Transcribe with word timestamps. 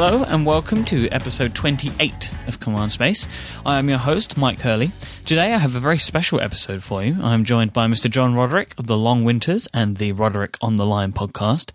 Hello 0.00 0.22
and 0.22 0.46
welcome 0.46 0.84
to 0.84 1.08
episode 1.08 1.56
28 1.56 2.30
of 2.46 2.60
Command 2.60 2.92
Space. 2.92 3.26
I 3.66 3.80
am 3.80 3.88
your 3.88 3.98
host, 3.98 4.36
Mike 4.36 4.60
Hurley. 4.60 4.92
Today 5.26 5.52
I 5.52 5.58
have 5.58 5.74
a 5.74 5.80
very 5.80 5.98
special 5.98 6.40
episode 6.40 6.84
for 6.84 7.02
you. 7.02 7.16
I 7.20 7.34
am 7.34 7.42
joined 7.42 7.72
by 7.72 7.88
Mr. 7.88 8.08
John 8.08 8.36
Roderick 8.36 8.74
of 8.78 8.86
the 8.86 8.96
Long 8.96 9.24
Winters 9.24 9.66
and 9.74 9.96
the 9.96 10.12
Roderick 10.12 10.56
on 10.60 10.76
the 10.76 10.86
Line 10.86 11.12
podcast. 11.12 11.72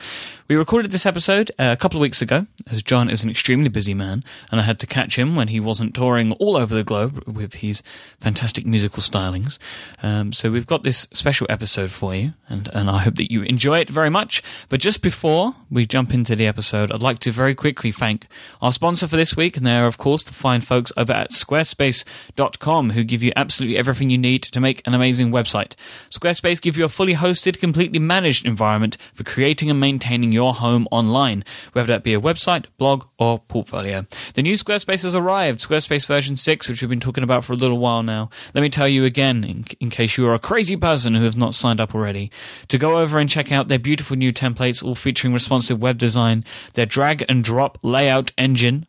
We 0.53 0.57
recorded 0.57 0.91
this 0.91 1.07
episode 1.07 1.49
uh, 1.57 1.73
a 1.73 1.75
couple 1.75 1.97
of 1.97 2.01
weeks 2.03 2.21
ago, 2.21 2.45
as 2.69 2.83
John 2.83 3.09
is 3.09 3.23
an 3.23 3.31
extremely 3.31 3.69
busy 3.69 3.95
man, 3.95 4.23
and 4.51 4.61
I 4.61 4.63
had 4.63 4.77
to 4.81 4.85
catch 4.85 5.17
him 5.17 5.35
when 5.35 5.47
he 5.47 5.59
wasn't 5.59 5.95
touring 5.95 6.31
all 6.33 6.55
over 6.55 6.75
the 6.75 6.83
globe 6.83 7.23
with 7.27 7.55
his 7.55 7.81
fantastic 8.19 8.63
musical 8.63 9.01
stylings. 9.01 9.57
Um, 10.03 10.31
so 10.31 10.51
we've 10.51 10.67
got 10.67 10.83
this 10.83 11.07
special 11.11 11.47
episode 11.49 11.89
for 11.89 12.13
you, 12.13 12.33
and, 12.49 12.69
and 12.71 12.87
I 12.87 12.99
hope 12.99 13.15
that 13.15 13.31
you 13.31 13.41
enjoy 13.41 13.79
it 13.79 13.89
very 13.89 14.11
much. 14.11 14.43
But 14.69 14.79
just 14.79 15.01
before 15.01 15.55
we 15.71 15.87
jump 15.87 16.13
into 16.13 16.35
the 16.35 16.45
episode, 16.45 16.91
I'd 16.91 17.01
like 17.01 17.17
to 17.19 17.31
very 17.31 17.55
quickly 17.55 17.91
thank 17.91 18.27
our 18.61 18.71
sponsor 18.71 19.07
for 19.07 19.15
this 19.15 19.35
week, 19.35 19.57
and 19.57 19.65
they 19.65 19.77
are, 19.79 19.87
of 19.87 19.97
course, 19.97 20.23
the 20.23 20.33
fine 20.33 20.61
folks 20.61 20.91
over 20.95 21.13
at 21.13 21.31
squarespace.com 21.31 22.91
who 22.91 23.03
give 23.03 23.23
you 23.23 23.31
absolutely 23.35 23.75
everything 23.75 24.11
you 24.11 24.19
need 24.19 24.43
to 24.43 24.59
make 24.59 24.85
an 24.85 24.93
amazing 24.93 25.31
website. 25.31 25.73
Squarespace 26.11 26.61
give 26.61 26.77
you 26.77 26.85
a 26.85 26.89
fully 26.89 27.15
hosted, 27.15 27.59
completely 27.59 27.97
managed 27.97 28.45
environment 28.45 28.99
for 29.15 29.23
creating 29.23 29.71
and 29.71 29.79
maintaining 29.79 30.31
your 30.31 30.42
home 30.51 30.87
online, 30.91 31.45
whether 31.71 31.87
that 31.87 32.03
be 32.03 32.13
a 32.13 32.19
website, 32.19 32.65
blog, 32.77 33.05
or 33.17 33.39
portfolio. 33.39 34.03
The 34.33 34.41
new 34.41 34.55
Squarespace 34.55 35.03
has 35.03 35.15
arrived, 35.15 35.61
Squarespace 35.61 36.05
version 36.05 36.35
6, 36.35 36.67
which 36.67 36.81
we've 36.81 36.89
been 36.89 36.99
talking 36.99 37.23
about 37.23 37.45
for 37.45 37.53
a 37.53 37.55
little 37.55 37.77
while 37.77 38.03
now. 38.03 38.29
Let 38.53 38.61
me 38.61 38.69
tell 38.69 38.87
you 38.87 39.05
again, 39.05 39.45
in, 39.45 39.65
in 39.79 39.89
case 39.89 40.17
you 40.17 40.27
are 40.27 40.33
a 40.33 40.39
crazy 40.39 40.75
person 40.75 41.15
who 41.15 41.23
have 41.23 41.37
not 41.37 41.55
signed 41.55 41.79
up 41.79 41.95
already, 41.95 42.31
to 42.67 42.77
go 42.77 42.99
over 42.99 43.19
and 43.19 43.29
check 43.29 43.51
out 43.51 43.69
their 43.69 43.79
beautiful 43.79 44.17
new 44.17 44.33
templates, 44.33 44.83
all 44.83 44.95
featuring 44.95 45.33
responsive 45.33 45.81
web 45.81 45.97
design, 45.97 46.43
their 46.73 46.85
drag 46.85 47.23
and 47.29 47.43
drop 47.43 47.77
layout 47.83 48.31
engine, 48.37 48.85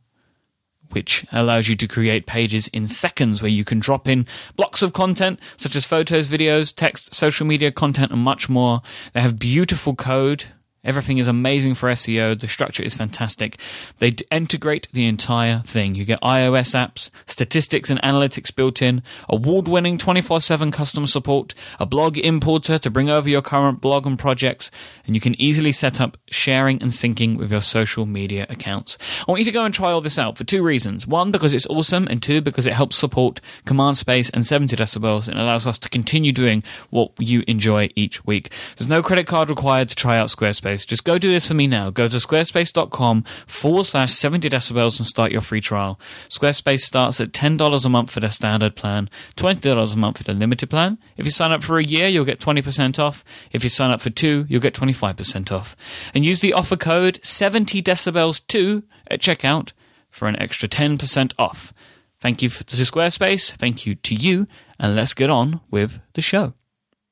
which 0.94 1.26
allows 1.32 1.68
you 1.68 1.74
to 1.74 1.88
create 1.88 2.26
pages 2.26 2.68
in 2.68 2.86
seconds 2.86 3.42
where 3.42 3.50
you 3.50 3.64
can 3.64 3.78
drop 3.78 4.08
in 4.08 4.24
blocks 4.56 4.80
of 4.80 4.92
content 4.92 5.40
such 5.56 5.76
as 5.76 5.84
photos, 5.84 6.28
videos, 6.28 6.74
text, 6.74 7.12
social 7.12 7.46
media 7.46 7.70
content, 7.70 8.12
and 8.12 8.20
much 8.20 8.48
more. 8.48 8.80
They 9.12 9.20
have 9.20 9.38
beautiful 9.38 9.94
code. 9.94 10.46
Everything 10.84 11.18
is 11.18 11.28
amazing 11.28 11.74
for 11.74 11.90
SEO. 11.90 12.38
The 12.38 12.48
structure 12.48 12.82
is 12.82 12.94
fantastic. 12.94 13.58
They 13.98 14.10
d- 14.10 14.24
integrate 14.30 14.88
the 14.92 15.06
entire 15.06 15.60
thing. 15.60 15.94
You 15.94 16.04
get 16.04 16.20
iOS 16.20 16.74
apps, 16.74 17.10
statistics 17.26 17.90
and 17.90 18.00
analytics 18.02 18.54
built 18.54 18.82
in, 18.82 19.02
award 19.28 19.68
winning 19.68 19.98
24 19.98 20.40
7 20.40 20.70
customer 20.70 21.06
support, 21.06 21.54
a 21.80 21.86
blog 21.86 22.18
importer 22.18 22.78
to 22.78 22.90
bring 22.90 23.08
over 23.08 23.28
your 23.28 23.42
current 23.42 23.80
blog 23.80 24.06
and 24.06 24.18
projects, 24.18 24.70
and 25.06 25.14
you 25.14 25.20
can 25.20 25.40
easily 25.40 25.72
set 25.72 26.00
up 26.00 26.18
sharing 26.30 26.80
and 26.82 26.90
syncing 26.90 27.38
with 27.38 27.50
your 27.50 27.60
social 27.60 28.06
media 28.06 28.46
accounts. 28.50 28.98
I 29.26 29.30
want 29.30 29.40
you 29.40 29.46
to 29.46 29.52
go 29.52 29.64
and 29.64 29.72
try 29.72 29.90
all 29.90 30.00
this 30.00 30.18
out 30.18 30.36
for 30.36 30.44
two 30.44 30.62
reasons. 30.62 31.06
One, 31.06 31.30
because 31.30 31.54
it's 31.54 31.66
awesome, 31.66 32.06
and 32.08 32.22
two, 32.22 32.40
because 32.40 32.66
it 32.66 32.74
helps 32.74 32.96
support 32.96 33.40
Command 33.64 33.96
Space 33.98 34.28
and 34.30 34.46
70 34.46 34.76
decibels 34.76 35.28
and 35.28 35.38
allows 35.38 35.66
us 35.66 35.78
to 35.78 35.88
continue 35.88 36.32
doing 36.32 36.62
what 36.90 37.12
you 37.18 37.42
enjoy 37.46 37.88
each 37.94 38.24
week. 38.26 38.52
There's 38.76 38.88
no 38.88 39.02
credit 39.02 39.26
card 39.26 39.48
required 39.48 39.88
to 39.88 39.96
try 39.96 40.18
out 40.18 40.28
Squarespace. 40.28 40.73
Just 40.84 41.04
go 41.04 41.18
do 41.18 41.30
this 41.30 41.48
for 41.48 41.54
me 41.54 41.66
now. 41.66 41.90
Go 41.90 42.08
to 42.08 42.16
squarespace.com 42.16 43.24
forward 43.46 43.84
slash 43.84 44.12
70 44.14 44.48
decibels 44.48 44.98
and 44.98 45.06
start 45.06 45.30
your 45.30 45.42
free 45.42 45.60
trial. 45.60 46.00
Squarespace 46.28 46.80
starts 46.80 47.20
at 47.20 47.32
$10 47.32 47.84
a 47.84 47.88
month 47.88 48.10
for 48.10 48.20
their 48.20 48.30
standard 48.30 48.74
plan, 48.76 49.10
$20 49.36 49.92
a 49.94 49.96
month 49.98 50.18
for 50.18 50.24
the 50.24 50.32
limited 50.32 50.70
plan. 50.70 50.98
If 51.18 51.26
you 51.26 51.30
sign 51.30 51.52
up 51.52 51.62
for 51.62 51.78
a 51.78 51.84
year, 51.84 52.08
you'll 52.08 52.24
get 52.24 52.40
20% 52.40 52.98
off. 52.98 53.24
If 53.52 53.62
you 53.62 53.68
sign 53.68 53.90
up 53.90 54.00
for 54.00 54.10
two, 54.10 54.46
you'll 54.48 54.60
get 54.60 54.74
25% 54.74 55.52
off. 55.52 55.76
And 56.14 56.24
use 56.24 56.40
the 56.40 56.54
offer 56.54 56.76
code 56.76 57.20
70 57.22 57.82
decibels 57.82 58.40
2 58.46 58.82
at 59.08 59.20
checkout 59.20 59.72
for 60.10 60.28
an 60.28 60.40
extra 60.40 60.68
10% 60.68 61.34
off. 61.38 61.74
Thank 62.20 62.40
you 62.40 62.48
to 62.48 62.64
Squarespace. 62.64 63.52
Thank 63.52 63.84
you 63.84 63.96
to 63.96 64.14
you. 64.14 64.46
And 64.78 64.96
let's 64.96 65.12
get 65.12 65.28
on 65.28 65.60
with 65.70 66.00
the 66.14 66.22
show. 66.22 66.54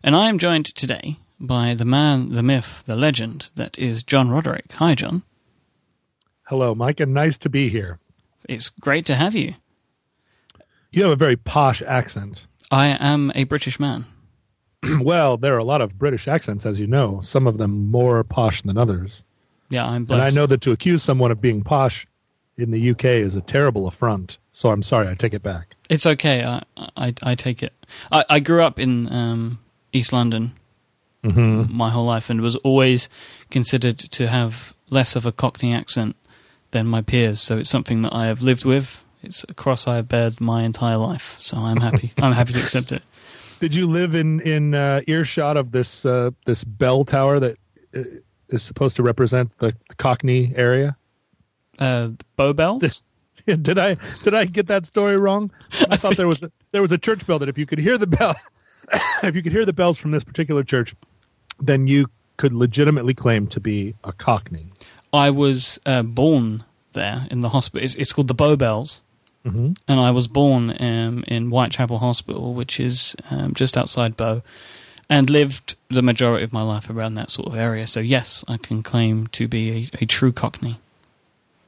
And 0.02 0.16
I 0.16 0.28
am 0.28 0.38
joined 0.38 0.66
today 0.66 1.18
by 1.42 1.74
the 1.74 1.84
man, 1.84 2.30
the 2.30 2.42
myth, 2.42 2.84
the 2.86 2.96
legend 2.96 3.50
that 3.56 3.78
is 3.78 4.02
John 4.02 4.30
Roderick. 4.30 4.72
Hi, 4.74 4.94
John. 4.94 5.24
Hello, 6.44 6.74
Mike, 6.74 7.00
and 7.00 7.12
nice 7.12 7.36
to 7.38 7.48
be 7.48 7.68
here. 7.68 7.98
It's 8.48 8.70
great 8.70 9.04
to 9.06 9.16
have 9.16 9.34
you. 9.34 9.54
You 10.90 11.02
have 11.02 11.12
a 11.12 11.16
very 11.16 11.36
posh 11.36 11.82
accent. 11.82 12.46
I 12.70 12.88
am 12.88 13.32
a 13.34 13.44
British 13.44 13.80
man. 13.80 14.06
well, 15.00 15.36
there 15.36 15.54
are 15.54 15.58
a 15.58 15.64
lot 15.64 15.80
of 15.80 15.98
British 15.98 16.28
accents, 16.28 16.64
as 16.64 16.78
you 16.78 16.86
know, 16.86 17.20
some 17.20 17.46
of 17.46 17.58
them 17.58 17.90
more 17.90 18.22
posh 18.24 18.62
than 18.62 18.78
others. 18.78 19.24
Yeah, 19.68 19.86
I'm 19.86 20.06
And. 20.08 20.22
I 20.22 20.30
know 20.30 20.46
that 20.46 20.60
to 20.62 20.72
accuse 20.72 21.02
someone 21.02 21.30
of 21.30 21.40
being 21.40 21.62
posh 21.62 22.06
in 22.56 22.70
the 22.70 22.90
UK 22.90 23.04
is 23.04 23.34
a 23.34 23.40
terrible 23.40 23.88
affront. 23.88 24.38
So 24.52 24.70
I'm 24.70 24.82
sorry, 24.82 25.08
I 25.08 25.14
take 25.14 25.34
it 25.34 25.42
back. 25.42 25.74
It's 25.88 26.06
okay. 26.06 26.44
I, 26.44 26.62
I, 26.96 27.14
I 27.22 27.34
take 27.34 27.62
it. 27.62 27.72
I, 28.10 28.24
I 28.28 28.40
grew 28.40 28.62
up 28.62 28.78
in 28.78 29.10
um, 29.10 29.58
East 29.92 30.12
London 30.12 30.52
my 31.22 31.90
whole 31.90 32.04
life 32.04 32.30
and 32.30 32.40
was 32.40 32.56
always 32.56 33.08
considered 33.50 33.98
to 33.98 34.26
have 34.26 34.74
less 34.90 35.16
of 35.16 35.24
a 35.24 35.32
Cockney 35.32 35.72
accent 35.72 36.16
than 36.72 36.86
my 36.86 37.02
peers. 37.02 37.40
So 37.40 37.58
it's 37.58 37.70
something 37.70 38.02
that 38.02 38.12
I 38.12 38.26
have 38.26 38.42
lived 38.42 38.64
with. 38.64 39.04
It's 39.22 39.44
a 39.48 39.54
cross 39.54 39.86
I 39.86 39.96
have 39.96 40.08
bared 40.08 40.40
my 40.40 40.64
entire 40.64 40.96
life. 40.96 41.36
So 41.38 41.56
I'm 41.58 41.80
happy. 41.80 42.12
I'm 42.22 42.32
happy 42.32 42.52
to 42.54 42.60
accept 42.60 42.90
it. 42.92 43.02
Did 43.60 43.74
you 43.74 43.86
live 43.86 44.16
in 44.16 44.40
in 44.40 44.74
uh, 44.74 45.02
earshot 45.06 45.56
of 45.56 45.70
this 45.70 46.04
uh, 46.04 46.30
this 46.46 46.64
bell 46.64 47.04
tower 47.04 47.38
that 47.38 47.56
uh, 47.94 48.58
supposed 48.58 48.96
to 48.96 49.04
represent 49.04 49.56
the 49.58 49.76
Cockney 49.98 50.52
area? 50.56 50.96
Uh, 51.78 52.10
Bow 52.36 52.52
bells? 52.52 53.02
did 53.46 53.78
I 53.78 53.96
did 54.22 54.34
I 54.34 54.46
get 54.46 54.66
that 54.66 54.86
story 54.86 55.16
wrong? 55.16 55.52
I 55.88 55.96
thought 55.96 56.16
there 56.16 56.28
was 56.28 56.42
a, 56.42 56.50
there 56.72 56.82
was 56.82 56.92
a 56.92 56.98
church 56.98 57.24
bell 57.26 57.38
that 57.38 57.48
if 57.48 57.56
you 57.56 57.66
could 57.66 57.78
hear 57.78 57.98
the 57.98 58.06
bell, 58.06 58.34
if 59.22 59.36
you 59.36 59.42
could 59.42 59.52
hear 59.52 59.64
the 59.64 59.72
bells 59.72 59.98
from 59.98 60.10
this 60.10 60.24
particular 60.24 60.64
church, 60.64 60.94
then 61.66 61.86
you 61.86 62.08
could 62.36 62.52
legitimately 62.52 63.14
claim 63.14 63.46
to 63.46 63.60
be 63.60 63.94
a 64.04 64.12
Cockney. 64.12 64.66
I 65.12 65.30
was 65.30 65.78
uh, 65.86 66.02
born 66.02 66.64
there 66.92 67.26
in 67.30 67.40
the 67.40 67.50
hospital. 67.50 67.84
It's, 67.84 67.94
it's 67.94 68.12
called 68.12 68.28
the 68.28 68.34
Bow 68.34 68.56
Bells. 68.56 69.02
Mhm. 69.44 69.76
And 69.88 70.00
I 70.00 70.10
was 70.12 70.28
born 70.28 70.70
um, 70.80 71.24
in 71.26 71.50
Whitechapel 71.50 71.98
Hospital, 71.98 72.54
which 72.54 72.78
is 72.78 73.16
um, 73.30 73.54
just 73.54 73.76
outside 73.76 74.16
Bow, 74.16 74.42
and 75.10 75.28
lived 75.28 75.74
the 75.88 76.02
majority 76.02 76.44
of 76.44 76.52
my 76.52 76.62
life 76.62 76.88
around 76.88 77.14
that 77.14 77.28
sort 77.30 77.48
of 77.48 77.56
area. 77.56 77.86
So, 77.86 78.00
yes, 78.00 78.44
I 78.48 78.56
can 78.56 78.82
claim 78.82 79.26
to 79.28 79.48
be 79.48 79.90
a, 79.92 80.02
a 80.04 80.06
true 80.06 80.32
Cockney. 80.32 80.78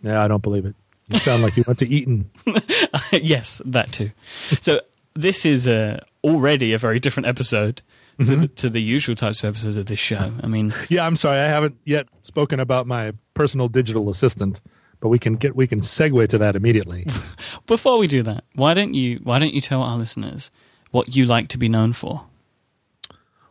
Yeah, 0.02 0.22
I 0.22 0.28
don't 0.28 0.42
believe 0.42 0.66
it. 0.66 0.74
You 1.08 1.18
sound 1.18 1.42
like 1.42 1.56
you 1.56 1.64
went 1.66 1.80
to 1.80 1.92
Eton. 1.92 2.30
yes, 3.12 3.60
that 3.64 3.92
too. 3.92 4.12
So, 4.60 4.80
this 5.14 5.44
is 5.44 5.66
uh, 5.68 6.00
already 6.22 6.72
a 6.72 6.78
very 6.78 7.00
different 7.00 7.26
episode 7.26 7.82
to, 8.18 8.36
the, 8.36 8.48
to 8.48 8.70
the 8.70 8.80
usual 8.80 9.14
types 9.14 9.42
of 9.42 9.50
episodes 9.50 9.76
of 9.76 9.86
this 9.86 9.98
show. 9.98 10.32
I 10.42 10.46
mean, 10.46 10.72
Yeah, 10.88 11.06
I'm 11.06 11.16
sorry, 11.16 11.38
I 11.38 11.48
haven't 11.48 11.76
yet 11.84 12.06
spoken 12.20 12.60
about 12.60 12.86
my 12.86 13.12
personal 13.34 13.68
digital 13.68 14.10
assistant, 14.10 14.60
but 15.00 15.08
we 15.08 15.18
can 15.18 15.34
get 15.36 15.56
we 15.56 15.66
can 15.66 15.80
segue 15.80 16.28
to 16.28 16.38
that 16.38 16.56
immediately. 16.56 17.06
before 17.66 17.98
we 17.98 18.06
do 18.06 18.22
that, 18.22 18.44
why 18.54 18.74
don't 18.74 18.94
you 18.94 19.20
why 19.22 19.38
don't 19.38 19.54
you 19.54 19.60
tell 19.60 19.82
our 19.82 19.96
listeners 19.96 20.50
what 20.90 21.16
you 21.16 21.24
like 21.26 21.48
to 21.48 21.58
be 21.58 21.68
known 21.68 21.92
for? 21.92 22.26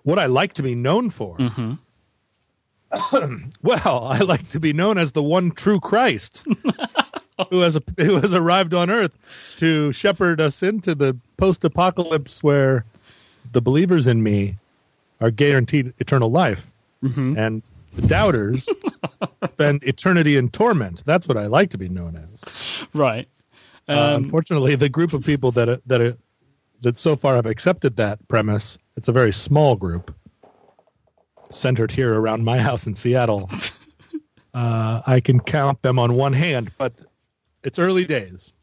what 0.04 0.20
I 0.20 0.28
like 0.28 0.54
to 0.56 0.64
be 0.64 0.76
known 0.76 1.10
for. 1.10 1.38
Mm-hmm. 1.38 1.74
well, 3.64 4.06
I 4.06 4.20
like 4.20 4.50
to 4.50 4.60
be 4.60 4.74
known 4.74 4.98
as 4.98 5.14
the 5.14 5.24
one 5.24 5.52
true 5.52 5.80
Christ, 5.80 6.46
who 7.50 7.62
has 7.62 7.76
a, 7.76 7.82
who 7.98 8.20
has 8.20 8.34
arrived 8.34 8.74
on 8.74 8.90
Earth 8.90 9.18
to 9.58 9.92
shepherd 9.92 10.40
us 10.40 10.62
into 10.62 10.94
the 10.94 11.18
post-apocalypse 11.38 12.44
where 12.44 12.86
the 13.54 13.62
believers 13.62 14.08
in 14.08 14.22
me 14.24 14.58
are 15.22 15.32
guaranteed 15.32 15.94
eternal 16.00 16.30
life, 16.30 16.72
and 17.38 17.70
the 17.96 18.02
doubters 18.02 18.68
spend 19.48 19.84
eternity 19.84 20.36
in 20.38 20.50
torment. 20.50 21.04
That's 21.06 21.28
what 21.28 21.38
I 21.38 21.48
like 21.48 21.70
to 21.72 21.78
be 21.78 21.90
known 21.90 22.16
as. 22.34 22.86
Right. 22.94 23.28
Uh, 23.88 23.92
Um, 24.16 24.24
unfortunately, 24.24 24.76
the 24.76 24.90
group 24.90 25.14
of 25.14 25.24
people 25.26 25.52
that 25.52 25.82
that 25.86 26.18
that 26.82 26.98
so 26.98 27.16
far 27.16 27.36
have 27.36 27.46
accepted 27.46 27.96
that 27.98 28.26
premise, 28.28 28.78
it's 28.98 29.08
a 29.08 29.12
very 29.12 29.32
small 29.34 29.76
group, 29.76 30.14
centered 31.50 31.92
here 31.92 32.14
around 32.14 32.44
my 32.44 32.60
house 32.60 32.88
in 32.88 32.96
Seattle. 32.96 33.50
uh, 34.54 35.02
I 35.06 35.20
can 35.20 35.40
count 35.40 35.82
them 35.82 36.00
on 36.00 36.16
one 36.16 36.34
hand, 36.34 36.72
but 36.78 36.94
it's 37.64 37.80
early 37.80 38.06
days. 38.06 38.54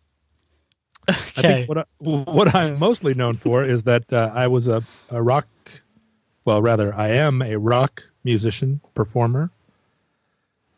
I 1.08 1.12
think 1.12 1.68
what 1.68 1.78
I, 1.78 1.84
what 1.98 2.54
I'm 2.54 2.78
mostly 2.78 3.14
known 3.14 3.36
for 3.36 3.62
is 3.62 3.84
that 3.84 4.12
uh, 4.12 4.30
I 4.34 4.46
was 4.46 4.68
a, 4.68 4.84
a 5.10 5.22
rock, 5.22 5.46
well, 6.44 6.62
rather, 6.62 6.94
I 6.94 7.08
am 7.08 7.42
a 7.42 7.56
rock 7.56 8.04
musician 8.24 8.80
performer, 8.94 9.50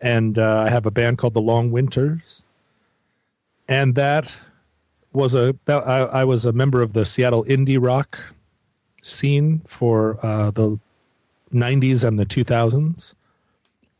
and 0.00 0.38
uh, 0.38 0.64
I 0.66 0.70
have 0.70 0.86
a 0.86 0.90
band 0.90 1.18
called 1.18 1.34
the 1.34 1.40
Long 1.40 1.70
Winters, 1.70 2.44
and 3.68 3.94
that 3.94 4.34
was 5.12 5.34
a 5.34 5.54
that, 5.66 5.86
I, 5.86 5.98
I 6.00 6.24
was 6.24 6.44
a 6.44 6.52
member 6.52 6.82
of 6.82 6.92
the 6.92 7.04
Seattle 7.04 7.44
indie 7.44 7.78
rock 7.80 8.20
scene 9.02 9.62
for 9.66 10.24
uh, 10.24 10.50
the 10.50 10.78
90s 11.52 12.04
and 12.04 12.18
the 12.18 12.26
2000s, 12.26 13.14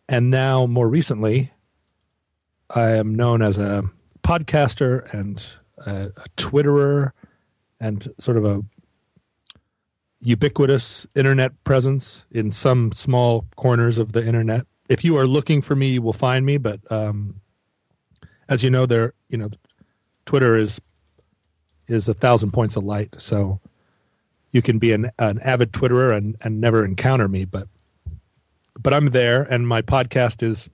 and 0.08 0.30
now 0.30 0.66
more 0.66 0.88
recently, 0.88 1.52
I 2.70 2.90
am 2.90 3.14
known 3.14 3.42
as 3.42 3.58
a 3.58 3.90
podcaster 4.22 5.12
and 5.12 5.44
a, 5.86 6.06
a 6.16 6.28
Twitterer 6.36 7.12
and 7.80 8.12
sort 8.18 8.36
of 8.36 8.44
a 8.44 8.62
ubiquitous 10.20 11.06
internet 11.14 11.52
presence 11.64 12.26
in 12.30 12.52
some 12.52 12.92
small 12.92 13.46
corners 13.56 13.98
of 13.98 14.12
the 14.12 14.24
internet. 14.24 14.66
If 14.88 15.04
you 15.04 15.16
are 15.18 15.26
looking 15.26 15.62
for 15.62 15.74
me, 15.74 15.88
you 15.88 16.02
will 16.02 16.12
find 16.12 16.46
me. 16.46 16.58
But 16.58 16.80
um, 16.90 17.40
as 18.48 18.62
you 18.62 18.70
know, 18.70 18.86
there 18.86 19.14
you 19.28 19.38
know, 19.38 19.50
Twitter 20.26 20.56
is 20.56 20.80
is 21.88 22.08
a 22.08 22.14
thousand 22.14 22.52
points 22.52 22.76
of 22.76 22.84
light. 22.84 23.14
So 23.18 23.60
you 24.52 24.62
can 24.62 24.78
be 24.78 24.92
an, 24.92 25.10
an 25.18 25.40
avid 25.40 25.72
Twitterer 25.72 26.16
and, 26.16 26.36
and 26.40 26.60
never 26.60 26.84
encounter 26.84 27.26
me, 27.26 27.44
but 27.44 27.68
but 28.78 28.94
I'm 28.94 29.10
there, 29.10 29.42
and 29.42 29.66
my 29.66 29.82
podcast 29.82 30.42
is 30.42 30.70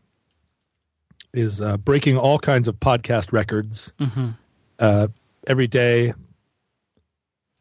is 1.35 1.61
uh, 1.61 1.77
breaking 1.77 2.17
all 2.17 2.39
kinds 2.39 2.69
of 2.69 2.77
podcast 2.77 3.33
records. 3.33 3.93
Mm-hmm. 3.99 4.31
Uh, 4.79 5.09
every 5.47 5.67
day, 5.67 6.15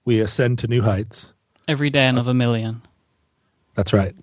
we 0.05 0.19
ascend 0.19 0.59
to 0.59 0.67
new 0.67 0.81
heights. 0.81 1.33
Every 1.67 1.89
day, 1.89 2.07
another 2.07 2.33
million. 2.33 2.81
That's 3.75 3.93
right. 3.93 4.15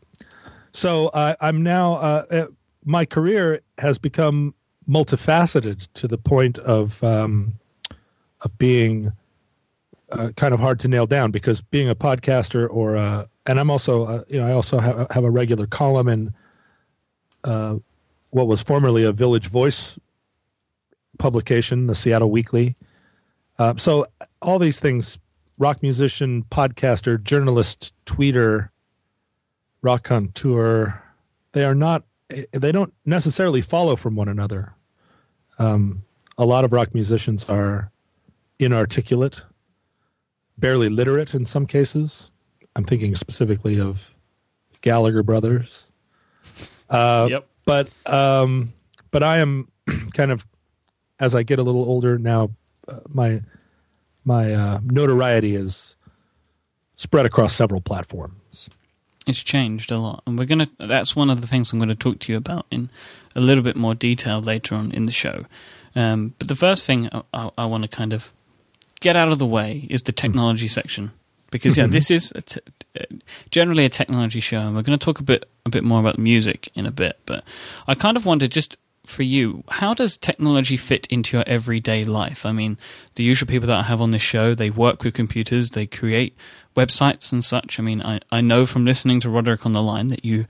So 0.72 1.08
uh, 1.08 1.34
I'm 1.40 1.62
now. 1.62 1.94
Uh, 1.94 2.24
uh, 2.30 2.46
my 2.84 3.04
career 3.04 3.60
has 3.78 3.98
become 3.98 4.54
multifaceted 4.88 5.86
to 5.94 6.08
the 6.08 6.18
point 6.18 6.58
of 6.58 7.02
um, 7.02 7.54
of 8.42 8.58
being 8.58 9.12
uh, 10.12 10.30
kind 10.36 10.52
of 10.52 10.60
hard 10.60 10.80
to 10.80 10.88
nail 10.88 11.06
down 11.06 11.30
because 11.30 11.60
being 11.62 11.88
a 11.88 11.94
podcaster 11.94 12.68
or 12.70 12.94
a, 12.94 13.28
and 13.46 13.58
I'm 13.58 13.70
also 13.70 14.04
uh, 14.04 14.24
you 14.28 14.40
know 14.40 14.46
I 14.46 14.52
also 14.52 14.78
have, 14.78 15.10
have 15.10 15.24
a 15.24 15.30
regular 15.30 15.66
column 15.66 16.08
in 16.08 16.34
uh, 17.44 17.76
what 18.30 18.46
was 18.46 18.62
formerly 18.62 19.04
a 19.04 19.12
Village 19.12 19.48
Voice 19.48 19.98
publication, 21.18 21.86
the 21.86 21.94
Seattle 21.94 22.30
Weekly. 22.30 22.76
Uh, 23.58 23.74
so 23.76 24.06
all 24.42 24.58
these 24.58 24.80
things: 24.80 25.18
rock 25.58 25.82
musician, 25.82 26.44
podcaster, 26.50 27.22
journalist, 27.22 27.92
tweeter, 28.06 28.70
rock 29.82 30.04
contour. 30.04 31.02
They 31.52 31.64
are 31.64 31.74
not. 31.74 32.04
They 32.52 32.72
don't 32.72 32.92
necessarily 33.04 33.60
follow 33.60 33.96
from 33.96 34.16
one 34.16 34.28
another. 34.28 34.74
Um, 35.58 36.02
a 36.36 36.44
lot 36.44 36.64
of 36.64 36.72
rock 36.72 36.94
musicians 36.94 37.44
are 37.44 37.92
inarticulate, 38.58 39.42
barely 40.58 40.88
literate 40.88 41.34
in 41.34 41.46
some 41.46 41.66
cases. 41.66 42.32
I'm 42.74 42.84
thinking 42.84 43.14
specifically 43.14 43.78
of 43.78 44.14
Gallagher 44.80 45.22
brothers. 45.22 45.92
Uh, 46.90 47.28
Yep. 47.30 47.48
But 47.66 47.88
um, 48.06 48.72
but 49.10 49.22
I 49.22 49.38
am 49.38 49.68
kind 50.12 50.30
of 50.30 50.46
as 51.20 51.34
I 51.34 51.42
get 51.42 51.58
a 51.58 51.62
little 51.62 51.84
older 51.84 52.18
now. 52.18 52.50
Uh, 52.86 53.00
my 53.08 53.42
my 54.24 54.52
uh, 54.52 54.80
notoriety 54.84 55.54
is 55.54 55.96
spread 56.94 57.26
across 57.26 57.54
several 57.54 57.80
platforms. 57.80 58.70
It's 59.26 59.42
changed 59.42 59.90
a 59.90 59.96
lot, 59.98 60.22
and 60.26 60.38
we're 60.38 60.44
gonna. 60.44 60.68
That's 60.78 61.16
one 61.16 61.30
of 61.30 61.40
the 61.40 61.46
things 61.46 61.72
I'm 61.72 61.78
going 61.78 61.88
to 61.88 61.94
talk 61.94 62.18
to 62.20 62.32
you 62.32 62.36
about 62.36 62.66
in 62.70 62.90
a 63.34 63.40
little 63.40 63.64
bit 63.64 63.76
more 63.76 63.94
detail 63.94 64.40
later 64.40 64.74
on 64.74 64.92
in 64.92 65.06
the 65.06 65.12
show. 65.12 65.46
Um, 65.96 66.34
but 66.38 66.48
the 66.48 66.56
first 66.56 66.84
thing 66.84 67.08
I, 67.10 67.22
I, 67.32 67.50
I 67.58 67.66
want 67.66 67.84
to 67.84 67.88
kind 67.88 68.12
of 68.12 68.32
get 69.00 69.16
out 69.16 69.32
of 69.32 69.38
the 69.38 69.46
way 69.46 69.86
is 69.88 70.02
the 70.02 70.12
technology 70.12 70.68
section, 70.68 71.12
because 71.50 71.78
yeah, 71.78 71.86
this 71.86 72.10
is 72.10 72.32
a 72.34 72.42
t- 72.42 72.60
uh, 73.00 73.04
generally 73.50 73.86
a 73.86 73.88
technology 73.88 74.40
show, 74.40 74.58
and 74.58 74.76
we're 74.76 74.82
going 74.82 74.98
to 74.98 75.04
talk 75.04 75.20
a 75.20 75.22
bit 75.22 75.48
a 75.64 75.70
bit 75.70 75.84
more 75.84 76.00
about 76.00 76.18
music 76.18 76.68
in 76.74 76.84
a 76.84 76.90
bit. 76.90 77.18
But 77.24 77.44
I 77.86 77.94
kind 77.94 78.18
of 78.18 78.26
wondered 78.26 78.50
just 78.50 78.76
for 79.06 79.22
you, 79.22 79.62
how 79.68 79.94
does 79.94 80.16
technology 80.16 80.76
fit 80.76 81.06
into 81.08 81.36
your 81.36 81.44
everyday 81.46 82.04
life? 82.04 82.46
I 82.46 82.52
mean, 82.52 82.78
the 83.14 83.22
usual 83.22 83.46
people 83.46 83.68
that 83.68 83.78
I 83.78 83.82
have 83.82 84.00
on 84.00 84.10
this 84.10 84.22
show, 84.22 84.54
they 84.54 84.70
work 84.70 85.04
with 85.04 85.14
computers, 85.14 85.70
they 85.70 85.86
create 85.86 86.36
websites 86.76 87.32
and 87.32 87.44
such. 87.44 87.78
I 87.78 87.82
mean, 87.82 88.02
I, 88.02 88.20
I 88.32 88.40
know 88.40 88.66
from 88.66 88.84
listening 88.84 89.20
to 89.20 89.30
Roderick 89.30 89.66
on 89.66 89.72
the 89.72 89.82
line 89.82 90.08
that 90.08 90.24
you 90.24 90.46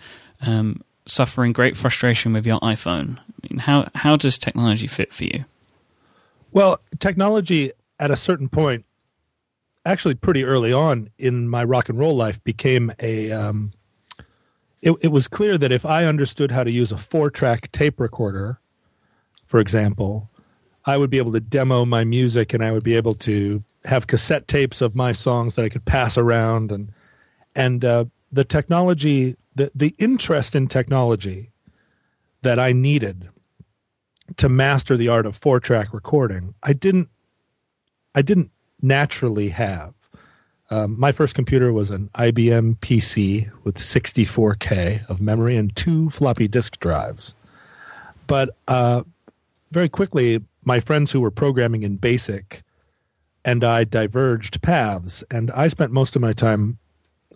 um, 0.47 0.83
suffering 1.07 1.53
great 1.53 1.77
frustration 1.77 2.33
with 2.33 2.47
your 2.47 2.61
iPhone. 2.61 3.19
I 3.19 3.49
mean, 3.49 3.59
how 3.59 3.89
how 3.95 4.17
does 4.17 4.39
technology 4.39 4.87
fit 4.87 5.13
for 5.13 5.25
you? 5.25 5.45
Well, 6.53 6.81
technology 6.99 7.73
at 7.99 8.11
a 8.11 8.17
certain 8.17 8.49
point, 8.49 8.85
actually 9.85 10.15
pretty 10.15 10.45
early 10.45 10.73
on 10.73 11.11
in 11.19 11.49
my 11.49 11.65
rock 11.65 11.89
and 11.89 11.99
roll 11.99 12.17
life, 12.17 12.43
became 12.45 12.93
a. 13.01 13.33
Um, 13.33 13.73
it, 14.85 14.93
it 15.01 15.09
was 15.09 15.29
clear 15.29 15.57
that 15.57 15.73
if 15.73 15.87
I 15.87 16.05
understood 16.05 16.51
how 16.51 16.63
to 16.63 16.71
use 16.71 16.93
a 16.93 16.99
four 16.99 17.31
track 17.31 17.73
tape 17.73 17.99
recorder, 17.99 18.61
for 19.47 19.59
example, 19.59 20.31
I 20.85 20.99
would 20.99 21.09
be 21.09 21.17
able 21.17 21.33
to 21.33 21.41
demo 21.41 21.87
my 21.87 22.05
music 22.05 22.53
and 22.53 22.63
I 22.63 22.71
would 22.71 22.85
be 22.85 22.95
able 22.95 23.15
to 23.15 23.65
have 23.87 24.07
cassette 24.07 24.47
tapes 24.47 24.83
of 24.83 24.95
my 24.95 25.13
songs 25.13 25.55
that 25.55 25.65
I 25.65 25.71
could 25.71 25.87
pass 25.87 26.19
around. 26.19 26.71
And 26.71 26.93
and 27.57 27.83
uh, 27.83 28.05
the 28.31 28.45
technology 28.45 29.37
the 29.55 29.71
the 29.75 29.95
interest 29.99 30.55
in 30.55 30.69
technology 30.69 31.51
that 32.43 32.59
I 32.59 32.73
needed 32.73 33.31
to 34.37 34.51
master 34.51 34.99
the 34.99 35.09
art 35.09 35.25
of 35.25 35.35
four 35.35 35.61
track 35.61 35.95
recording 35.95 36.55
I 36.63 36.75
didn't 36.75 37.09
I 38.15 38.21
didn't 38.21 38.51
naturally 38.83 39.49
have 39.49 39.95
um, 40.71 40.99
my 40.99 41.13
first 41.13 41.35
computer 41.35 41.73
was 41.73 41.91
an 41.91 42.09
IBM 42.15 42.79
PC 42.79 43.51
with 43.65 43.77
64k 43.77 45.09
of 45.09 45.21
memory 45.21 45.57
and 45.57 45.75
two 45.77 46.11
floppy 46.11 46.49
disk 46.49 46.79
drives 46.81 47.35
but 48.27 48.57
uh, 48.69 49.03
very 49.71 49.89
quickly 49.89 50.41
my 50.65 50.81
friends 50.81 51.13
who 51.13 51.21
were 51.21 51.31
programming 51.31 51.83
in 51.83 51.97
basic 51.97 52.63
and 53.45 53.63
I 53.63 53.85
diverged 53.85 54.63
paths. 54.63 55.23
And 55.31 55.51
I 55.51 55.69
spent 55.69 55.93
most 55.93 56.17
of 56.17 56.23
my 56.23 56.33
time 56.33 56.79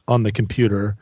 on 0.06 0.22
the 0.22 0.32
computer 0.32 0.96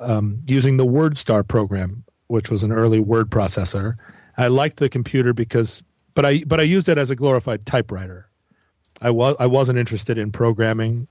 um, 0.00 0.42
using 0.46 0.76
the 0.76 0.86
WordStar 0.86 1.46
program, 1.46 2.04
which 2.26 2.50
was 2.50 2.62
an 2.62 2.72
early 2.72 2.98
word 2.98 3.30
processor. 3.30 3.94
I 4.36 4.48
liked 4.48 4.78
the 4.78 4.88
computer 4.88 5.32
because, 5.32 5.82
but 6.14 6.26
I 6.26 6.42
but 6.46 6.58
I 6.58 6.64
used 6.64 6.88
it 6.88 6.98
as 6.98 7.10
a 7.10 7.16
glorified 7.16 7.66
typewriter. 7.66 8.28
I 9.00 9.10
was 9.10 9.36
I 9.38 9.46
wasn't 9.46 9.78
interested 9.78 10.18
in 10.18 10.32
programming, 10.32 11.06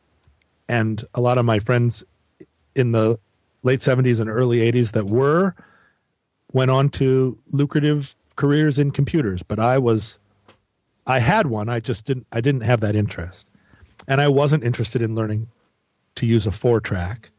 and 0.70 1.06
a 1.16 1.20
lot 1.20 1.38
of 1.38 1.44
my 1.44 1.60
friends 1.60 2.04
in 2.76 2.94
the 2.94 3.20
late 3.64 3.82
seventies 3.82 4.22
and 4.22 4.30
early 4.30 4.62
eighties 4.62 4.94
that 4.94 5.08
were 5.08 5.56
went 6.54 6.72
on 6.72 6.88
to 6.90 7.38
lucrative 7.48 8.16
careers 8.38 8.80
in 8.80 8.92
computers. 8.92 9.44
But 9.44 9.60
I 9.60 9.78
was 9.78 10.20
I 11.06 11.20
had 11.20 11.48
one. 11.48 11.68
I 11.68 11.80
just 11.80 12.06
didn't. 12.06 12.28
I 12.32 12.40
didn't 12.40 12.62
have 12.62 12.80
that 12.82 12.96
interest, 12.96 13.48
and 14.08 14.22
I 14.22 14.28
wasn't 14.28 14.64
interested 14.64 15.02
in 15.02 15.16
learning 15.16 15.48
to 16.16 16.26
use 16.26 16.46
a 16.46 16.52
four 16.52 16.80
track, 16.80 17.32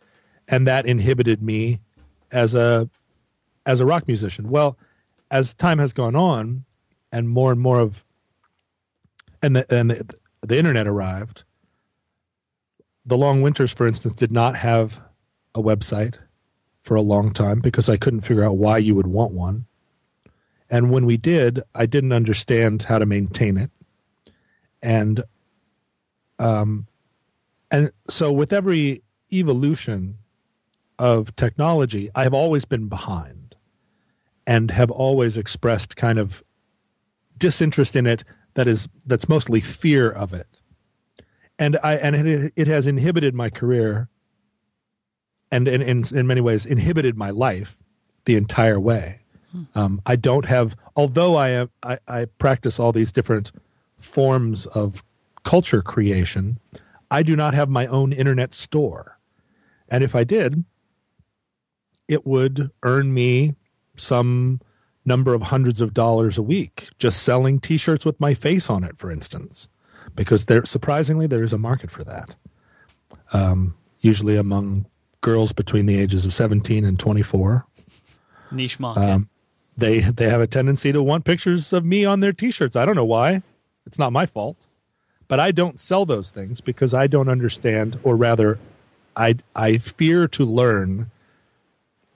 and 0.49 0.67
that 0.67 0.87
inhibited 0.87 1.41
me 1.41 1.81
as 2.33 2.55
a 2.55 2.91
as 3.65 3.81
a 3.81 3.87
rock 3.87 4.09
musician. 4.09 4.51
Well, 4.51 4.77
as 5.31 5.55
time 5.55 5.79
has 5.79 5.93
gone 5.93 6.17
on, 6.17 6.65
and 7.13 7.29
more 7.29 7.53
and 7.53 7.61
more 7.61 7.79
of 7.79 8.05
and 9.41 9.55
the 9.55 9.75
and 9.75 9.91
the, 9.91 10.15
the 10.43 10.59
internet 10.59 10.89
arrived. 10.89 11.45
The 13.05 13.17
Long 13.17 13.43
Winters, 13.43 13.73
for 13.73 13.87
instance, 13.87 14.15
did 14.15 14.31
not 14.31 14.57
have 14.57 15.01
a 15.55 15.63
website 15.63 16.17
for 16.83 16.95
a 16.95 17.03
long 17.03 17.33
time 17.33 17.61
because 17.61 17.89
I 17.89 17.97
couldn't 17.97 18.23
figure 18.23 18.45
out 18.45 18.57
why 18.57 18.79
you 18.79 18.95
would 18.95 19.07
want 19.07 19.33
one. 19.33 19.67
And 20.69 20.91
when 20.91 21.05
we 21.05 21.17
did, 21.17 21.63
I 21.75 21.87
didn't 21.87 22.13
understand 22.13 22.85
how 22.85 22.99
to 22.99 23.07
maintain 23.07 23.57
it. 23.59 23.71
And 24.83 25.25
um 26.39 26.87
and 27.71 27.91
so 28.09 28.33
with 28.33 28.53
every 28.53 29.03
evolution 29.33 30.19
of 30.99 31.35
technology, 31.37 32.11
I 32.15 32.23
have 32.25 32.35
always 32.35 32.65
been 32.65 32.89
behind 32.89 33.55
and 34.47 34.71
have 34.71 34.91
always 34.91 35.37
expressed 35.37 35.97
kind 35.97 36.19
of 36.19 36.43
disinterest 37.37 37.95
in 37.97 38.07
it 38.07 38.25
that 38.55 38.67
is 38.67 38.89
that's 39.07 39.29
mostly 39.29 39.61
fear 39.61 40.11
of 40.11 40.33
it. 40.33 40.60
And 41.61 41.79
I 41.83 41.95
and 41.97 42.17
it, 42.17 42.53
it 42.57 42.67
has 42.67 42.89
inhibited 42.89 43.35
my 43.35 43.51
career 43.51 44.09
and 45.53 45.69
in, 45.69 45.83
in 45.83 46.03
in 46.13 46.27
many 46.27 46.41
ways 46.41 46.67
inhibited 46.67 47.17
my 47.17 47.31
life 47.31 47.83
the 48.25 48.35
entire 48.35 48.81
way. 48.81 49.21
Um, 49.75 50.01
I 50.07 50.17
don't 50.17 50.45
have, 50.45 50.77
although 50.95 51.35
I, 51.35 51.49
am, 51.49 51.71
I, 51.83 51.99
I 52.07 52.27
practice 52.39 52.79
all 52.79 52.93
these 52.93 53.11
different 53.11 53.51
forms 53.99 54.67
of 54.67 55.03
culture 55.45 55.83
creation, 55.83 56.61
I 57.11 57.23
do 57.25 57.35
not 57.35 57.55
have 57.55 57.69
my 57.69 57.87
own 57.87 58.13
internet 58.13 58.55
store. 58.55 59.19
And 59.89 60.05
if 60.05 60.15
I 60.15 60.23
did, 60.23 60.65
it 62.07 62.25
would 62.25 62.71
earn 62.85 63.13
me 63.13 63.57
some 63.97 64.61
number 65.05 65.35
of 65.35 65.43
hundreds 65.43 65.81
of 65.81 65.95
dollars 65.95 66.39
a 66.39 66.43
week 66.43 66.89
just 66.99 67.23
selling 67.23 67.59
T-shirts 67.59 68.07
with 68.07 68.21
my 68.21 68.35
face 68.35 68.71
on 68.71 68.85
it, 68.85 68.99
for 68.99 69.11
instance, 69.11 69.69
because 70.15 70.47
there 70.47 70.65
surprisingly 70.65 71.27
there 71.27 71.43
is 71.43 71.53
a 71.53 71.59
market 71.59 71.91
for 71.91 72.05
that. 72.05 72.35
Um, 73.33 73.75
usually 74.01 74.37
among 74.37 74.87
girls 75.21 75.53
between 75.53 75.87
the 75.87 75.99
ages 75.99 76.25
of 76.25 76.33
seventeen 76.33 76.85
and 76.85 76.99
twenty-four. 76.99 77.67
Niche 78.51 78.81
market. 78.81 79.01
Um, 79.03 79.29
they 79.77 80.01
they 80.01 80.29
have 80.29 80.41
a 80.41 80.47
tendency 80.47 80.93
to 80.93 81.03
want 81.03 81.25
pictures 81.25 81.73
of 81.73 81.85
me 81.85 82.05
on 82.05 82.21
their 82.21 82.33
t-shirts. 82.33 82.77
I 82.77 82.85
don't 82.85 82.97
know 82.97 83.05
why. 83.05 83.43
It's 83.87 83.99
not 83.99 84.13
my 84.13 84.27
fault. 84.27 84.67
But 85.29 85.39
I 85.39 85.53
don't 85.53 85.79
sell 85.79 86.05
those 86.05 86.33
things 86.33 86.61
because 86.61 86.93
I 86.93 87.07
don't 87.07 87.29
understand 87.29 87.99
or 88.03 88.17
rather 88.17 88.59
I 89.17 89.37
I 89.55 89.79
fear 89.79 90.27
to 90.29 90.45
learn 90.45 91.11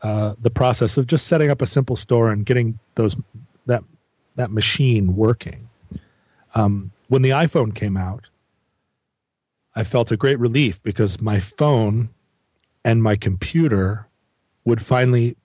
uh, 0.03 0.35
the 0.41 0.51
process 0.51 0.97
of 0.97 1.07
just 1.07 1.27
setting 1.27 1.51
up 1.51 1.63
a 1.63 1.67
simple 1.67 1.97
store 1.97 2.31
and 2.31 2.45
getting 2.45 2.79
those 2.97 3.17
that 3.67 3.85
that 4.37 4.51
machine 4.51 5.17
working. 5.17 5.69
Um, 6.57 6.91
when 7.15 7.23
the 7.23 7.31
iPhone 7.31 7.73
came 7.73 7.97
out, 7.97 8.27
I 9.77 9.85
felt 9.85 10.11
a 10.11 10.17
great 10.17 10.41
relief 10.41 10.83
because 10.83 11.21
my 11.21 11.39
phone 11.39 12.09
and 12.85 13.05
my 13.05 13.15
computer 13.15 14.09
would 14.65 14.83
finally 14.83 15.37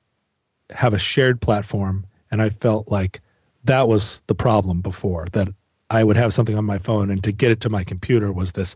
have 0.72 0.96
a 0.96 0.98
shared 0.98 1.42
platform, 1.42 2.08
and 2.32 2.42
I 2.42 2.50
felt 2.50 2.90
like 2.90 3.22
that 3.66 3.88
was 3.88 4.24
the 4.26 4.34
problem 4.34 4.82
before 4.82 5.28
that 5.34 5.50
I 5.92 6.04
would 6.04 6.18
have 6.18 6.34
something 6.34 6.58
on 6.58 6.66
my 6.66 6.80
phone, 6.80 7.12
and 7.12 7.24
to 7.24 7.32
get 7.32 7.52
it 7.52 7.62
to 7.62 7.70
my 7.70 7.84
computer 7.84 8.32
was 8.32 8.54
this 8.54 8.76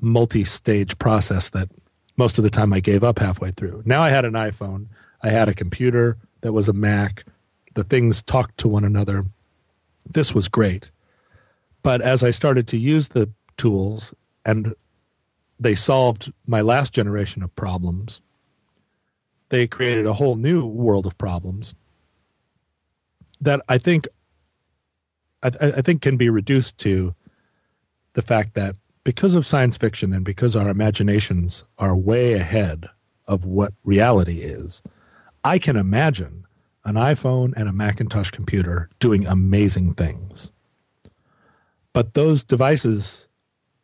multi-stage 0.00 0.98
process 1.00 1.50
that 1.50 1.68
most 2.16 2.38
of 2.38 2.44
the 2.44 2.50
time 2.50 2.72
I 2.72 2.78
gave 2.78 3.02
up 3.02 3.18
halfway 3.18 3.50
through. 3.50 3.82
Now 3.84 4.02
I 4.02 4.10
had 4.10 4.24
an 4.24 4.34
iPhone, 4.34 4.86
I 5.20 5.30
had 5.30 5.48
a 5.48 5.54
computer 5.54 6.16
that 6.42 6.52
was 6.52 6.68
a 6.68 6.72
Mac. 6.72 7.24
The 7.74 7.82
things 7.82 8.22
talked 8.22 8.56
to 8.58 8.68
one 8.68 8.84
another. 8.84 9.26
This 10.08 10.32
was 10.32 10.46
great. 10.46 10.92
But 11.82 12.00
as 12.00 12.22
I 12.22 12.30
started 12.30 12.68
to 12.68 12.78
use 12.78 13.08
the 13.08 13.30
tools 13.56 14.14
and 14.44 14.74
they 15.58 15.74
solved 15.74 16.32
my 16.46 16.60
last 16.60 16.92
generation 16.92 17.42
of 17.42 17.54
problems, 17.56 18.20
they 19.50 19.66
created 19.66 20.06
a 20.06 20.14
whole 20.14 20.36
new 20.36 20.64
world 20.64 21.06
of 21.06 21.18
problems 21.18 21.74
that 23.40 23.60
I 23.68 23.78
think 23.78 24.08
I, 25.42 25.50
I 25.60 25.82
think 25.82 26.02
can 26.02 26.16
be 26.16 26.28
reduced 26.28 26.78
to 26.78 27.14
the 28.12 28.22
fact 28.22 28.54
that 28.54 28.76
because 29.04 29.34
of 29.34 29.46
science 29.46 29.76
fiction 29.76 30.12
and 30.12 30.24
because 30.24 30.56
our 30.56 30.68
imaginations 30.68 31.64
are 31.78 31.96
way 31.96 32.34
ahead 32.34 32.88
of 33.26 33.46
what 33.46 33.72
reality 33.84 34.40
is, 34.40 34.82
I 35.42 35.58
can 35.58 35.76
imagine 35.76 36.44
an 36.84 36.96
iPhone 36.96 37.52
and 37.56 37.68
a 37.68 37.72
Macintosh 37.72 38.30
computer 38.30 38.90
doing 38.98 39.26
amazing 39.26 39.94
things. 39.94 40.52
But 41.92 42.14
those 42.14 42.44
devices 42.44 43.26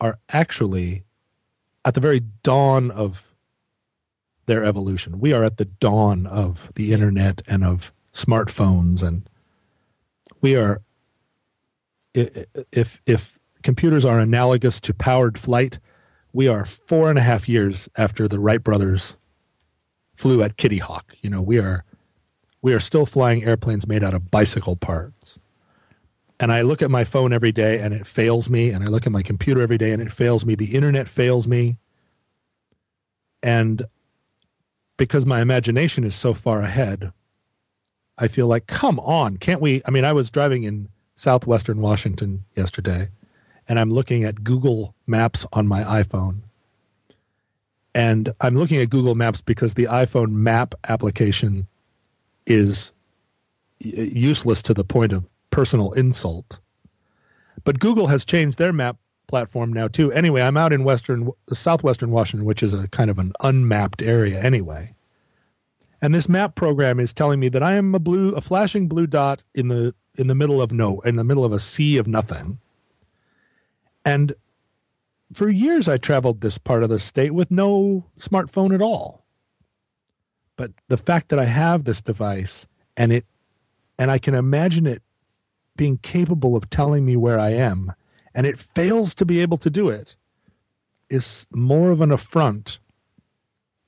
are 0.00 0.18
actually 0.28 1.04
at 1.84 1.94
the 1.94 2.00
very 2.00 2.20
dawn 2.42 2.90
of 2.90 3.32
their 4.46 4.64
evolution. 4.64 5.18
We 5.18 5.32
are 5.32 5.42
at 5.44 5.56
the 5.56 5.64
dawn 5.64 6.26
of 6.26 6.70
the 6.76 6.92
internet 6.92 7.42
and 7.48 7.64
of 7.64 7.92
smartphones 8.12 9.02
and 9.02 9.28
we 10.40 10.56
are 10.56 10.80
if 12.14 13.02
if 13.04 13.38
computers 13.62 14.04
are 14.04 14.18
analogous 14.18 14.80
to 14.80 14.94
powered 14.94 15.36
flight, 15.36 15.78
we 16.32 16.48
are 16.48 16.64
four 16.64 17.10
and 17.10 17.18
a 17.18 17.22
half 17.22 17.48
years 17.48 17.88
after 17.96 18.28
the 18.28 18.38
Wright 18.38 18.62
brothers 18.62 19.18
flew 20.14 20.42
at 20.42 20.56
Kitty 20.56 20.78
Hawk. 20.78 21.14
You 21.20 21.30
know, 21.30 21.42
we 21.42 21.58
are 21.58 21.84
we 22.62 22.72
are 22.72 22.80
still 22.80 23.06
flying 23.06 23.44
airplanes 23.44 23.86
made 23.86 24.02
out 24.02 24.14
of 24.14 24.30
bicycle 24.30 24.76
parts. 24.76 25.40
And 26.38 26.52
I 26.52 26.62
look 26.62 26.82
at 26.82 26.90
my 26.90 27.04
phone 27.04 27.32
every 27.32 27.52
day 27.52 27.78
and 27.80 27.94
it 27.94 28.06
fails 28.06 28.50
me, 28.50 28.70
and 28.70 28.84
I 28.84 28.88
look 28.88 29.06
at 29.06 29.12
my 29.12 29.22
computer 29.22 29.60
every 29.62 29.78
day 29.78 29.92
and 29.92 30.02
it 30.02 30.12
fails 30.12 30.44
me. 30.44 30.54
The 30.54 30.74
internet 30.74 31.08
fails 31.08 31.46
me. 31.46 31.78
And 33.42 33.86
because 34.96 35.24
my 35.24 35.40
imagination 35.40 36.04
is 36.04 36.14
so 36.14 36.34
far 36.34 36.62
ahead, 36.62 37.12
I 38.18 38.28
feel 38.28 38.46
like, 38.46 38.66
come 38.66 38.98
on, 39.00 39.36
can't 39.36 39.60
we? 39.60 39.82
I 39.86 39.90
mean, 39.90 40.04
I 40.04 40.12
was 40.12 40.30
driving 40.30 40.64
in 40.64 40.88
southwestern 41.14 41.80
Washington 41.80 42.44
yesterday, 42.54 43.08
and 43.68 43.78
I'm 43.78 43.90
looking 43.90 44.24
at 44.24 44.44
Google 44.44 44.94
Maps 45.06 45.46
on 45.52 45.66
my 45.66 45.82
iPhone. 45.84 46.40
And 47.94 48.34
I'm 48.42 48.56
looking 48.56 48.78
at 48.80 48.90
Google 48.90 49.14
Maps 49.14 49.40
because 49.40 49.74
the 49.74 49.84
iPhone 49.86 50.32
map 50.32 50.74
application 50.86 51.66
is 52.46 52.92
uh, 53.84 53.88
useless 54.02 54.60
to 54.62 54.74
the 54.74 54.84
point 54.84 55.12
of 55.12 55.24
personal 55.56 55.92
insult. 55.92 56.60
But 57.64 57.80
Google 57.80 58.08
has 58.08 58.26
changed 58.26 58.58
their 58.58 58.74
map 58.74 58.98
platform 59.26 59.72
now 59.72 59.88
too. 59.88 60.12
Anyway, 60.12 60.42
I'm 60.42 60.58
out 60.58 60.70
in 60.70 60.84
western 60.84 61.30
southwestern 61.50 62.10
Washington, 62.10 62.46
which 62.46 62.62
is 62.62 62.74
a 62.74 62.88
kind 62.88 63.08
of 63.08 63.18
an 63.18 63.32
unmapped 63.40 64.02
area 64.02 64.38
anyway. 64.38 64.94
And 66.02 66.14
this 66.14 66.28
map 66.28 66.56
program 66.56 67.00
is 67.00 67.14
telling 67.14 67.40
me 67.40 67.48
that 67.48 67.62
I 67.62 67.72
am 67.72 67.94
a 67.94 67.98
blue 67.98 68.34
a 68.34 68.42
flashing 68.42 68.86
blue 68.86 69.06
dot 69.06 69.44
in 69.54 69.68
the 69.68 69.94
in 70.14 70.26
the 70.26 70.34
middle 70.34 70.60
of 70.60 70.72
no 70.72 71.00
in 71.00 71.16
the 71.16 71.24
middle 71.24 71.46
of 71.46 71.54
a 71.54 71.58
sea 71.58 71.96
of 71.96 72.06
nothing. 72.06 72.58
And 74.04 74.34
for 75.32 75.48
years 75.48 75.88
I 75.88 75.96
traveled 75.96 76.42
this 76.42 76.58
part 76.58 76.82
of 76.82 76.90
the 76.90 77.00
state 77.00 77.32
with 77.32 77.50
no 77.50 78.04
smartphone 78.18 78.74
at 78.74 78.82
all. 78.82 79.24
But 80.56 80.72
the 80.88 80.98
fact 80.98 81.30
that 81.30 81.38
I 81.38 81.46
have 81.46 81.84
this 81.84 82.02
device 82.02 82.66
and 82.94 83.10
it 83.10 83.24
and 83.98 84.10
I 84.10 84.18
can 84.18 84.34
imagine 84.34 84.86
it 84.86 85.02
being 85.76 85.98
capable 85.98 86.56
of 86.56 86.70
telling 86.70 87.04
me 87.04 87.16
where 87.16 87.38
I 87.38 87.50
am 87.50 87.92
and 88.34 88.46
it 88.46 88.58
fails 88.58 89.14
to 89.14 89.24
be 89.24 89.40
able 89.40 89.56
to 89.56 89.70
do 89.70 89.88
it 89.88 90.14
is 91.08 91.46
more 91.50 91.90
of 91.90 92.00
an 92.00 92.12
affront 92.12 92.78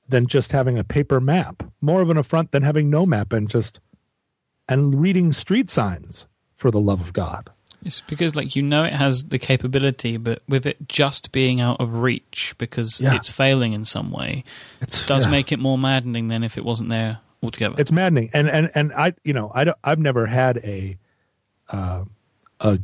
than 0.07 0.25
just 0.25 0.51
having 0.51 0.79
a 0.79 0.83
paper 0.83 1.21
map. 1.21 1.63
More 1.81 2.01
of 2.01 2.09
an 2.09 2.17
affront 2.17 2.51
than 2.51 2.63
having 2.63 2.89
no 2.89 3.05
map 3.05 3.31
and 3.31 3.47
just 3.47 3.79
and 4.67 4.99
reading 4.99 5.31
street 5.31 5.69
signs 5.69 6.25
for 6.55 6.71
the 6.71 6.79
love 6.79 6.99
of 6.99 7.13
God. 7.13 7.51
It's 7.83 8.01
because, 8.01 8.35
like, 8.35 8.55
you 8.55 8.61
know, 8.61 8.83
it 8.83 8.93
has 8.93 9.25
the 9.25 9.39
capability, 9.39 10.17
but 10.17 10.41
with 10.49 10.65
it 10.65 10.87
just 10.87 11.31
being 11.31 11.61
out 11.61 11.79
of 11.79 11.93
reach 12.01 12.53
because 12.57 12.99
yeah. 12.99 13.15
it's 13.15 13.31
failing 13.31 13.71
in 13.73 13.85
some 13.85 14.11
way, 14.11 14.43
it 14.81 15.03
does 15.05 15.25
yeah. 15.25 15.31
make 15.31 15.51
it 15.51 15.59
more 15.59 15.77
maddening 15.77 16.27
than 16.27 16.43
if 16.43 16.57
it 16.57 16.65
wasn't 16.65 16.89
there 16.89 17.19
altogether. 17.41 17.75
It's 17.77 17.91
maddening, 17.91 18.31
and 18.33 18.49
and 18.49 18.69
and 18.75 18.91
I, 18.93 19.13
you 19.23 19.31
know, 19.31 19.51
I 19.55 19.63
don't, 19.63 19.77
I've 19.83 19.99
never 19.99 20.25
had 20.25 20.57
a 20.57 20.97
uh, 21.69 22.03
a 22.59 22.79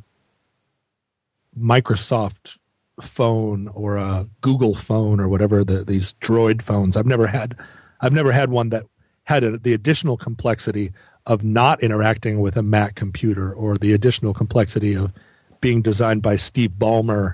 Microsoft 1.58 2.58
phone 3.02 3.68
or 3.70 3.98
a 3.98 4.28
Google 4.42 4.76
phone 4.76 5.20
or 5.20 5.28
whatever 5.28 5.64
the, 5.64 5.84
these 5.84 6.14
Droid 6.22 6.62
phones. 6.62 6.96
I've 6.96 7.06
never 7.06 7.28
had, 7.28 7.56
I've 8.02 8.14
never 8.14 8.32
had 8.32 8.50
one 8.50 8.70
that 8.70 8.86
had 9.24 9.44
a, 9.44 9.58
the 9.58 9.74
additional 9.74 10.18
complexity 10.18 10.92
of 11.26 11.44
not 11.44 11.82
interacting 11.82 12.40
with 12.40 12.56
a 12.56 12.62
Mac 12.62 12.96
computer 12.96 13.52
or 13.52 13.78
the 13.78 13.94
additional 13.94 14.34
complexity 14.34 14.96
of 14.96 15.12
being 15.60 15.82
designed 15.82 16.22
by 16.22 16.36
Steve 16.36 16.72
Ballmer 16.78 17.34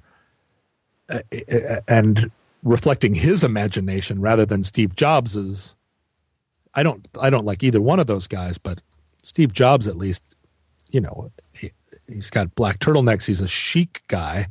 uh, 1.10 1.20
uh, 1.34 1.81
and 1.88 2.31
reflecting 2.63 3.15
his 3.15 3.43
imagination 3.43 4.22
rather 4.22 4.46
than 4.46 4.63
Steve 4.63 4.96
Jobs's. 4.96 5.75
I 6.74 6.84
don't 6.84 7.05
I 7.20 7.29
don't 7.29 7.43
like 7.43 7.63
either 7.63 7.81
one 7.81 8.00
of 8.00 8.08
those 8.08 8.27
guys, 8.27 8.58
but 8.58 8.79
Steve 9.24 9.51
Jobs 9.51 9.88
at 9.88 9.98
least, 9.98 10.24
you 10.91 11.01
know, 11.01 11.31
he, 11.53 11.71
he's 12.07 12.29
got 12.29 12.55
black 12.55 12.79
turtlenecks. 12.79 13.25
He's 13.25 13.41
a 13.41 13.48
chic 13.48 14.03
guy, 14.07 14.48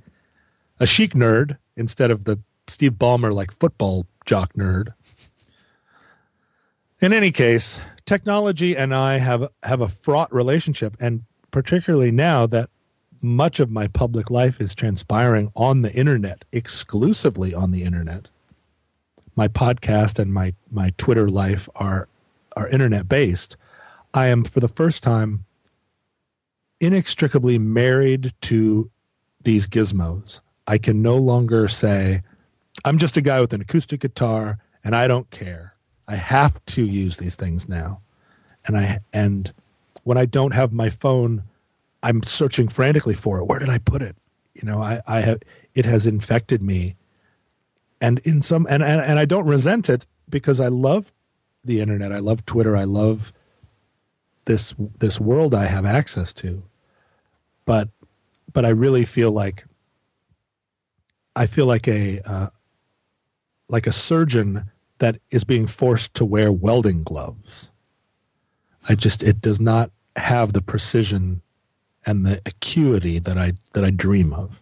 a 0.79 0.87
chic 0.87 1.13
nerd 1.13 1.59
instead 1.77 2.11
of 2.11 2.25
the 2.25 2.39
Steve 2.67 2.93
Ballmer 2.93 3.33
like 3.33 3.53
football 3.53 4.07
jock 4.25 4.53
nerd. 4.55 4.89
In 7.01 7.13
any 7.13 7.31
case, 7.31 7.81
technology 8.05 8.77
and 8.77 8.95
I 8.95 9.19
have 9.19 9.49
have 9.63 9.81
a 9.81 9.89
fraught 9.89 10.33
relationship, 10.33 10.97
and 11.01 11.25
particularly 11.51 12.11
now 12.11 12.47
that 12.47 12.69
much 13.23 13.61
of 13.61 13.71
my 13.71 13.87
public 13.87 14.31
life 14.31 14.61
is 14.61 14.75
transpiring 14.75 15.51
on 15.55 15.83
the 15.83 15.93
internet, 15.93 16.45
exclusively 16.53 17.55
on 17.55 17.71
the 17.71 17.83
internet. 17.83 18.29
My 19.37 19.49
podcast 19.49 20.19
and 20.19 20.33
my 20.33 20.55
my 20.71 20.93
Twitter 20.99 21.29
life 21.29 21.69
are 21.75 22.09
are 22.57 22.69
internet 22.69 23.09
based. 23.09 23.57
I 24.13 24.27
am 24.27 24.45
for 24.45 24.61
the 24.61 24.69
first 24.69 25.03
time 25.03 25.45
inextricably 26.81 27.59
married 27.59 28.33
to 28.43 28.91
these 29.43 29.67
gizmos. 29.67 30.41
I 30.67 30.79
can 30.79 31.03
no 31.03 31.17
longer 31.17 31.69
say, 31.69 32.23
I'm 32.85 32.99
just 32.99 33.17
a 33.17 33.21
guy 33.21 33.41
with 33.41 33.53
an 33.53 33.61
acoustic 33.61 34.01
guitar 34.01 34.59
and 34.83 34.97
I 34.97 35.07
don't 35.07 35.31
care. 35.31 35.75
I 36.09 36.17
have 36.17 36.65
to 36.67 36.85
use 36.85 37.19
these 37.19 37.35
things 37.35 37.69
now. 37.69 38.03
And 38.67 38.77
I 38.77 39.01
and 39.13 39.53
when 40.05 40.19
I 40.19 40.27
don't 40.27 40.53
have 40.53 40.73
my 40.73 40.91
phone, 40.91 41.45
I'm 42.03 42.23
searching 42.23 42.69
frantically 42.69 43.15
for 43.15 43.39
it. 43.39 43.45
Where 43.45 43.59
did 43.59 43.71
I 43.71 43.79
put 43.79 44.03
it? 44.03 44.17
You 44.55 44.63
know, 44.65 44.83
I, 44.83 45.01
I 45.07 45.21
have 45.21 45.41
it 45.75 45.85
has 45.85 46.07
infected 46.07 46.63
me. 46.63 46.97
And 48.01 48.19
in 48.21 48.41
some 48.41 48.67
and, 48.69 48.83
and, 48.83 49.01
and 49.01 49.19
I 49.19 49.25
don't 49.25 49.47
resent 49.47 49.89
it 49.89 50.07
because 50.29 50.61
I 50.61 50.69
love 50.69 51.13
the 51.65 51.81
internet. 51.81 52.13
I 52.13 52.19
love 52.19 52.47
Twitter. 52.47 52.77
I 52.77 52.85
love 52.85 53.33
this 54.47 54.75
this 54.99 55.21
world 55.21 55.55
I 55.55 55.67
have 55.67 55.85
access 55.85 56.33
to. 56.35 56.63
But 57.71 57.89
but 58.53 58.67
I 58.67 58.71
really 58.71 59.05
feel 59.05 59.31
like 59.31 59.65
I 61.37 61.47
feel 61.47 61.67
like 61.67 61.87
a 61.87 62.19
uh, 62.29 62.49
like 63.69 63.87
a 63.87 63.93
surgeon 63.93 64.65
that 64.99 65.21
is 65.31 65.45
being 65.45 65.69
forced 65.69 66.13
to 66.15 66.25
wear 66.25 66.51
welding 66.51 67.03
gloves. 67.03 67.71
I 68.89 68.97
just 68.97 69.23
it 69.23 69.41
does 69.41 69.61
not 69.61 69.93
have 70.17 70.53
the 70.53 70.61
precision 70.61 71.43
and 72.05 72.27
the 72.27 72.43
acuity 72.45 73.21
that 73.21 73.39
I 73.39 73.53
that 73.75 73.85
I 73.85 73.91
dream 73.91 74.33
of. 74.33 74.61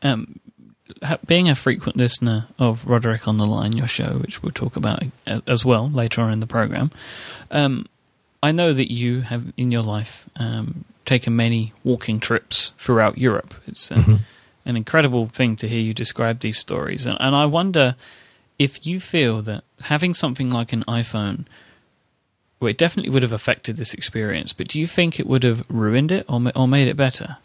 Um, 0.00 0.40
being 1.26 1.50
a 1.50 1.54
frequent 1.54 1.98
listener 1.98 2.46
of 2.58 2.86
Roderick 2.86 3.28
on 3.28 3.36
the 3.36 3.44
Line, 3.44 3.76
your 3.76 3.88
show, 3.88 4.14
which 4.20 4.42
we'll 4.42 4.52
talk 4.52 4.74
about 4.74 5.02
as 5.46 5.66
well 5.66 5.90
later 5.90 6.22
on 6.22 6.32
in 6.32 6.40
the 6.40 6.46
program, 6.46 6.90
um, 7.50 7.84
I 8.42 8.52
know 8.52 8.72
that 8.72 8.90
you 8.90 9.20
have 9.20 9.52
in 9.58 9.70
your 9.70 9.82
life 9.82 10.24
um, 10.36 10.86
taken 11.04 11.34
many 11.34 11.72
walking 11.84 12.20
trips 12.20 12.72
throughout 12.78 13.18
Europe. 13.18 13.54
It's 13.66 13.88
mm-hmm. 13.88 14.16
an 14.64 14.76
incredible 14.76 15.26
thing 15.26 15.56
to 15.56 15.68
hear 15.68 15.80
you 15.80 15.94
describe 15.94 16.40
these 16.40 16.58
stories, 16.58 17.06
and, 17.06 17.16
and 17.20 17.34
I 17.34 17.46
wonder 17.46 17.96
if 18.58 18.86
you 18.86 19.00
feel 19.00 19.42
that 19.42 19.64
having 19.82 20.12
something 20.14 20.50
like 20.50 20.72
an 20.72 20.84
iPhone 20.86 21.46
well, 22.60 22.68
it 22.68 22.76
definitely 22.76 23.10
would 23.10 23.22
have 23.22 23.32
affected 23.32 23.76
this 23.76 23.94
experience, 23.94 24.52
but 24.52 24.68
do 24.68 24.78
you 24.78 24.86
think 24.86 25.18
it 25.18 25.26
would 25.26 25.42
have 25.44 25.64
ruined 25.70 26.12
it 26.12 26.26
or, 26.28 26.42
or 26.54 26.68
made 26.68 26.88
it 26.88 26.96
better? 26.96 27.38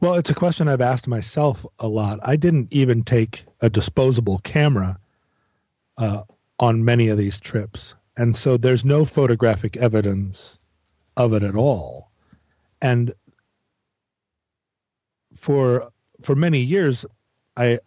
Well, 0.00 0.14
it's 0.14 0.30
a 0.30 0.34
question 0.34 0.66
I've 0.66 0.80
asked 0.80 1.06
myself 1.06 1.64
a 1.78 1.86
lot. 1.86 2.18
I 2.22 2.34
didn't 2.36 2.68
even 2.72 3.04
take 3.04 3.44
a 3.60 3.70
disposable 3.70 4.38
camera 4.38 4.98
uh, 5.96 6.22
on 6.58 6.84
many 6.84 7.08
of 7.08 7.18
these 7.18 7.38
trips. 7.38 7.94
And 8.16 8.34
so 8.34 8.56
there's 8.56 8.84
no 8.84 9.04
photographic 9.04 9.76
evidence 9.76 10.58
of 11.20 11.32
it 11.34 11.42
at 11.42 11.54
all. 11.54 12.10
And 12.80 13.14
for 15.34 15.90
for 16.20 16.34
many 16.34 16.60
years 16.60 17.06
I 17.56 17.78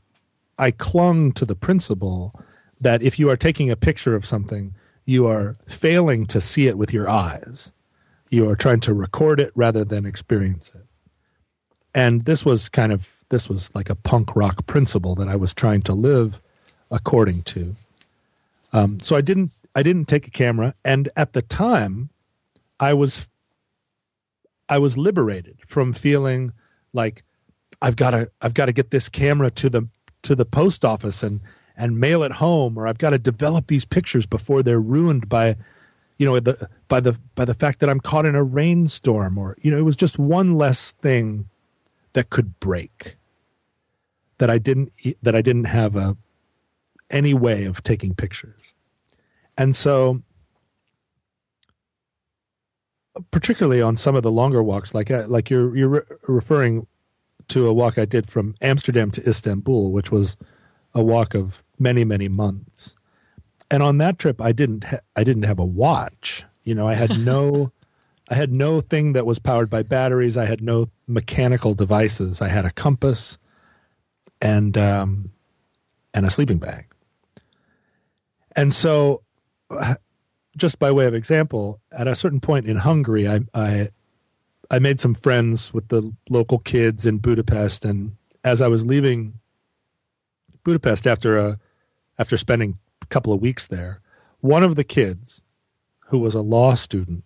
I 0.58 0.72
clung 0.72 1.32
to 1.34 1.46
the 1.46 1.56
principle 1.56 2.40
that 2.80 3.02
if 3.02 3.18
you 3.18 3.30
are 3.30 3.38
taking 3.38 3.70
a 3.70 3.76
picture 3.76 4.16
of 4.16 4.26
something, 4.26 4.76
you 5.06 5.26
are 5.28 5.58
failing 5.68 6.26
to 6.28 6.40
see 6.40 6.68
it 6.68 6.78
with 6.78 6.94
your 6.94 7.10
eyes. 7.10 7.72
You 8.30 8.48
are 8.50 8.56
trying 8.56 8.80
to 8.82 8.94
record 8.94 9.40
it 9.40 9.52
rather 9.56 9.84
than 9.84 10.06
experience 10.06 10.72
it. 10.74 10.86
And 11.96 12.26
this 12.26 12.46
was 12.46 12.70
kind 12.70 12.92
of 12.92 13.10
this 13.30 13.50
was 13.50 13.74
like 13.74 13.90
a 13.90 13.96
punk 13.96 14.36
rock 14.36 14.66
principle 14.68 15.16
that 15.16 15.28
I 15.28 15.36
was 15.36 15.54
trying 15.54 15.82
to 15.84 15.94
live 15.94 16.40
according 16.92 17.44
to. 17.44 17.76
Um, 18.72 19.00
so 19.00 19.16
I 19.16 19.22
didn't 19.22 19.52
I 19.76 19.82
didn't 19.82 20.08
take 20.08 20.28
a 20.28 20.32
camera, 20.32 20.76
and 20.86 21.10
at 21.16 21.34
the 21.34 21.42
time, 21.42 22.10
I 22.84 22.94
was 22.94 23.30
I 24.68 24.78
was 24.78 24.98
liberated 24.98 25.58
from 25.66 25.94
feeling 25.94 26.52
like 26.92 27.24
I've 27.82 27.96
got 27.96 28.12
to 28.12 28.30
I've 28.42 28.54
got 28.54 28.66
to 28.66 28.74
get 28.74 28.92
this 28.92 29.08
camera 29.08 29.50
to 29.52 29.70
the 29.70 29.88
to 30.24 30.36
the 30.36 30.46
post 30.46 30.84
office 30.84 31.24
and 31.24 31.40
and 31.78 31.98
mail 31.98 32.24
it 32.24 32.34
home 32.34 32.78
or 32.78 32.86
I've 32.86 32.98
got 32.98 33.12
to 33.12 33.18
develop 33.20 33.68
these 33.68 33.86
pictures 33.86 34.26
before 34.26 34.62
they're 34.62 34.82
ruined 34.82 35.30
by 35.30 35.56
you 36.18 36.26
know 36.26 36.40
the 36.42 36.70
by 36.90 37.00
the 37.00 37.18
by 37.36 37.46
the 37.46 37.54
fact 37.54 37.80
that 37.80 37.90
I'm 37.90 38.02
caught 38.02 38.26
in 38.26 38.36
a 38.36 38.44
rainstorm 38.44 39.38
or 39.38 39.56
you 39.62 39.72
know 39.72 39.78
it 39.78 39.84
was 39.84 39.96
just 39.96 40.20
one 40.20 40.58
less 40.58 40.92
thing 40.92 41.48
that 42.12 42.30
could 42.30 42.60
break 42.60 43.16
that 44.40 44.50
I 44.50 44.58
didn't 44.58 44.92
that 45.22 45.36
I 45.36 45.42
didn't 45.42 45.66
have 45.66 45.96
a 45.96 46.18
any 47.10 47.34
way 47.34 47.64
of 47.64 47.82
taking 47.82 48.14
pictures. 48.14 48.74
And 49.58 49.74
so 49.74 50.22
particularly 53.32 53.82
on 53.82 53.96
some 53.96 54.16
of 54.16 54.24
the 54.24 54.32
longer 54.32 54.64
walks 54.64 54.94
like 54.94 55.12
uh, 55.12 55.26
like 55.28 55.50
you're 55.50 55.76
you're 55.76 55.90
re- 55.90 56.02
referring 56.28 56.88
to 57.50 57.68
a 57.68 57.74
walk 57.74 57.98
I 57.98 58.06
did 58.06 58.28
from 58.28 58.56
Amsterdam 58.62 59.12
to 59.12 59.28
Istanbul 59.28 59.92
which 59.92 60.12
was 60.12 60.38
a 60.94 61.04
walk 61.04 61.36
of 61.36 61.64
many 61.80 62.04
many 62.04 62.28
months. 62.28 62.96
And 63.72 63.82
on 63.82 63.98
that 63.98 64.20
trip, 64.20 64.40
I 64.40 64.52
didn't 64.52 64.84
ha- 64.84 65.00
I 65.16 65.24
didn't 65.24 65.44
have 65.44 65.60
a 65.60 65.66
watch. 65.66 66.46
You 66.64 66.76
know, 66.76 66.88
I 66.88 66.94
had 66.94 67.20
no 67.20 67.72
I 68.30 68.36
had 68.36 68.52
no 68.52 68.82
thing 68.82 69.14
that 69.14 69.26
was 69.26 69.40
powered 69.40 69.70
by 69.70 69.84
batteries. 69.84 70.38
I 70.38 70.46
had 70.46 70.62
no 70.62 70.88
mechanical 71.08 71.74
devices. 71.74 72.42
I 72.42 72.48
had 72.48 72.66
a 72.66 72.72
compass 72.72 73.38
and 74.42 74.78
um, 74.78 75.32
and 76.14 76.26
a 76.26 76.32
sleeping 76.32 76.58
bag. 76.58 76.86
And 78.56 78.74
so, 78.74 79.24
just 80.58 80.80
by 80.80 80.92
way 80.92 81.06
of 81.06 81.14
example, 81.14 81.80
at 81.92 82.08
a 82.08 82.16
certain 82.16 82.40
point 82.40 82.66
in 82.68 82.78
Hungary, 82.78 83.28
I, 83.28 83.42
I 83.54 83.90
I 84.72 84.80
made 84.80 85.00
some 85.00 85.14
friends 85.14 85.74
with 85.74 85.90
the 85.90 86.12
local 86.30 86.58
kids 86.60 87.06
in 87.06 87.18
Budapest, 87.20 87.86
and 87.86 88.16
as 88.44 88.62
I 88.62 88.68
was 88.68 88.86
leaving 88.86 89.40
Budapest 90.64 91.06
after 91.06 91.38
a 91.38 91.60
after 92.18 92.38
spending 92.38 92.78
a 93.02 93.06
couple 93.08 93.34
of 93.34 93.42
weeks 93.42 93.68
there, 93.68 94.00
one 94.40 94.64
of 94.64 94.76
the 94.76 94.84
kids 94.84 95.42
who 96.08 96.20
was 96.20 96.36
a 96.36 96.42
law 96.42 96.76
student, 96.76 97.24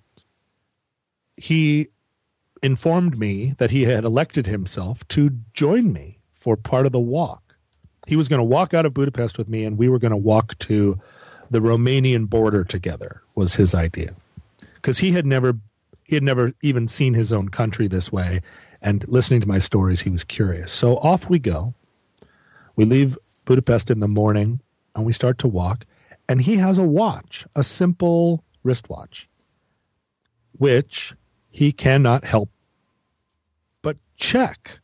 he 1.35 1.87
informed 2.63 3.17
me 3.17 3.53
that 3.59 3.71
he 3.71 3.83
had 3.83 4.03
elected 4.03 4.47
himself 4.47 5.07
to 5.09 5.31
join 5.53 5.91
me 5.91 6.19
for 6.33 6.55
part 6.55 6.85
of 6.85 6.91
the 6.91 6.99
walk. 6.99 7.55
He 8.07 8.15
was 8.15 8.27
going 8.27 8.39
to 8.39 8.43
walk 8.43 8.73
out 8.73 8.85
of 8.85 8.93
Budapest 8.93 9.37
with 9.37 9.49
me 9.49 9.65
and 9.65 9.77
we 9.77 9.89
were 9.89 9.99
going 9.99 10.11
to 10.11 10.17
walk 10.17 10.57
to 10.59 10.97
the 11.49 11.59
Romanian 11.59 12.29
border 12.29 12.63
together 12.63 13.21
was 13.35 13.55
his 13.55 13.73
idea. 13.73 14.15
Cuz 14.81 14.99
he 14.99 15.11
had 15.11 15.25
never 15.25 15.57
he 16.03 16.15
had 16.15 16.23
never 16.23 16.53
even 16.61 16.87
seen 16.87 17.13
his 17.13 17.31
own 17.31 17.49
country 17.49 17.87
this 17.87 18.11
way 18.11 18.41
and 18.81 19.07
listening 19.07 19.41
to 19.41 19.47
my 19.47 19.59
stories 19.59 20.01
he 20.01 20.09
was 20.09 20.23
curious. 20.23 20.71
So 20.71 20.97
off 20.97 21.29
we 21.29 21.39
go. 21.39 21.73
We 22.75 22.85
leave 22.85 23.17
Budapest 23.45 23.89
in 23.89 23.99
the 23.99 24.07
morning 24.07 24.61
and 24.95 25.05
we 25.05 25.13
start 25.13 25.37
to 25.39 25.47
walk. 25.47 25.85
And 26.29 26.41
he 26.41 26.57
has 26.57 26.77
a 26.77 26.83
watch, 26.83 27.45
a 27.55 27.63
simple 27.63 28.43
wristwatch, 28.63 29.29
which 30.51 31.13
he 31.49 31.71
cannot 31.71 32.25
help 32.25 32.49
but 33.81 33.97
check. 34.17 34.79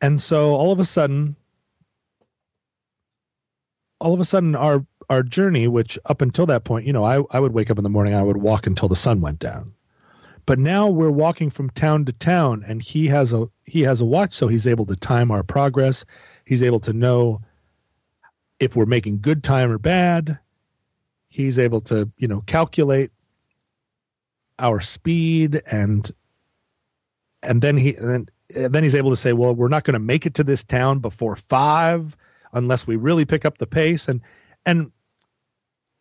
And 0.00 0.20
so 0.20 0.54
all 0.54 0.72
of 0.72 0.80
a 0.80 0.84
sudden, 0.84 1.36
all 4.00 4.14
of 4.14 4.20
a 4.20 4.24
sudden, 4.24 4.56
our 4.56 4.84
our 5.08 5.22
journey, 5.22 5.66
which 5.66 5.98
up 6.06 6.22
until 6.22 6.46
that 6.46 6.64
point, 6.64 6.86
you 6.86 6.92
know, 6.92 7.04
I, 7.04 7.22
I 7.32 7.40
would 7.40 7.52
wake 7.52 7.68
up 7.68 7.78
in 7.78 7.84
the 7.84 7.90
morning, 7.90 8.14
I 8.14 8.22
would 8.22 8.36
walk 8.36 8.66
until 8.66 8.88
the 8.88 8.94
sun 8.94 9.20
went 9.20 9.40
down. 9.40 9.74
But 10.46 10.58
now 10.58 10.88
we're 10.88 11.10
walking 11.10 11.50
from 11.50 11.70
town 11.70 12.04
to 12.06 12.12
town, 12.12 12.64
and 12.66 12.82
he 12.82 13.08
has 13.08 13.32
a 13.32 13.48
he 13.64 13.82
has 13.82 14.00
a 14.00 14.04
watch, 14.04 14.34
so 14.34 14.48
he's 14.48 14.66
able 14.66 14.86
to 14.86 14.96
time 14.96 15.30
our 15.30 15.42
progress. 15.42 16.04
He's 16.44 16.62
able 16.62 16.80
to 16.80 16.92
know 16.92 17.40
if 18.58 18.74
we're 18.74 18.86
making 18.86 19.20
good 19.20 19.44
time 19.44 19.70
or 19.70 19.78
bad. 19.78 20.38
He's 21.28 21.58
able 21.58 21.80
to, 21.82 22.10
you 22.16 22.26
know, 22.26 22.40
calculate 22.42 23.12
our 24.58 24.80
speed 24.80 25.62
and 25.70 26.10
and 27.42 27.62
then 27.62 27.76
he 27.76 27.94
and 27.94 28.28
then, 28.54 28.72
then 28.72 28.82
he's 28.82 28.94
able 28.94 29.10
to 29.10 29.16
say, 29.16 29.32
well, 29.32 29.54
we're 29.54 29.68
not 29.68 29.84
going 29.84 29.94
to 29.94 30.00
make 30.00 30.26
it 30.26 30.34
to 30.34 30.44
this 30.44 30.64
town 30.64 30.98
before 30.98 31.36
five 31.36 32.16
unless 32.52 32.86
we 32.86 32.96
really 32.96 33.24
pick 33.24 33.44
up 33.44 33.58
the 33.58 33.66
pace. 33.66 34.08
And 34.08 34.20
and 34.66 34.92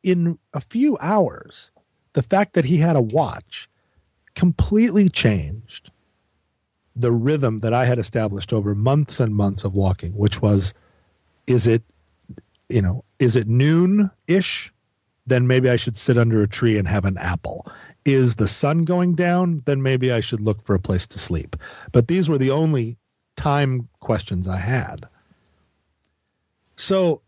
in 0.03 0.37
a 0.53 0.61
few 0.61 0.97
hours, 0.99 1.71
the 2.13 2.21
fact 2.21 2.53
that 2.53 2.65
he 2.65 2.77
had 2.77 2.95
a 2.95 3.01
watch 3.01 3.69
completely 4.35 5.09
changed 5.09 5.91
the 6.95 7.11
rhythm 7.11 7.59
that 7.59 7.73
I 7.73 7.85
had 7.85 7.99
established 7.99 8.51
over 8.51 8.75
months 8.75 9.19
and 9.19 9.33
months 9.33 9.63
of 9.63 9.73
walking, 9.73 10.13
which 10.13 10.41
was, 10.41 10.73
is 11.47 11.65
it 11.65 11.83
you 12.69 12.81
know, 12.81 13.03
is 13.17 13.35
it 13.35 13.47
noon 13.47 14.11
ish? 14.27 14.71
Then 15.25 15.47
maybe 15.47 15.69
I 15.69 15.75
should 15.75 15.97
sit 15.97 16.17
under 16.17 16.41
a 16.41 16.47
tree 16.47 16.77
and 16.77 16.87
have 16.87 17.05
an 17.05 17.17
apple. 17.17 17.69
Is 18.05 18.35
the 18.35 18.47
sun 18.47 18.83
going 18.83 19.15
down? 19.15 19.63
Then 19.65 19.81
maybe 19.81 20.11
I 20.11 20.21
should 20.21 20.41
look 20.41 20.63
for 20.63 20.73
a 20.73 20.79
place 20.79 21.05
to 21.07 21.19
sleep. 21.19 21.55
But 21.91 22.07
these 22.07 22.29
were 22.29 22.37
the 22.37 22.51
only 22.51 22.97
time 23.35 23.89
questions 23.99 24.47
I 24.47 24.57
had. 24.57 25.07
So 26.79 27.21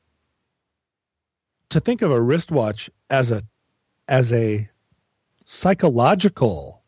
to 1.70 1.82
think 1.82 2.02
of 2.02 2.10
a 2.10 2.22
wristwatch 2.22 2.90
as 3.10 3.32
a 3.32 3.44
as 4.08 4.32
a 4.32 4.70
psychological 5.46 6.84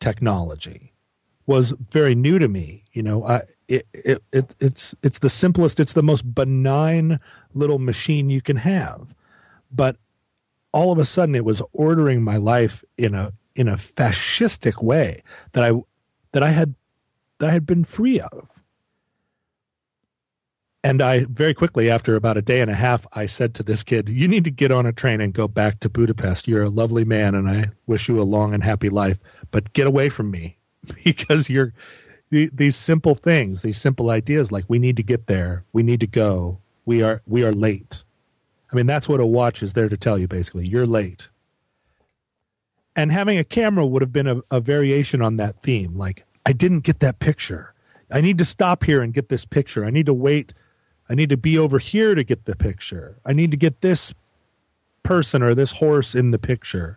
technology 0.00 0.94
was 1.46 1.74
very 1.90 2.14
new 2.14 2.38
to 2.38 2.48
me. 2.48 2.84
You 2.92 3.02
know, 3.02 3.24
I, 3.24 3.42
it, 3.68 3.86
it, 3.92 4.22
it, 4.32 4.54
it's 4.60 4.94
it's 5.02 5.18
the 5.18 5.28
simplest, 5.28 5.78
it's 5.78 5.92
the 5.92 6.02
most 6.02 6.34
benign 6.34 7.20
little 7.52 7.78
machine 7.78 8.30
you 8.30 8.40
can 8.40 8.56
have, 8.56 9.14
but 9.70 9.96
all 10.72 10.90
of 10.90 10.98
a 10.98 11.04
sudden 11.04 11.34
it 11.34 11.44
was 11.44 11.60
ordering 11.74 12.22
my 12.22 12.38
life 12.38 12.82
in 12.96 13.14
a 13.14 13.32
in 13.54 13.68
a 13.68 13.76
fascistic 13.76 14.82
way 14.82 15.22
that 15.52 15.62
I 15.62 15.72
that 16.32 16.42
I 16.42 16.50
had 16.50 16.76
that 17.40 17.50
I 17.50 17.52
had 17.52 17.66
been 17.66 17.84
free 17.84 18.20
of. 18.20 18.53
And 20.84 21.02
I 21.02 21.26
very 21.26 21.54
quickly, 21.54 21.90
after 21.90 22.16
about 22.16 22.38
a 22.38 22.42
day 22.42 22.62
and 22.62 22.70
a 22.70 22.76
half, 22.76 23.06
I 23.14 23.26
said 23.26 23.54
to 23.56 23.64
this 23.64 23.82
kid, 23.84 24.08
You 24.10 24.28
need 24.28 24.44
to 24.44 24.52
get 24.52 24.72
on 24.72 24.86
a 24.86 24.92
train 24.92 25.22
and 25.22 25.34
go 25.34 25.48
back 25.48 25.80
to 25.80 25.90
Budapest. 25.90 26.48
You're 26.48 26.64
a 26.64 26.70
lovely 26.70 27.04
man, 27.06 27.34
and 27.36 27.50
I 27.50 27.72
wish 27.88 28.08
you 28.08 28.20
a 28.20 28.24
long 28.24 28.54
and 28.54 28.64
happy 28.64 28.90
life, 28.90 29.18
but 29.52 29.74
get 29.74 29.88
away 29.88 30.10
from 30.10 30.30
me 30.30 30.58
because 31.04 31.50
you're 31.50 31.74
these 32.52 32.76
simple 32.76 33.14
things, 33.16 33.62
these 33.62 33.78
simple 33.78 34.10
ideas 34.10 34.52
like 34.52 34.66
we 34.68 34.78
need 34.80 34.96
to 34.98 35.04
get 35.04 35.28
there, 35.28 35.64
we 35.72 35.82
need 35.84 36.00
to 36.00 36.08
go, 36.08 36.60
we 36.86 37.02
are 37.02 37.22
we 37.26 37.44
are 37.44 37.52
late. 37.54 38.04
I 38.72 38.76
mean, 38.76 38.86
that's 38.86 39.08
what 39.08 39.20
a 39.20 39.26
watch 39.26 39.62
is 39.62 39.74
there 39.74 39.88
to 39.90 39.98
tell 39.98 40.18
you 40.18 40.28
basically. 40.28 40.68
You're 40.68 40.86
late. 40.86 41.28
and 42.96 43.12
having 43.12 43.38
a 43.38 43.44
camera 43.44 43.86
would 43.86 44.02
have 44.02 44.12
been 44.12 44.26
a, 44.26 44.40
a 44.50 44.60
variation 44.60 45.22
on 45.22 45.36
that 45.36 45.60
theme. 45.62 45.96
Like, 45.96 46.24
I 46.46 46.52
didn't 46.52 46.80
get 46.80 47.00
that 47.00 47.18
picture. 47.18 47.74
I 48.10 48.20
need 48.20 48.38
to 48.38 48.44
stop 48.44 48.84
here 48.84 49.02
and 49.02 49.14
get 49.14 49.28
this 49.28 49.44
picture. 49.44 49.84
I 49.84 49.90
need 49.90 50.06
to 50.06 50.14
wait. 50.14 50.52
I 51.08 51.14
need 51.14 51.28
to 51.28 51.36
be 51.36 51.58
over 51.58 51.78
here 51.78 52.14
to 52.14 52.24
get 52.24 52.44
the 52.44 52.56
picture. 52.56 53.16
I 53.24 53.32
need 53.32 53.50
to 53.50 53.56
get 53.56 53.80
this 53.80 54.14
person 55.02 55.42
or 55.42 55.54
this 55.54 55.72
horse 55.72 56.14
in 56.14 56.30
the 56.30 56.38
picture. 56.38 56.96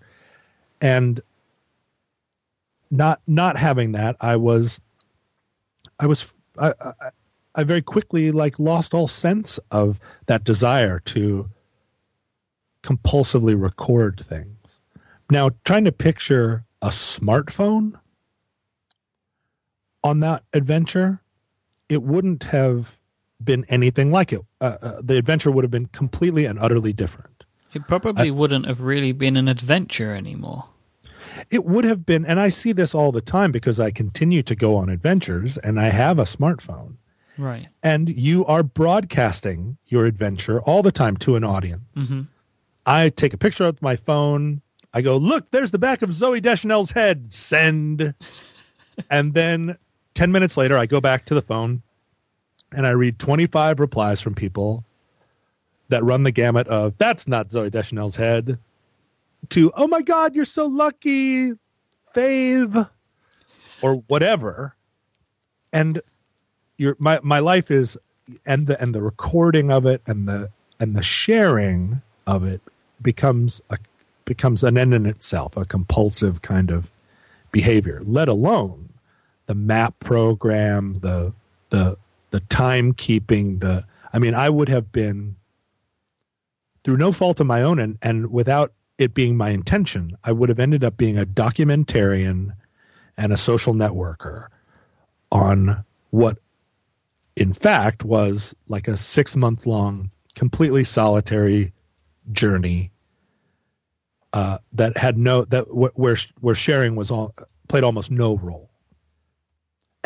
And 0.80 1.22
not 2.90 3.22
not 3.28 3.58
having 3.58 3.92
that, 3.94 4.16
I 4.22 4.38
was 4.38 4.80
I 6.00 6.06
was 6.06 6.34
I, 6.58 6.74
I, 6.80 7.10
I 7.56 7.64
very 7.64 7.82
quickly 7.82 8.32
like 8.32 8.60
lost 8.60 8.94
all 8.94 9.08
sense 9.08 9.60
of 9.72 10.00
that 10.28 10.44
desire 10.44 11.00
to 11.00 11.50
compulsively 12.84 13.60
record 13.60 14.24
things. 14.26 14.80
Now, 15.30 15.50
trying 15.66 15.84
to 15.86 15.92
picture 15.92 16.64
a 16.82 16.88
smartphone 16.90 18.00
on 20.04 20.22
that 20.22 20.44
adventure, 20.54 21.22
it 21.90 22.02
wouldn't 22.02 22.46
have 22.46 22.97
been 23.44 23.66
anything 23.70 24.12
like 24.12 24.34
it. 24.34 24.42
Uh, 24.62 24.78
uh, 24.82 25.02
the 25.04 25.18
adventure 25.18 25.52
would 25.52 25.64
have 25.64 25.72
been 25.72 25.88
completely 25.88 26.46
and 26.46 26.58
utterly 26.60 26.94
different. 26.94 27.46
It 27.74 27.88
probably 27.88 28.30
I, 28.30 28.32
wouldn't 28.32 28.66
have 28.66 28.82
really 28.82 29.12
been 29.12 29.38
an 29.38 29.48
adventure 29.48 30.14
anymore. 30.14 30.70
It 31.50 31.66
would 31.66 31.84
have 31.84 32.06
been, 32.06 32.26
and 32.26 32.40
I 32.40 32.50
see 32.50 32.72
this 32.72 32.96
all 32.96 33.12
the 33.12 33.22
time 33.22 33.52
because 33.52 33.80
I 33.80 33.92
continue 33.92 34.42
to 34.44 34.56
go 34.56 34.76
on 34.76 34.90
adventures 34.90 35.58
and 35.58 35.80
I 35.80 35.90
have 35.90 36.18
a 36.18 36.24
smartphone. 36.24 36.96
Right. 37.38 37.68
And 37.84 38.10
you 38.10 38.46
are 38.46 38.64
broadcasting 38.64 39.78
your 39.86 40.06
adventure 40.06 40.60
all 40.62 40.82
the 40.82 40.92
time 40.92 41.18
to 41.18 41.36
an 41.36 41.44
audience. 41.44 41.84
Mm-hmm. 41.96 42.22
I 42.86 43.10
take 43.10 43.34
a 43.34 43.38
picture 43.38 43.66
of 43.66 43.82
my 43.82 43.96
phone. 43.96 44.62
I 44.94 45.02
go, 45.02 45.18
look, 45.18 45.52
there's 45.52 45.72
the 45.72 45.78
back 45.78 46.02
of 46.02 46.10
Zooey 46.10 46.42
Deschanel's 46.42 46.92
head. 46.92 47.32
Send. 47.32 48.16
and 49.10 49.34
then 49.34 49.78
10 50.16 50.32
minutes 50.32 50.58
later, 50.58 50.78
I 50.78 50.88
go 50.88 51.00
back 51.00 51.26
to 51.26 51.36
the 51.36 51.42
phone 51.42 51.84
and 52.72 52.86
I 52.86 52.92
read 52.92 53.20
25 53.20 53.80
replies 53.80 54.22
from 54.22 54.36
people 54.36 54.84
that 55.90 56.04
run 56.04 56.24
the 56.24 56.32
gamut 56.32 56.68
of, 56.68 56.98
that's 56.98 57.28
not 57.28 57.48
Zooey 57.48 57.72
Deschanel's 57.72 58.18
head, 58.18 58.60
to, 59.50 59.72
oh 59.76 59.88
my 59.88 60.02
God, 60.02 60.36
you're 60.36 60.46
so 60.46 60.66
lucky, 60.66 61.54
fave, 62.14 62.90
or 63.82 63.96
whatever. 64.08 64.76
And 65.72 66.02
your 66.78 66.96
my 67.00 67.20
my 67.24 67.40
life 67.40 67.72
is 67.72 67.98
and 68.46 68.68
the 68.68 68.82
and 68.82 68.94
the 68.94 69.02
recording 69.02 69.72
of 69.72 69.86
it 69.86 70.02
and 70.06 70.28
the 70.28 70.50
and 70.80 70.96
the 70.96 71.02
sharing 71.02 72.02
of 72.26 72.44
it 72.44 72.62
becomes 73.02 73.62
a 73.70 73.78
becomes 74.26 74.64
an 74.64 74.78
end 74.78 74.94
in 74.94 75.06
itself, 75.06 75.56
a 75.58 75.66
compulsive 75.66 76.42
kind 76.42 76.70
of 76.70 76.92
behavior, 77.52 78.02
let 78.06 78.28
alone 78.28 78.90
the 79.46 79.56
map 79.56 80.00
program, 80.00 81.00
the 81.00 81.34
the 81.70 81.98
the 82.32 82.42
timekeeping, 82.42 83.62
the 83.62 83.86
I 84.14 84.20
mean, 84.20 84.34
I 84.34 84.50
would 84.50 84.70
have 84.70 84.92
been 84.92 85.36
through 86.84 86.98
no 86.98 87.12
fault 87.12 87.40
of 87.40 87.48
my 87.48 87.62
own 87.62 87.80
and, 87.80 87.98
and 88.02 88.32
without 88.32 88.74
it 88.98 89.14
being 89.14 89.38
my 89.38 89.50
intention, 89.50 90.18
I 90.24 90.32
would 90.32 90.50
have 90.50 90.60
ended 90.60 90.84
up 90.84 90.98
being 90.98 91.18
a 91.18 91.26
documentarian 91.26 92.54
and 93.18 93.34
a 93.34 93.38
social 93.38 93.74
networker 93.74 94.48
on 95.32 95.84
what 96.10 96.38
in 97.36 97.54
fact 97.54 98.04
was 98.04 98.56
like 98.68 98.88
a 98.88 98.98
six 98.98 99.36
month 99.36 99.66
long, 99.66 100.12
completely 100.36 100.84
solitary 100.84 101.74
journey 102.32 102.92
uh, 104.34 104.58
that 104.74 104.98
had 104.98 105.18
no 105.18 105.46
that 105.46 105.76
where 105.76 106.18
where 106.40 106.56
sharing 106.56 106.96
was 106.96 107.10
all 107.12 107.34
played 107.68 107.84
almost 107.84 108.12
no 108.12 108.38
role. 108.38 108.67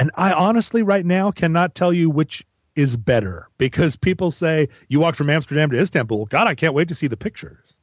And 0.02 0.10
I 0.16 0.34
honestly, 0.34 0.82
right 0.82 1.06
now, 1.06 1.30
cannot 1.30 1.76
tell 1.76 1.94
you 1.94 2.10
which 2.10 2.44
is 2.76 2.98
better 2.98 3.50
because 3.60 3.96
people 3.96 4.32
say 4.32 4.68
you 4.88 5.00
walked 5.00 5.16
from 5.16 5.30
Amsterdam 5.30 5.70
to 5.70 5.80
Istanbul. 5.80 6.26
God, 6.26 6.48
I 6.48 6.56
can't 6.56 6.74
wait 6.74 6.88
to 6.88 6.96
see 6.96 7.06
the 7.06 7.16
pictures. 7.16 7.78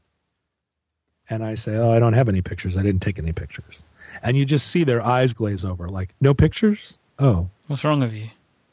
And 1.30 1.44
I 1.44 1.54
say, 1.54 1.76
oh, 1.76 1.92
I 1.92 2.00
don't 2.00 2.14
have 2.14 2.28
any 2.28 2.42
pictures. 2.42 2.76
I 2.76 2.82
didn't 2.82 3.02
take 3.02 3.20
any 3.20 3.32
pictures. 3.32 3.84
And 4.20 4.36
you 4.36 4.44
just 4.44 4.66
see 4.66 4.82
their 4.82 5.00
eyes 5.00 5.32
glaze 5.32 5.64
over, 5.64 5.88
like, 5.88 6.12
no 6.20 6.34
pictures? 6.34 6.98
Oh. 7.20 7.50
What's 7.68 7.84
wrong 7.84 8.00
with 8.00 8.12
you? 8.12 8.30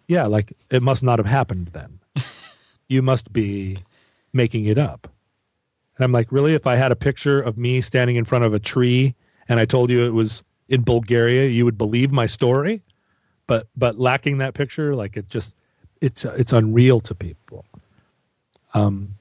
yeah, 0.08 0.26
like 0.26 0.54
it 0.72 0.82
must 0.82 1.04
not 1.04 1.20
have 1.20 1.26
happened 1.26 1.68
then. 1.74 2.00
you 2.88 3.04
must 3.04 3.32
be 3.32 3.78
making 4.34 4.66
it 4.66 4.80
up. 4.80 5.08
And 5.98 6.04
I'm 6.04 6.12
like, 6.12 6.32
really? 6.32 6.56
If 6.56 6.66
I 6.66 6.78
had 6.78 6.92
a 6.92 6.96
picture 6.96 7.40
of 7.40 7.60
me 7.60 7.80
standing 7.82 8.16
in 8.16 8.26
front 8.26 8.44
of 8.44 8.56
a 8.56 8.60
tree 8.60 9.14
and 9.48 9.60
I 9.60 9.66
told 9.66 9.92
you 9.92 10.04
it 10.04 10.14
was 10.14 10.44
in 10.68 10.82
Bulgaria, 10.82 11.48
you 11.48 11.64
would 11.64 11.78
believe 11.78 12.12
my 12.12 12.26
story. 12.26 12.82
But 13.48 13.68
but 13.76 14.00
lacking 14.00 14.40
that 14.40 14.54
picture, 14.54 14.96
like 14.96 15.18
it 15.18 15.30
just 15.30 15.54
it's 16.02 16.26
it's 16.26 16.54
unreal 16.54 17.00
to 17.02 17.16
people. 17.16 17.66
Um. 18.74 19.16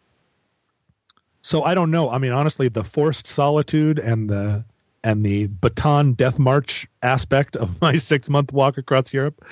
So 1.42 1.62
I 1.62 1.74
don't 1.74 1.90
know. 1.90 2.08
I 2.10 2.18
mean, 2.18 2.32
honestly, 2.32 2.68
the 2.68 2.84
forced 2.84 3.26
solitude 3.26 3.98
and 3.98 4.30
the 4.30 4.64
and 5.02 5.24
the 5.24 5.48
Bataan 5.48 6.16
death 6.16 6.38
march 6.38 6.88
aspect 7.02 7.54
of 7.54 7.80
my 7.82 7.96
six 7.96 8.28
month 8.28 8.52
walk 8.52 8.78
across 8.78 9.12
Europe, 9.12 9.44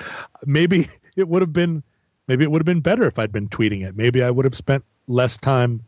maybe 0.45 0.89
it 1.17 1.29
would 1.29 1.43
have 1.43 1.53
been 1.53 1.83
maybe 2.27 2.45
it 2.45 2.51
would 2.51 2.61
have 2.61 2.67
been 2.67 2.81
better 2.81 3.07
if 3.07 3.19
I'd 3.19 3.33
been 3.33 3.49
tweeting 3.49 3.87
it. 3.87 3.97
Maybe 3.97 4.23
I 4.23 4.31
would 4.31 4.45
have 4.45 4.57
spent 4.57 4.85
less 5.07 5.37
time 5.37 5.85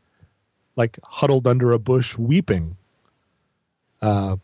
like 0.77 0.99
huddled 1.05 1.47
under 1.47 1.73
a 1.73 1.79
bush 1.79 2.19
weeping. 2.19 2.77
Uh, 4.03 4.37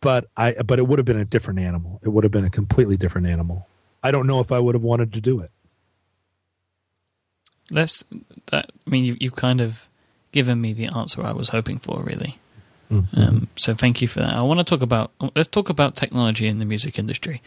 but 0.00 0.28
I 0.36 0.54
but 0.64 0.78
it 0.78 0.86
would 0.86 0.98
have 0.98 1.06
been 1.06 1.18
a 1.18 1.24
different 1.24 1.60
animal. 1.60 2.00
It 2.02 2.10
would 2.10 2.24
have 2.24 2.32
been 2.32 2.44
a 2.44 2.50
completely 2.50 2.96
different 2.96 3.26
animal. 3.26 3.66
I 4.02 4.10
don't 4.10 4.26
know 4.26 4.40
if 4.40 4.52
I 4.52 4.58
would 4.58 4.74
have 4.74 4.82
wanted 4.82 5.12
to 5.14 5.20
do 5.20 5.40
it. 5.40 5.50
Let's 7.70 8.04
that 8.46 8.70
I 8.86 8.90
mean 8.90 9.04
you 9.04 9.16
you've 9.20 9.36
kind 9.36 9.60
of 9.60 9.88
given 10.32 10.60
me 10.60 10.72
the 10.72 10.86
answer 10.86 11.24
I 11.24 11.32
was 11.32 11.50
hoping 11.50 11.78
for 11.78 12.02
really. 12.02 12.38
Mm-hmm. 12.90 13.20
Um, 13.20 13.48
so 13.56 13.74
thank 13.74 14.00
you 14.00 14.06
for 14.06 14.20
that. 14.20 14.34
I 14.34 14.42
want 14.42 14.60
to 14.60 14.64
talk 14.64 14.82
about 14.82 15.10
let's 15.34 15.48
talk 15.48 15.68
about 15.68 15.96
technology 15.96 16.46
in 16.46 16.58
the 16.58 16.64
music 16.64 16.98
industry 16.98 17.42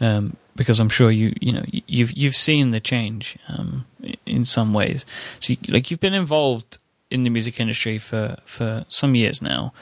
um, 0.00 0.36
because 0.54 0.78
I'm 0.78 0.88
sure 0.88 1.10
you 1.10 1.34
you 1.40 1.52
know 1.52 1.64
you've 1.66 2.12
you've 2.12 2.36
seen 2.36 2.70
the 2.70 2.80
change 2.80 3.36
um, 3.48 3.84
in 4.24 4.44
some 4.44 4.72
ways. 4.72 5.04
So 5.40 5.54
like 5.68 5.90
you've 5.90 6.00
been 6.00 6.14
involved 6.14 6.78
in 7.10 7.24
the 7.24 7.30
music 7.30 7.58
industry 7.58 7.98
for 7.98 8.36
for 8.44 8.84
some 8.88 9.14
years 9.14 9.42
now. 9.42 9.72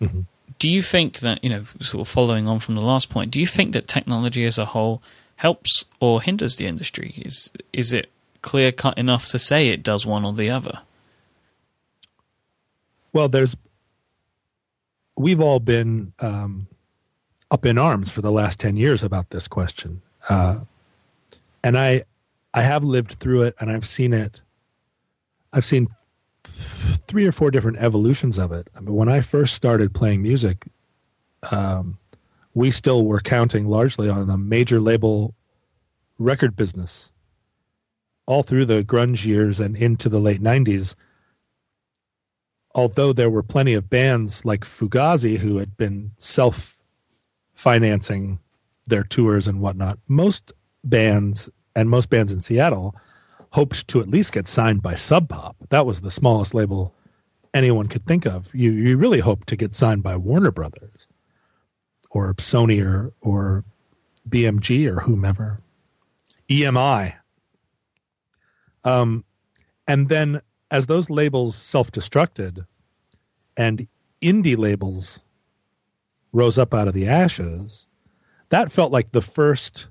Mm-hmm. 0.00 0.20
Do 0.58 0.68
you 0.68 0.82
think 0.82 1.20
that 1.20 1.42
you 1.42 1.50
know, 1.50 1.64
sort 1.80 2.00
of 2.00 2.08
following 2.08 2.46
on 2.46 2.58
from 2.60 2.74
the 2.74 2.80
last 2.80 3.10
point, 3.10 3.30
do 3.30 3.40
you 3.40 3.46
think 3.46 3.72
that 3.72 3.86
technology 3.86 4.44
as 4.44 4.58
a 4.58 4.66
whole 4.66 5.02
helps 5.36 5.84
or 6.00 6.22
hinders 6.22 6.56
the 6.56 6.66
industry? 6.66 7.14
Is 7.16 7.50
is 7.72 7.92
it 7.92 8.10
clear 8.42 8.72
cut 8.72 8.96
enough 8.98 9.28
to 9.28 9.38
say 9.38 9.68
it 9.68 9.82
does 9.82 10.06
one 10.06 10.24
or 10.24 10.32
the 10.32 10.50
other? 10.50 10.80
Well, 13.12 13.28
there's 13.28 13.56
we've 15.16 15.40
all 15.40 15.60
been 15.60 16.12
um, 16.20 16.66
up 17.50 17.64
in 17.64 17.78
arms 17.78 18.10
for 18.10 18.20
the 18.20 18.32
last 18.32 18.58
10 18.60 18.76
years 18.76 19.02
about 19.02 19.30
this 19.30 19.48
question. 19.48 20.02
Uh, 20.28 20.60
and 21.62 21.78
I, 21.78 22.04
I 22.52 22.62
have 22.62 22.84
lived 22.84 23.14
through 23.14 23.42
it 23.42 23.54
and 23.60 23.70
I've 23.70 23.86
seen 23.86 24.12
it. 24.12 24.40
I've 25.52 25.64
seen 25.64 25.88
three 26.54 27.26
or 27.26 27.32
four 27.32 27.50
different 27.50 27.78
evolutions 27.78 28.38
of 28.38 28.52
it. 28.52 28.68
But 28.80 28.92
when 28.92 29.08
I 29.08 29.20
first 29.20 29.54
started 29.54 29.94
playing 29.94 30.22
music, 30.22 30.66
um, 31.50 31.98
we 32.54 32.70
still 32.70 33.04
were 33.04 33.20
counting 33.20 33.66
largely 33.66 34.08
on 34.08 34.26
the 34.28 34.38
major 34.38 34.80
label 34.80 35.34
record 36.18 36.56
business 36.56 37.10
all 38.26 38.42
through 38.42 38.64
the 38.66 38.82
grunge 38.82 39.26
years 39.26 39.60
and 39.60 39.76
into 39.76 40.08
the 40.08 40.20
late 40.20 40.42
90s 40.42 40.94
although 42.74 43.12
there 43.12 43.30
were 43.30 43.42
plenty 43.42 43.74
of 43.74 43.88
bands 43.88 44.44
like 44.44 44.64
Fugazi 44.64 45.38
who 45.38 45.58
had 45.58 45.76
been 45.76 46.12
self 46.18 46.82
financing 47.52 48.40
their 48.86 49.04
tours 49.04 49.46
and 49.46 49.60
whatnot. 49.60 49.98
Most 50.08 50.52
bands 50.82 51.48
and 51.76 51.88
most 51.88 52.10
bands 52.10 52.32
in 52.32 52.40
Seattle 52.40 52.94
hoped 53.54 53.86
to 53.86 54.00
at 54.00 54.08
least 54.08 54.32
get 54.32 54.48
signed 54.48 54.82
by 54.82 54.96
Sub 54.96 55.28
Pop. 55.28 55.56
That 55.70 55.86
was 55.86 56.00
the 56.00 56.10
smallest 56.10 56.54
label 56.54 56.92
anyone 57.54 57.86
could 57.86 58.04
think 58.04 58.26
of. 58.26 58.52
You 58.52 58.72
you 58.72 58.96
really 58.96 59.20
hoped 59.20 59.46
to 59.48 59.56
get 59.56 59.76
signed 59.76 60.02
by 60.02 60.16
Warner 60.16 60.50
Brothers 60.50 61.06
or 62.10 62.34
Sony 62.34 62.84
or 62.84 63.12
or 63.20 63.64
BMG 64.28 64.88
or 64.88 65.00
whomever. 65.00 65.60
EMI. 66.50 67.14
Um 68.82 69.24
and 69.86 70.08
then 70.08 70.40
as 70.72 70.88
those 70.88 71.08
labels 71.08 71.54
self-destructed 71.54 72.66
and 73.56 73.86
indie 74.20 74.58
labels 74.58 75.20
rose 76.32 76.58
up 76.58 76.74
out 76.74 76.88
of 76.88 76.94
the 76.94 77.06
ashes, 77.06 77.86
that 78.48 78.72
felt 78.72 78.90
like 78.90 79.12
the 79.12 79.22
first 79.22 79.86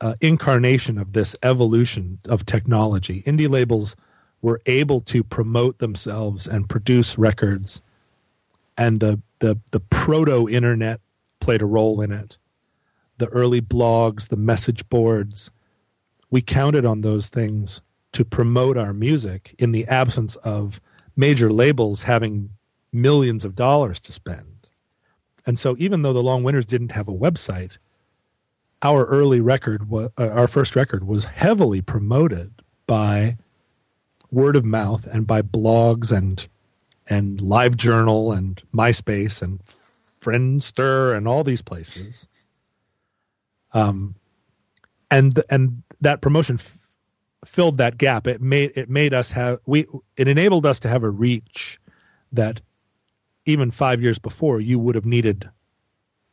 uh, 0.00 0.14
incarnation 0.20 0.98
of 0.98 1.12
this 1.12 1.34
evolution 1.42 2.18
of 2.28 2.44
technology. 2.44 3.22
Indie 3.22 3.48
labels 3.48 3.96
were 4.42 4.60
able 4.66 5.00
to 5.00 5.24
promote 5.24 5.78
themselves 5.78 6.46
and 6.46 6.68
produce 6.68 7.18
records, 7.18 7.82
and 8.76 9.00
the 9.00 9.20
the 9.38 9.58
the 9.72 9.80
proto 9.80 10.48
internet 10.48 11.00
played 11.40 11.62
a 11.62 11.66
role 11.66 12.00
in 12.00 12.12
it. 12.12 12.38
The 13.18 13.28
early 13.28 13.62
blogs, 13.62 14.28
the 14.28 14.36
message 14.36 14.88
boards, 14.88 15.50
we 16.30 16.42
counted 16.42 16.84
on 16.84 17.00
those 17.00 17.28
things 17.28 17.80
to 18.12 18.24
promote 18.24 18.76
our 18.76 18.92
music 18.92 19.54
in 19.58 19.72
the 19.72 19.86
absence 19.86 20.36
of 20.36 20.80
major 21.16 21.50
labels 21.50 22.02
having 22.02 22.50
millions 22.92 23.44
of 23.44 23.54
dollars 23.54 24.00
to 24.00 24.12
spend. 24.12 24.68
And 25.46 25.58
so 25.58 25.76
even 25.78 26.02
though 26.02 26.12
the 26.12 26.22
Long 26.22 26.42
Winters 26.42 26.66
didn't 26.66 26.92
have 26.92 27.08
a 27.08 27.12
website, 27.12 27.78
our 28.82 29.04
early 29.06 29.40
record, 29.40 29.92
uh, 29.92 30.08
our 30.18 30.46
first 30.46 30.76
record, 30.76 31.06
was 31.06 31.24
heavily 31.26 31.80
promoted 31.80 32.52
by 32.86 33.36
word 34.30 34.56
of 34.56 34.64
mouth 34.64 35.06
and 35.06 35.26
by 35.26 35.42
blogs 35.42 36.10
and 36.16 36.48
and 37.08 37.38
LiveJournal 37.38 38.36
and 38.36 38.62
MySpace 38.74 39.40
and 39.40 39.60
Friendster 39.62 41.16
and 41.16 41.28
all 41.28 41.44
these 41.44 41.62
places. 41.62 42.26
Um, 43.72 44.16
and 45.10 45.40
and 45.48 45.82
that 46.00 46.20
promotion 46.20 46.56
f- 46.56 46.78
filled 47.44 47.78
that 47.78 47.96
gap. 47.98 48.26
It 48.26 48.40
made 48.40 48.72
it 48.74 48.90
made 48.90 49.14
us 49.14 49.30
have 49.32 49.60
we 49.66 49.86
it 50.16 50.28
enabled 50.28 50.66
us 50.66 50.80
to 50.80 50.88
have 50.88 51.02
a 51.04 51.10
reach 51.10 51.78
that 52.32 52.60
even 53.44 53.70
five 53.70 54.02
years 54.02 54.18
before 54.18 54.60
you 54.60 54.78
would 54.78 54.96
have 54.96 55.06
needed 55.06 55.48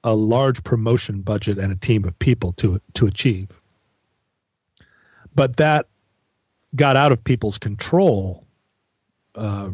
a 0.04 0.16
large 0.16 0.64
promotion 0.64 1.22
budget 1.22 1.58
and 1.58 1.72
a 1.72 1.76
team 1.76 2.06
of 2.06 2.18
people 2.20 2.52
to 2.54 2.82
to 2.94 3.08
achieve. 3.08 3.62
But 5.36 5.58
that 5.58 5.88
got 6.76 6.96
out 6.96 7.12
of 7.12 7.24
people's 7.24 7.58
control 7.58 8.46
uh, 9.36 9.70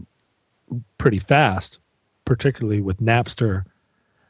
pretty 0.97 1.19
fast, 1.19 1.79
particularly 2.25 2.81
with 2.81 2.99
Napster. 2.99 3.65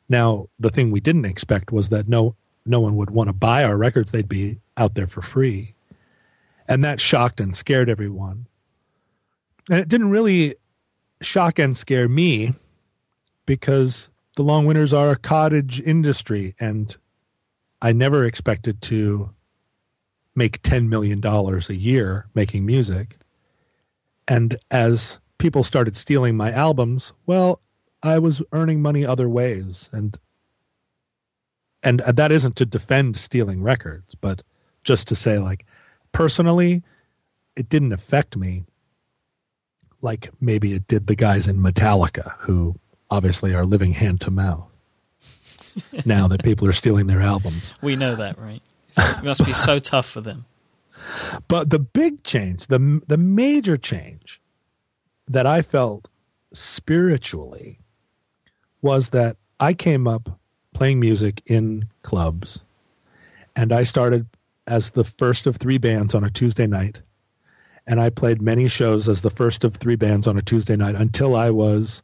Now, 0.07 0.47
the 0.59 0.69
thing 0.69 0.91
we 0.91 0.99
didn't 0.99 1.25
expect 1.25 1.71
was 1.71 1.89
that 1.89 2.07
no 2.07 2.35
no 2.65 2.79
one 2.79 2.95
would 2.95 3.09
want 3.09 3.27
to 3.27 3.33
buy 3.33 3.63
our 3.63 3.77
records; 3.77 4.11
they'd 4.11 4.29
be 4.29 4.59
out 4.77 4.95
there 4.95 5.07
for 5.07 5.21
free, 5.21 5.75
and 6.67 6.83
that 6.83 7.01
shocked 7.01 7.39
and 7.39 7.55
scared 7.55 7.89
everyone. 7.89 8.47
And 9.69 9.79
it 9.79 9.87
didn't 9.87 10.09
really 10.09 10.55
shock 11.21 11.59
and 11.59 11.75
scare 11.75 12.07
me 12.07 12.53
because 13.45 14.09
the 14.39 14.43
long 14.45 14.65
winters 14.65 14.93
are 14.93 15.09
a 15.09 15.17
cottage 15.17 15.81
industry 15.81 16.55
and 16.61 16.95
I 17.81 17.91
never 17.91 18.23
expected 18.23 18.81
to 18.83 19.31
make 20.33 20.61
$10 20.61 20.87
million 20.87 21.21
a 21.25 21.73
year 21.73 22.25
making 22.33 22.65
music. 22.65 23.17
And 24.29 24.57
as 24.71 25.19
people 25.39 25.61
started 25.61 25.93
stealing 25.93 26.37
my 26.37 26.53
albums, 26.53 27.11
well, 27.25 27.59
I 28.01 28.17
was 28.19 28.41
earning 28.53 28.81
money 28.81 29.05
other 29.05 29.27
ways. 29.27 29.89
And 29.91 30.17
and 31.83 31.99
that 32.07 32.31
isn't 32.31 32.55
to 32.55 32.65
defend 32.65 33.17
stealing 33.17 33.61
records, 33.61 34.15
but 34.15 34.41
just 34.85 35.09
to 35.09 35.15
say 35.15 35.37
like 35.37 35.65
personally, 36.13 36.81
it 37.57 37.67
didn't 37.67 37.91
affect 37.91 38.37
me 38.37 38.63
like 40.01 40.29
maybe 40.39 40.75
it 40.75 40.87
did 40.87 41.07
the 41.07 41.15
guys 41.15 41.45
in 41.45 41.57
Metallica 41.57 42.35
who 42.37 42.79
obviously 43.09 43.53
are 43.53 43.65
living 43.65 43.93
hand 43.93 44.21
to 44.21 44.31
mouth 44.31 44.67
now 46.05 46.27
that 46.27 46.43
people 46.43 46.67
are 46.67 46.73
stealing 46.73 47.07
their 47.07 47.21
albums. 47.21 47.73
We 47.81 47.95
know 47.95 48.15
that, 48.15 48.37
right? 48.37 48.61
It 48.97 49.23
must 49.23 49.45
be 49.45 49.53
so 49.53 49.79
tough 49.79 50.07
for 50.07 50.21
them. 50.21 50.45
But 51.47 51.69
the 51.69 51.79
big 51.79 52.23
change, 52.23 52.67
the 52.67 53.01
the 53.07 53.17
major 53.17 53.77
change 53.77 54.41
that 55.27 55.45
I 55.45 55.61
felt 55.61 56.09
spiritually 56.53 57.79
was 58.81 59.09
that 59.09 59.37
I 59.59 59.73
came 59.73 60.07
up 60.07 60.39
playing 60.73 60.99
music 60.99 61.41
in 61.45 61.87
clubs 62.01 62.63
and 63.55 63.71
I 63.71 63.83
started 63.83 64.27
as 64.65 64.91
the 64.91 65.03
first 65.03 65.47
of 65.47 65.57
three 65.57 65.77
bands 65.77 66.15
on 66.15 66.23
a 66.23 66.29
Tuesday 66.29 66.67
night 66.67 67.01
and 67.85 67.99
I 67.99 68.09
played 68.09 68.41
many 68.41 68.67
shows 68.67 69.09
as 69.09 69.21
the 69.21 69.31
first 69.31 69.63
of 69.63 69.75
three 69.75 69.95
bands 69.95 70.27
on 70.27 70.37
a 70.37 70.41
Tuesday 70.41 70.75
night 70.75 70.95
until 70.95 71.35
I 71.35 71.49
was 71.49 72.03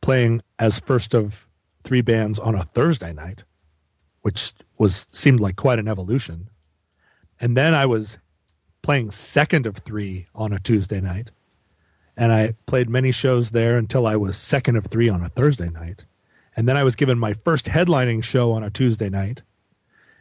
playing 0.00 0.42
as 0.58 0.80
first 0.80 1.14
of 1.14 1.48
three 1.84 2.00
bands 2.00 2.38
on 2.38 2.54
a 2.54 2.64
Thursday 2.64 3.12
night, 3.12 3.44
which 4.22 4.52
was 4.78 5.06
seemed 5.12 5.40
like 5.40 5.56
quite 5.56 5.78
an 5.78 5.88
evolution. 5.88 6.50
And 7.40 7.56
then 7.56 7.74
I 7.74 7.86
was 7.86 8.18
playing 8.82 9.10
second 9.10 9.66
of 9.66 9.78
three 9.78 10.26
on 10.34 10.52
a 10.52 10.58
Tuesday 10.58 11.00
night. 11.00 11.30
And 12.16 12.32
I 12.32 12.54
played 12.66 12.88
many 12.88 13.12
shows 13.12 13.50
there 13.50 13.76
until 13.76 14.06
I 14.06 14.16
was 14.16 14.36
second 14.36 14.76
of 14.76 14.86
three 14.86 15.08
on 15.08 15.22
a 15.22 15.28
Thursday 15.28 15.68
night. 15.68 16.04
And 16.56 16.66
then 16.66 16.76
I 16.76 16.84
was 16.84 16.96
given 16.96 17.18
my 17.18 17.34
first 17.34 17.66
headlining 17.66 18.24
show 18.24 18.52
on 18.52 18.62
a 18.62 18.70
Tuesday 18.70 19.10
night. 19.10 19.42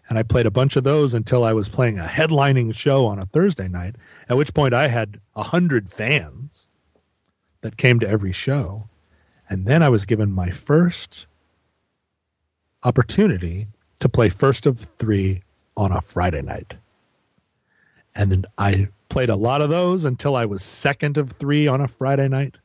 And 0.09 0.17
I 0.17 0.23
played 0.23 0.45
a 0.45 0.51
bunch 0.51 0.75
of 0.75 0.83
those 0.83 1.13
until 1.13 1.43
I 1.43 1.53
was 1.53 1.69
playing 1.69 1.97
a 1.97 2.03
headlining 2.03 2.75
show 2.75 3.05
on 3.05 3.17
a 3.17 3.25
Thursday 3.25 3.67
night, 3.67 3.95
at 4.27 4.37
which 4.37 4.53
point 4.53 4.73
I 4.73 4.89
had 4.89 5.21
a 5.35 5.43
hundred 5.43 5.89
fans 5.89 6.69
that 7.61 7.77
came 7.77 7.99
to 8.01 8.09
every 8.09 8.31
show. 8.31 8.89
And 9.49 9.65
then 9.65 9.83
I 9.83 9.89
was 9.89 10.05
given 10.05 10.31
my 10.31 10.49
first 10.49 11.27
opportunity 12.83 13.67
to 13.99 14.09
play 14.09 14.29
first 14.29 14.65
of 14.65 14.79
three 14.79 15.43
on 15.77 15.91
a 15.91 16.01
Friday 16.01 16.41
night. 16.41 16.75
And 18.15 18.31
then 18.31 18.45
I 18.57 18.89
played 19.09 19.29
a 19.29 19.35
lot 19.35 19.61
of 19.61 19.69
those 19.69 20.05
until 20.05 20.35
I 20.35 20.45
was 20.45 20.63
second 20.63 21.17
of 21.17 21.31
three 21.31 21.67
on 21.67 21.81
a 21.81 21.87
Friday 21.87 22.27
night. 22.27 22.57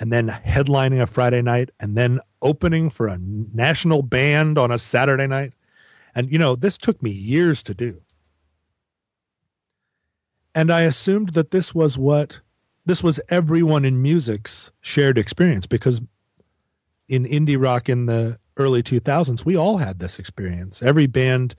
And 0.00 0.12
then 0.12 0.28
headlining 0.28 1.02
a 1.02 1.06
Friday 1.06 1.42
night 1.42 1.70
and 1.80 1.96
then 1.96 2.20
opening 2.40 2.88
for 2.88 3.08
a 3.08 3.18
national 3.18 4.02
band 4.02 4.56
on 4.56 4.70
a 4.70 4.78
Saturday 4.78 5.26
night. 5.26 5.54
And, 6.14 6.30
you 6.30 6.38
know, 6.38 6.54
this 6.54 6.78
took 6.78 7.02
me 7.02 7.10
years 7.10 7.62
to 7.64 7.74
do. 7.74 8.00
And 10.54 10.70
I 10.72 10.82
assumed 10.82 11.30
that 11.30 11.50
this 11.50 11.74
was 11.74 11.98
what 11.98 12.40
this 12.88 13.02
was 13.02 13.20
everyone 13.28 13.84
in 13.84 14.00
music's 14.00 14.70
shared 14.80 15.18
experience 15.18 15.66
because 15.66 16.00
in 17.06 17.26
indie 17.26 17.62
rock 17.62 17.86
in 17.86 18.06
the 18.06 18.38
early 18.56 18.82
2000s 18.82 19.44
we 19.44 19.54
all 19.54 19.76
had 19.76 19.98
this 19.98 20.18
experience. 20.18 20.82
Every 20.82 21.06
band 21.06 21.54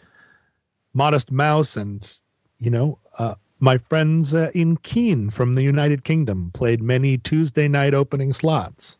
modest 0.91 1.31
mouse 1.31 1.77
and 1.77 2.15
you 2.57 2.71
know 2.71 2.97
uh, 3.19 3.35
my 3.59 3.77
friends 3.77 4.33
uh, 4.33 4.49
in 4.55 4.77
Keane 4.77 5.29
from 5.29 5.53
the 5.53 5.61
united 5.61 6.03
kingdom 6.03 6.49
played 6.51 6.81
many 6.81 7.15
tuesday 7.19 7.67
night 7.67 7.93
opening 7.93 8.33
slots 8.33 8.97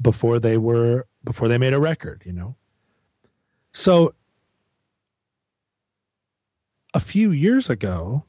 before 0.00 0.38
they 0.38 0.58
were 0.58 1.06
before 1.24 1.48
they 1.48 1.56
made 1.56 1.72
a 1.72 1.80
record 1.80 2.22
you 2.26 2.34
know? 2.34 2.54
So 3.72 4.12
a 6.92 7.00
few 7.00 7.30
years 7.30 7.70
ago 7.70 8.24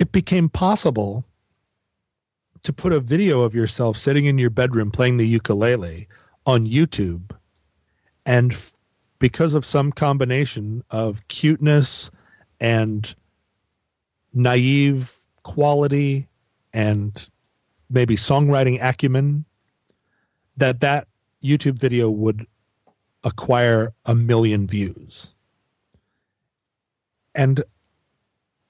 it 0.00 0.10
became 0.10 0.48
possible 0.48 1.24
to 2.62 2.72
put 2.72 2.92
a 2.92 3.00
video 3.00 3.42
of 3.42 3.54
yourself 3.54 3.96
sitting 3.96 4.26
in 4.26 4.38
your 4.38 4.50
bedroom 4.50 4.90
playing 4.90 5.16
the 5.16 5.26
ukulele 5.26 6.08
on 6.46 6.64
YouTube. 6.64 7.36
And 8.24 8.52
f- 8.52 8.72
because 9.18 9.54
of 9.54 9.66
some 9.66 9.92
combination 9.92 10.84
of 10.90 11.26
cuteness 11.28 12.10
and 12.60 13.14
naive 14.32 15.16
quality 15.42 16.28
and 16.72 17.28
maybe 17.90 18.16
songwriting 18.16 18.82
acumen, 18.82 19.44
that 20.56 20.80
that 20.80 21.08
YouTube 21.42 21.78
video 21.78 22.10
would 22.10 22.46
acquire 23.24 23.92
a 24.04 24.14
million 24.14 24.66
views. 24.66 25.34
And 27.34 27.64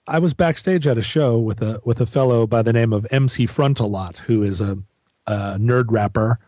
I 0.07 0.19
was 0.19 0.35
backstage 0.35 0.87
at 0.87 0.99
a 0.99 1.03
show 1.03 1.39
with 1.39 1.63
a 1.63 1.81
with 1.85 2.01
a 2.01 2.07
fellow 2.07 2.47
by 2.47 2.63
the 2.63 2.73
name 2.73 2.93
of 2.93 3.07
MC 3.11 3.47
Frontalot, 3.47 4.19
who 4.19 4.43
is 4.43 4.61
a, 4.61 4.79
a 5.27 5.57
nerd 5.59 5.87
rapper 5.91 6.41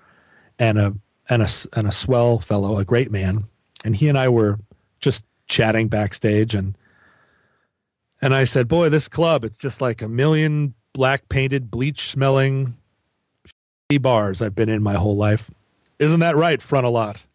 and 0.59 0.79
a 0.79 0.95
and 1.29 1.43
a 1.43 1.49
and 1.73 1.87
a 1.87 1.93
swell 1.93 2.39
fellow, 2.39 2.79
a 2.79 2.85
great 2.85 3.13
man. 3.13 3.45
And 3.85 3.95
he 3.97 4.09
and 4.09 4.19
I 4.19 4.29
were 4.29 4.59
just 4.99 5.25
chatting 5.47 5.89
backstage, 5.89 6.55
and 6.55 6.77
and 8.21 8.35
I 8.35 8.43
said, 8.45 8.67
"Boy, 8.67 8.89
this 8.89 9.07
club, 9.07 9.45
it's 9.45 9.57
just 9.57 9.81
like 9.81 10.03
a 10.03 10.09
million 10.09 10.75
black 10.93 11.29
painted, 11.29 11.71
bleach 11.71 12.11
smelling 12.11 12.77
bars 14.01 14.43
I've 14.43 14.57
been 14.57 14.69
in 14.69 14.83
my 14.83 14.95
whole 14.95 15.17
life. 15.17 15.51
Isn't 16.01 16.21
that 16.21 16.37
right, 16.37 16.59
Frontalot?" 16.59 17.27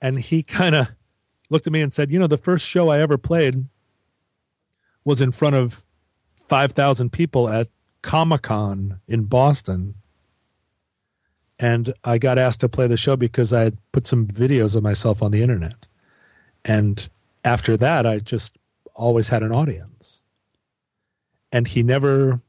And 0.00 0.20
he 0.20 0.44
kind 0.44 0.76
of 0.76 0.88
looked 1.50 1.66
at 1.66 1.72
me 1.72 1.80
and 1.80 1.92
said, 1.92 2.12
"You 2.12 2.20
know, 2.20 2.28
the 2.28 2.38
first 2.38 2.68
show 2.68 2.88
I 2.88 3.00
ever 3.00 3.18
played." 3.18 3.64
Was 5.04 5.20
in 5.20 5.32
front 5.32 5.56
of 5.56 5.84
5,000 6.48 7.10
people 7.10 7.48
at 7.48 7.68
Comic 8.02 8.42
Con 8.42 9.00
in 9.06 9.24
Boston. 9.24 9.94
And 11.58 11.94
I 12.04 12.18
got 12.18 12.38
asked 12.38 12.60
to 12.60 12.68
play 12.68 12.86
the 12.86 12.96
show 12.96 13.16
because 13.16 13.52
I 13.52 13.62
had 13.62 13.78
put 13.92 14.06
some 14.06 14.26
videos 14.26 14.76
of 14.76 14.82
myself 14.82 15.22
on 15.22 15.30
the 15.30 15.42
internet. 15.42 15.86
And 16.64 17.08
after 17.44 17.76
that, 17.76 18.06
I 18.06 18.18
just 18.18 18.56
always 18.94 19.28
had 19.28 19.42
an 19.42 19.52
audience. 19.52 20.22
And 21.52 21.68
he 21.68 21.82
never, 21.82 22.40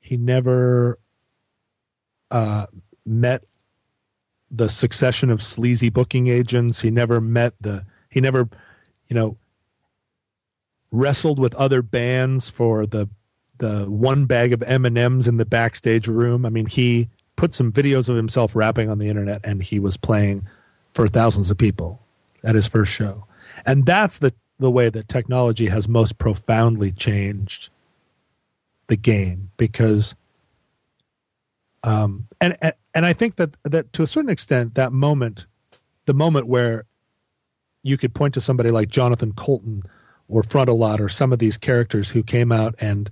he 0.00 0.16
never 0.16 0.98
uh, 2.30 2.66
met 3.04 3.44
the 4.50 4.68
succession 4.68 5.30
of 5.30 5.42
sleazy 5.42 5.88
booking 5.88 6.28
agents. 6.28 6.80
He 6.80 6.90
never 6.90 7.20
met 7.20 7.54
the 7.60 7.84
he 8.10 8.20
never, 8.20 8.48
you 9.08 9.16
know, 9.16 9.36
wrestled 10.94 11.38
with 11.38 11.54
other 11.56 11.82
bands 11.82 12.48
for 12.48 12.86
the 12.86 13.08
the 13.58 13.84
one 13.88 14.26
bag 14.26 14.52
of 14.52 14.62
M&Ms 14.62 15.28
in 15.28 15.36
the 15.36 15.44
backstage 15.44 16.08
room. 16.08 16.44
I 16.44 16.50
mean, 16.50 16.66
he 16.66 17.08
put 17.36 17.52
some 17.52 17.70
videos 17.70 18.08
of 18.08 18.16
himself 18.16 18.56
rapping 18.56 18.90
on 18.90 18.98
the 18.98 19.08
internet 19.08 19.40
and 19.44 19.62
he 19.62 19.78
was 19.78 19.96
playing 19.96 20.48
for 20.92 21.06
thousands 21.06 21.50
of 21.50 21.58
people 21.58 22.00
at 22.42 22.54
his 22.54 22.66
first 22.66 22.92
show. 22.92 23.26
And 23.66 23.86
that's 23.86 24.18
the 24.18 24.32
the 24.58 24.70
way 24.70 24.88
that 24.88 25.08
technology 25.08 25.66
has 25.66 25.88
most 25.88 26.18
profoundly 26.18 26.92
changed 26.92 27.70
the 28.86 28.96
game 28.96 29.50
because 29.56 30.14
um 31.82 32.28
and 32.40 32.56
and, 32.62 32.72
and 32.94 33.04
I 33.04 33.12
think 33.12 33.36
that 33.36 33.56
that 33.64 33.92
to 33.94 34.02
a 34.02 34.06
certain 34.06 34.30
extent 34.30 34.74
that 34.74 34.92
moment 34.92 35.46
the 36.06 36.14
moment 36.14 36.46
where 36.46 36.84
you 37.82 37.96
could 37.98 38.14
point 38.14 38.34
to 38.34 38.40
somebody 38.40 38.70
like 38.70 38.88
Jonathan 38.88 39.32
Coulton 39.32 39.82
or 40.28 40.42
Frontalot 40.42 41.00
or 41.00 41.08
some 41.08 41.32
of 41.32 41.38
these 41.38 41.56
characters 41.56 42.10
who 42.10 42.22
came 42.22 42.50
out 42.50 42.74
and 42.80 43.10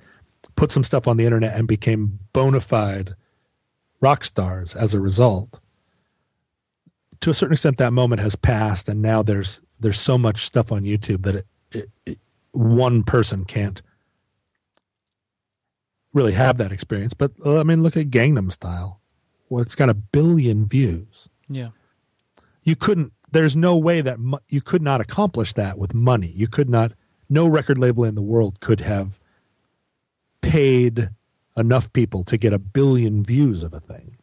put 0.57 0.70
some 0.70 0.85
stuff 0.85 1.07
on 1.07 1.16
the 1.16 1.25
internet 1.25 1.57
and 1.57 1.68
became 1.68 2.18
bona 2.33 2.61
fide 2.61 3.14
rock 4.01 4.25
stars 4.25 4.75
as 4.75 4.92
a 4.92 5.01
result. 5.01 5.61
To 7.20 7.31
a 7.31 7.35
certain 7.35 7.53
extent, 7.53 7.79
that 7.79 7.92
moment 7.92 8.20
has 8.20 8.35
passed, 8.35 8.88
and 8.88 9.01
now 9.01 9.22
there's 9.22 9.61
there's 9.79 10.01
so 10.01 10.18
much 10.18 10.44
stuff 10.44 10.72
on 10.72 10.83
YouTube 10.83 11.22
that 11.22 11.37
it, 11.37 11.46
it, 11.70 11.90
it, 12.05 12.18
one 12.51 13.03
person 13.03 13.44
can't 13.44 13.81
really 16.12 16.33
have 16.33 16.59
that 16.59 16.72
experience. 16.72 17.14
But 17.14 17.33
uh, 17.46 17.61
I 17.61 17.62
mean, 17.62 17.83
look 17.83 17.96
at 17.96 18.11
Gangnam 18.11 18.51
Style. 18.51 19.01
Well, 19.48 19.62
it's 19.62 19.75
got 19.77 19.88
a 19.88 19.94
billion 19.94 20.66
views. 20.66 21.29
Yeah, 21.48 21.68
you 22.64 22.75
couldn't. 22.75 23.12
There's 23.31 23.57
no 23.57 23.77
way 23.77 24.01
that 24.01 24.18
mo- 24.18 24.40
you 24.48 24.61
could 24.61 24.83
not 24.83 25.01
accomplish 25.01 25.53
that 25.55 25.79
with 25.79 25.94
money. 25.94 26.33
You 26.35 26.48
could 26.48 26.68
not. 26.68 26.92
No 27.33 27.47
record 27.47 27.79
label 27.79 28.05
in 28.05 28.14
the 28.14 28.21
world 28.21 28.61
could 28.61 28.83
have 28.83 29.18
paid 30.42 31.09
enough 31.57 31.90
people 31.95 32.25
to 32.25 32.37
get 32.37 32.53
a 32.53 32.59
billion 32.59 33.25
views 33.25 33.62
of 33.62 33.73
a 33.73 33.81
thing. 33.81 34.18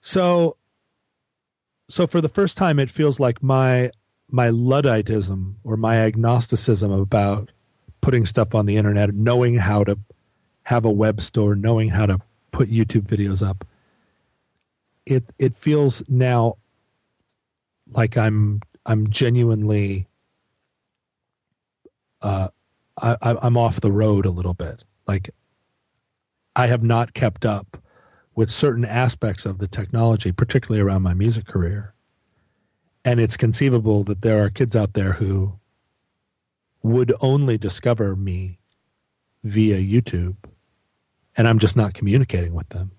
So 0.00 0.56
so 1.86 2.06
for 2.06 2.22
the 2.22 2.30
first 2.30 2.56
time 2.56 2.78
it 2.78 2.90
feels 2.90 3.20
like 3.20 3.42
my 3.42 3.90
my 4.30 4.48
ludditism 4.48 5.56
or 5.64 5.76
my 5.76 5.96
agnosticism 5.96 6.90
about 6.90 7.50
putting 8.00 8.24
stuff 8.24 8.54
on 8.54 8.64
the 8.64 8.78
internet, 8.78 9.12
knowing 9.12 9.58
how 9.58 9.84
to 9.84 9.98
have 10.62 10.86
a 10.86 10.90
web 10.90 11.20
store, 11.20 11.54
knowing 11.54 11.90
how 11.90 12.06
to 12.06 12.20
put 12.52 12.70
YouTube 12.70 13.06
videos 13.06 13.46
up. 13.46 13.66
It 15.04 15.24
it 15.38 15.54
feels 15.54 16.02
now 16.08 16.56
like 17.92 18.16
I'm 18.16 18.62
I'm 18.86 19.10
genuinely 19.10 20.06
uh, 22.22 22.48
I, 23.02 23.16
I'm 23.22 23.56
off 23.56 23.80
the 23.80 23.92
road 23.92 24.26
a 24.26 24.30
little 24.30 24.54
bit. 24.54 24.84
Like 25.06 25.30
I 26.54 26.66
have 26.66 26.82
not 26.82 27.14
kept 27.14 27.46
up 27.46 27.78
with 28.34 28.50
certain 28.50 28.84
aspects 28.84 29.44
of 29.46 29.58
the 29.58 29.68
technology, 29.68 30.32
particularly 30.32 30.80
around 30.80 31.02
my 31.02 31.14
music 31.14 31.46
career. 31.46 31.94
And 33.04 33.18
it's 33.18 33.36
conceivable 33.36 34.04
that 34.04 34.22
there 34.22 34.44
are 34.44 34.50
kids 34.50 34.76
out 34.76 34.92
there 34.92 35.14
who 35.14 35.54
would 36.82 37.12
only 37.20 37.58
discover 37.58 38.14
me 38.16 38.58
via 39.42 39.78
YouTube, 39.78 40.36
and 41.36 41.48
I'm 41.48 41.58
just 41.58 41.76
not 41.76 41.94
communicating 41.94 42.54
with 42.54 42.68
them. 42.70 42.92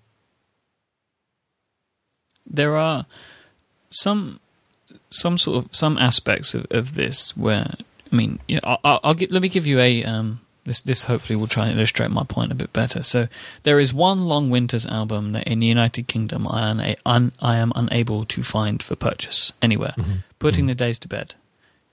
There 2.46 2.76
are 2.76 3.06
some 3.90 4.40
some 5.10 5.38
sort 5.38 5.66
of 5.66 5.76
some 5.76 5.98
aspects 5.98 6.54
of, 6.54 6.66
of 6.72 6.96
this 6.96 7.36
where 7.38 7.76
I 8.12 8.16
mean, 8.16 8.40
yeah, 8.48 8.60
I'll, 8.64 9.00
I'll 9.04 9.14
get, 9.14 9.32
let 9.32 9.42
me 9.42 9.50
give 9.50 9.66
you 9.66 9.80
a 9.80 10.04
um, 10.04 10.42
this 10.64 10.82
this 10.82 11.04
hopefully 11.04 11.36
will 11.36 11.48
try 11.48 11.68
and 11.68 11.78
illustrate 11.78 12.12
my 12.12 12.24
point 12.24 12.52
a 12.52 12.56
bit 12.56 12.72
better. 12.74 13.02
So 13.02 13.28
there 13.64 13.80
is 13.80 13.94
one 13.94 14.26
Long 14.26 14.50
Winters 14.50 14.86
album 14.86 15.32
that 15.34 15.48
in 15.48 15.60
the 15.60 15.68
United 15.68 16.08
Kingdom 16.08 16.48
I 16.48 16.70
am, 16.70 16.80
a, 16.80 16.96
un, 17.06 17.32
I 17.40 17.58
am 17.58 17.72
unable 17.76 18.26
to 18.26 18.44
find 18.44 18.82
for 18.84 18.96
purchase 18.96 19.54
anywhere. 19.62 19.96
Mm-hmm. 19.98 20.14
Putting 20.40 20.64
mm-hmm. 20.64 20.70
the 20.70 20.76
days 20.76 21.00
to 21.00 21.08
bed. 21.08 21.36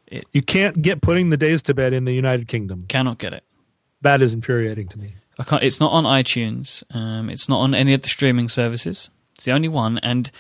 It, 0.07 0.25
you 0.33 0.43
can't 0.43 0.83
get 0.83 1.01
putting 1.01 1.31
the 1.31 1.37
days 1.37 1.63
to 1.63 1.75
bed 1.75 1.93
in 1.93 2.05
the 2.05 2.15
United 2.15 2.49
Kingdom. 2.49 2.87
Cannot 2.89 3.19
get 3.19 3.33
it. 3.33 3.45
That 4.01 4.23
is 4.23 4.33
infuriating 4.33 4.89
to 4.89 4.99
me. 4.99 5.15
I 5.39 5.45
can't. 5.45 5.63
It's 5.63 5.81
not 5.81 5.93
on 5.93 6.05
iTunes. 6.05 6.83
Um, 6.95 7.31
it's 7.31 7.49
not 7.49 7.61
on 7.61 7.75
any 7.75 7.95
of 7.95 8.03
the 8.03 8.09
streaming 8.09 8.49
services. 8.49 9.11
It's 9.35 9.45
the 9.45 9.53
only 9.53 9.69
one, 9.69 9.99
and 9.99 10.31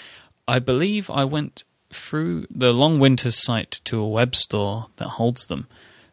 I 0.47 0.59
believe 0.59 1.11
I 1.11 1.25
went 1.25 1.65
through 1.91 2.47
the 2.51 2.73
Long 2.73 2.99
Winters 2.99 3.37
site 3.37 3.81
to 3.85 3.99
a 4.01 4.09
web 4.09 4.35
store 4.35 4.87
that 4.97 5.09
holds 5.09 5.47
them 5.47 5.67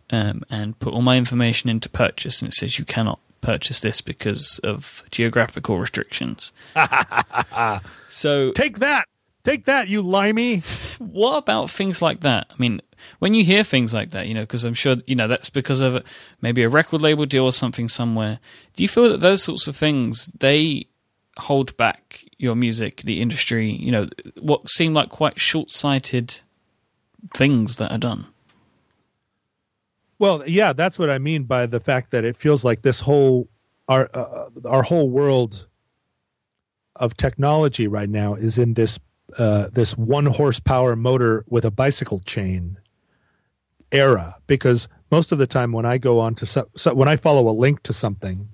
um, 0.09 0.43
and 0.49 0.77
put 0.79 0.93
all 0.93 1.01
my 1.01 1.17
information 1.17 1.69
into 1.69 1.89
purchase, 1.89 2.41
and 2.41 2.49
it 2.49 2.55
says 2.55 2.79
you 2.79 2.85
cannot 2.85 3.19
purchase 3.41 3.81
this 3.81 4.01
because 4.01 4.59
of 4.63 5.03
geographical 5.11 5.79
restrictions. 5.79 6.51
so 8.07 8.51
take 8.51 8.79
that, 8.79 9.05
take 9.43 9.65
that, 9.65 9.87
you 9.87 10.01
limey. 10.01 10.63
What 10.97 11.37
about 11.37 11.69
things 11.69 12.01
like 12.01 12.21
that? 12.21 12.47
I 12.49 12.55
mean, 12.57 12.81
when 13.19 13.33
you 13.33 13.43
hear 13.43 13.63
things 13.63 13.93
like 13.93 14.11
that, 14.11 14.27
you 14.27 14.33
know, 14.33 14.41
because 14.41 14.63
I'm 14.63 14.73
sure 14.73 14.95
you 15.05 15.15
know 15.15 15.27
that's 15.27 15.49
because 15.49 15.81
of 15.81 16.03
maybe 16.41 16.63
a 16.63 16.69
record 16.69 17.01
label 17.01 17.25
deal 17.25 17.45
or 17.45 17.51
something 17.53 17.89
somewhere. 17.89 18.39
Do 18.75 18.83
you 18.83 18.87
feel 18.87 19.09
that 19.09 19.19
those 19.19 19.43
sorts 19.43 19.67
of 19.67 19.75
things 19.75 20.27
they 20.39 20.87
hold 21.37 21.75
back 21.77 22.25
your 22.37 22.55
music, 22.55 23.01
the 23.03 23.21
industry, 23.21 23.69
you 23.69 23.91
know, 23.91 24.07
what 24.41 24.69
seem 24.69 24.93
like 24.93 25.09
quite 25.09 25.39
short 25.39 25.71
sighted 25.71 26.41
things 27.33 27.77
that 27.77 27.91
are 27.91 27.97
done. 27.97 28.27
Well, 30.17 30.47
yeah, 30.47 30.73
that's 30.73 30.97
what 30.97 31.09
I 31.09 31.17
mean 31.17 31.43
by 31.43 31.65
the 31.65 31.79
fact 31.79 32.11
that 32.11 32.23
it 32.23 32.37
feels 32.37 32.63
like 32.63 32.81
this 32.81 33.01
whole 33.01 33.49
our 33.87 34.09
uh, 34.13 34.49
our 34.65 34.83
whole 34.83 35.09
world 35.09 35.67
of 36.95 37.17
technology 37.17 37.87
right 37.87 38.09
now 38.09 38.33
is 38.33 38.57
in 38.57 38.73
this 38.73 38.99
uh, 39.37 39.67
this 39.73 39.97
one 39.97 40.27
horsepower 40.27 40.95
motor 40.95 41.43
with 41.47 41.65
a 41.65 41.71
bicycle 41.71 42.21
chain 42.21 42.77
era 43.91 44.35
because 44.47 44.87
most 45.11 45.31
of 45.31 45.37
the 45.37 45.47
time 45.47 45.71
when 45.71 45.85
I 45.85 45.97
go 45.97 46.19
on 46.19 46.35
to 46.35 46.45
so, 46.45 46.67
so 46.75 46.93
when 46.93 47.07
I 47.07 47.15
follow 47.15 47.47
a 47.49 47.51
link 47.51 47.83
to 47.83 47.93
something, 47.93 48.49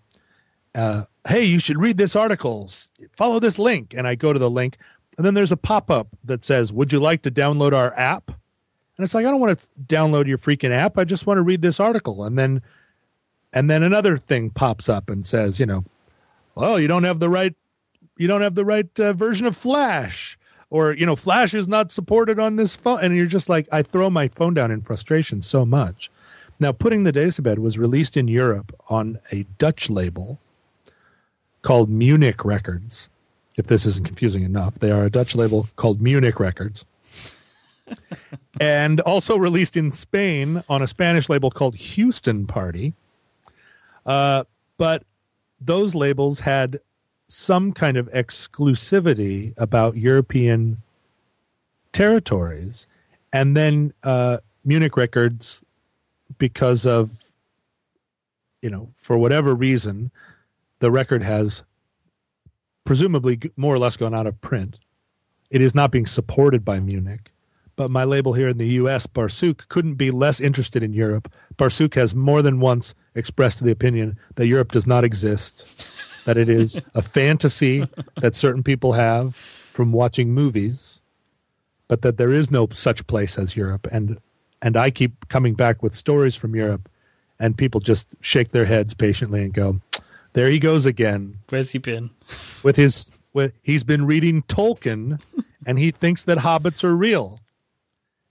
uh, 0.76 1.04
hey, 1.27 1.43
you 1.43 1.60
should 1.60 1.79
read 1.79 1.97
this 1.97 2.15
article. 2.15 2.69
Follow 3.15 3.39
this 3.39 3.60
link. 3.60 3.93
And 3.95 4.07
I 4.07 4.15
go 4.15 4.34
to 4.34 4.39
the 4.39 4.49
link. 4.49 4.77
And 5.17 5.25
then 5.25 5.34
there's 5.34 5.51
a 5.51 5.57
pop 5.57 5.91
up 5.91 6.07
that 6.23 6.43
says, 6.43 6.73
Would 6.73 6.91
you 6.91 6.99
like 6.99 7.21
to 7.23 7.31
download 7.31 7.73
our 7.73 7.97
app? 7.97 8.29
And 8.97 9.05
it's 9.05 9.13
like, 9.13 9.25
I 9.25 9.31
don't 9.31 9.39
want 9.39 9.57
to 9.57 9.65
download 9.81 10.27
your 10.27 10.38
freaking 10.38 10.71
app. 10.71 10.97
I 10.97 11.03
just 11.03 11.25
want 11.25 11.38
to 11.38 11.43
read 11.43 11.62
this 11.62 11.79
article. 11.79 12.23
And 12.23 12.38
then, 12.38 12.62
and 13.53 13.69
then 13.69 13.84
another 13.84 14.17
thing 14.17 14.49
pops 14.49 14.88
up 14.88 15.10
and 15.10 15.25
says, 15.25 15.60
you 15.60 15.65
know, 15.65 15.84
well, 16.55 16.79
you 16.79 16.88
don't 16.88 17.03
have 17.03 17.19
the 17.19 17.29
right, 17.29 17.55
you 18.17 18.27
don't 18.27 18.41
have 18.41 18.55
the 18.55 18.65
right 18.65 18.88
uh, 18.99 19.13
version 19.13 19.47
of 19.47 19.55
Flash, 19.55 20.38
or 20.69 20.93
you 20.93 21.05
know, 21.05 21.15
Flash 21.15 21.53
is 21.53 21.67
not 21.67 21.91
supported 21.91 22.39
on 22.39 22.55
this 22.55 22.75
phone. 22.75 22.99
And 23.01 23.15
you're 23.15 23.25
just 23.25 23.49
like, 23.49 23.67
I 23.71 23.81
throw 23.81 24.10
my 24.10 24.27
phone 24.27 24.53
down 24.53 24.71
in 24.71 24.81
frustration 24.81 25.41
so 25.41 25.65
much. 25.65 26.12
Now, 26.60 26.71
putting 26.71 27.03
the 27.03 27.12
days 27.12 27.38
to 27.38 27.41
bed 27.41 27.57
was 27.57 27.79
released 27.79 28.15
in 28.15 28.27
Europe 28.27 28.71
on 28.89 29.17
a 29.31 29.43
Dutch 29.57 29.89
label 29.89 30.39
called 31.62 31.89
Munich 31.89 32.43
Records. 32.43 33.10
If 33.58 33.67
this 33.67 33.86
isn't 33.86 34.06
confusing 34.06 34.43
enough, 34.43 34.80
they 34.80 34.91
are 34.91 35.04
a 35.04 35.10
Dutch 35.10 35.36
label 35.36 35.67
called 35.76 36.02
Munich 36.02 36.39
Records. 36.39 36.86
and 38.60 39.01
also 39.01 39.38
released 39.38 39.76
in 39.76 39.91
Spain 39.91 40.64
on 40.70 40.82
a 40.82 40.88
Spanish 40.88 41.30
label 41.30 41.51
called 41.51 41.76
Houston 41.76 42.47
Party. 42.47 42.93
Uh, 44.05 44.45
but 44.78 45.03
those 45.59 45.93
labels 45.93 46.39
had 46.39 46.80
some 47.28 47.72
kind 47.72 47.97
of 47.97 48.07
exclusivity 48.07 49.53
about 49.57 49.95
European 49.95 50.82
territories. 51.93 52.88
And 53.32 53.55
then 53.55 53.93
uh, 54.03 54.38
Munich 54.66 54.97
Records, 54.97 55.62
because 56.38 56.86
of, 56.86 57.24
you 58.62 58.70
know, 58.70 58.89
for 58.97 59.18
whatever 59.18 59.53
reason, 59.53 60.12
the 60.82 60.91
record 60.91 61.23
has 61.23 61.63
presumably 62.84 63.39
more 63.55 63.73
or 63.73 63.79
less 63.79 63.95
gone 63.95 64.13
out 64.13 64.27
of 64.27 64.41
print. 64.41 64.77
It 65.49 65.61
is 65.61 65.73
not 65.73 65.91
being 65.91 66.07
supported 66.07 66.65
by 66.65 66.79
Munich. 66.79 67.32
But 67.77 67.89
my 67.89 68.03
label 68.03 68.34
here 68.34 68.49
in 68.49 68.57
the 68.57 68.67
US, 68.82 69.07
Barsuk, 69.07 69.67
couldn't 69.69 69.93
be 69.93 70.11
less 70.11 70.41
interested 70.41 70.84
in 70.84 70.91
Europe. 70.91 71.32
Barsuk 71.55 71.93
has 71.95 72.13
more 72.13 72.41
than 72.41 72.59
once 72.59 72.93
expressed 73.15 73.63
the 73.63 73.71
opinion 73.71 74.17
that 74.36 74.47
Europe 74.47 74.71
does 74.71 74.86
not 74.86 75.03
exist, 75.03 75.88
that 76.25 76.38
it 76.38 76.49
is 76.49 76.82
a 76.95 77.01
fantasy 77.01 77.88
that 78.17 78.36
certain 78.36 78.63
people 78.63 78.93
have 78.93 79.36
from 79.71 79.93
watching 79.93 80.34
movies, 80.34 80.99
but 81.88 82.01
that 82.01 82.17
there 82.17 82.32
is 82.32 82.51
no 82.51 82.67
such 82.71 83.07
place 83.07 83.38
as 83.38 83.55
Europe. 83.55 83.88
And 83.91 84.19
and 84.63 84.77
I 84.77 84.91
keep 84.91 85.27
coming 85.29 85.55
back 85.55 85.82
with 85.82 85.95
stories 85.95 86.36
from 86.36 86.55
Europe, 86.55 86.88
and 87.39 87.57
people 87.57 87.79
just 87.79 88.09
shake 88.21 88.51
their 88.51 88.65
heads 88.65 88.93
patiently 88.93 89.43
and 89.43 89.53
go, 89.53 89.82
there 90.34 90.49
he 90.49 90.59
goes 90.59 90.86
again. 90.86 91.38
Where's 91.49 91.71
he 91.71 91.79
been? 91.79 92.11
With 92.63 92.75
his 92.75 93.11
with 93.34 93.53
he's 93.61 93.84
been 93.84 94.05
reading 94.05 94.43
Tolkien 94.43 95.21
and 95.65 95.79
he 95.79 95.91
thinks 95.91 96.23
that 96.25 96.39
hobbits 96.39 96.84
are 96.84 96.95
real. 96.95 97.39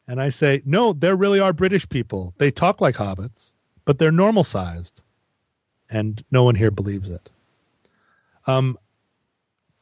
And 0.06 0.20
I 0.20 0.28
say, 0.28 0.62
no, 0.64 0.92
there 0.92 1.14
really 1.14 1.38
are 1.38 1.52
British 1.52 1.88
people. 1.88 2.34
They 2.38 2.50
talk 2.50 2.80
like 2.80 2.96
hobbits, 2.96 3.52
but 3.84 3.98
they're 3.98 4.10
normal 4.10 4.42
sized. 4.42 5.02
And 5.88 6.24
no 6.30 6.42
one 6.42 6.56
here 6.56 6.70
believes 6.70 7.08
it. 7.08 7.30
Um, 8.46 8.76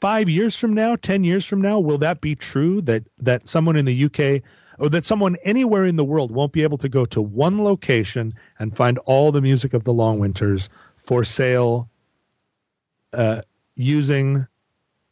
five 0.00 0.28
years 0.28 0.56
from 0.56 0.74
now, 0.74 0.96
10 0.96 1.24
years 1.24 1.46
from 1.46 1.62
now, 1.62 1.78
will 1.78 1.98
that 1.98 2.20
be 2.20 2.34
true 2.34 2.82
that, 2.82 3.04
that 3.18 3.48
someone 3.48 3.76
in 3.76 3.86
the 3.86 4.04
UK 4.04 4.42
or 4.78 4.88
that 4.90 5.04
someone 5.04 5.36
anywhere 5.44 5.84
in 5.84 5.96
the 5.96 6.04
world 6.04 6.30
won't 6.30 6.52
be 6.52 6.62
able 6.62 6.78
to 6.78 6.88
go 6.88 7.04
to 7.06 7.20
one 7.22 7.64
location 7.64 8.34
and 8.58 8.76
find 8.76 8.98
all 9.06 9.32
the 9.32 9.40
music 9.40 9.72
of 9.72 9.84
the 9.84 9.92
Long 9.92 10.18
Winters 10.18 10.68
for 10.96 11.24
sale 11.24 11.88
uh, 13.12 13.42
using 13.76 14.46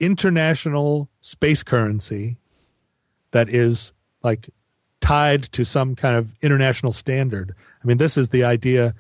international 0.01 1.09
space 1.20 1.62
currency 1.62 2.36
that 3.30 3.49
is 3.49 3.92
like 4.22 4.51
tied 5.01 5.44
to 5.44 5.64
some 5.64 5.94
kind 5.94 6.16
of 6.16 6.34
international 6.42 6.92
standard. 6.92 7.55
I 7.82 7.86
mean, 7.86 7.99
this 7.99 8.16
is 8.16 8.30
the 8.30 8.44
idea 8.44 8.94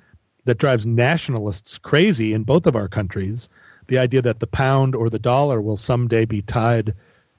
that 0.44 0.58
drives 0.58 0.86
nationalists 0.86 1.78
crazy 1.78 2.32
in 2.32 2.44
both 2.44 2.66
of 2.66 2.76
our 2.76 2.88
countries 2.88 3.48
the 3.88 3.98
idea 3.98 4.22
that 4.22 4.40
the 4.40 4.46
pound 4.46 4.94
or 4.94 5.08
the 5.08 5.18
dollar 5.18 5.60
will 5.60 5.76
someday 5.76 6.24
be 6.24 6.42
tied 6.42 6.94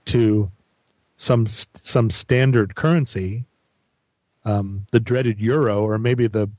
to 0.05 0.51
some 1.18 1.47
some 1.47 2.10
standard 2.10 2.76
currency, 2.76 3.45
um, 4.45 4.86
the 4.91 4.99
dreaded 4.99 5.39
euro 5.39 5.82
or 5.82 5.97
maybe 5.97 6.28
the 6.28 6.49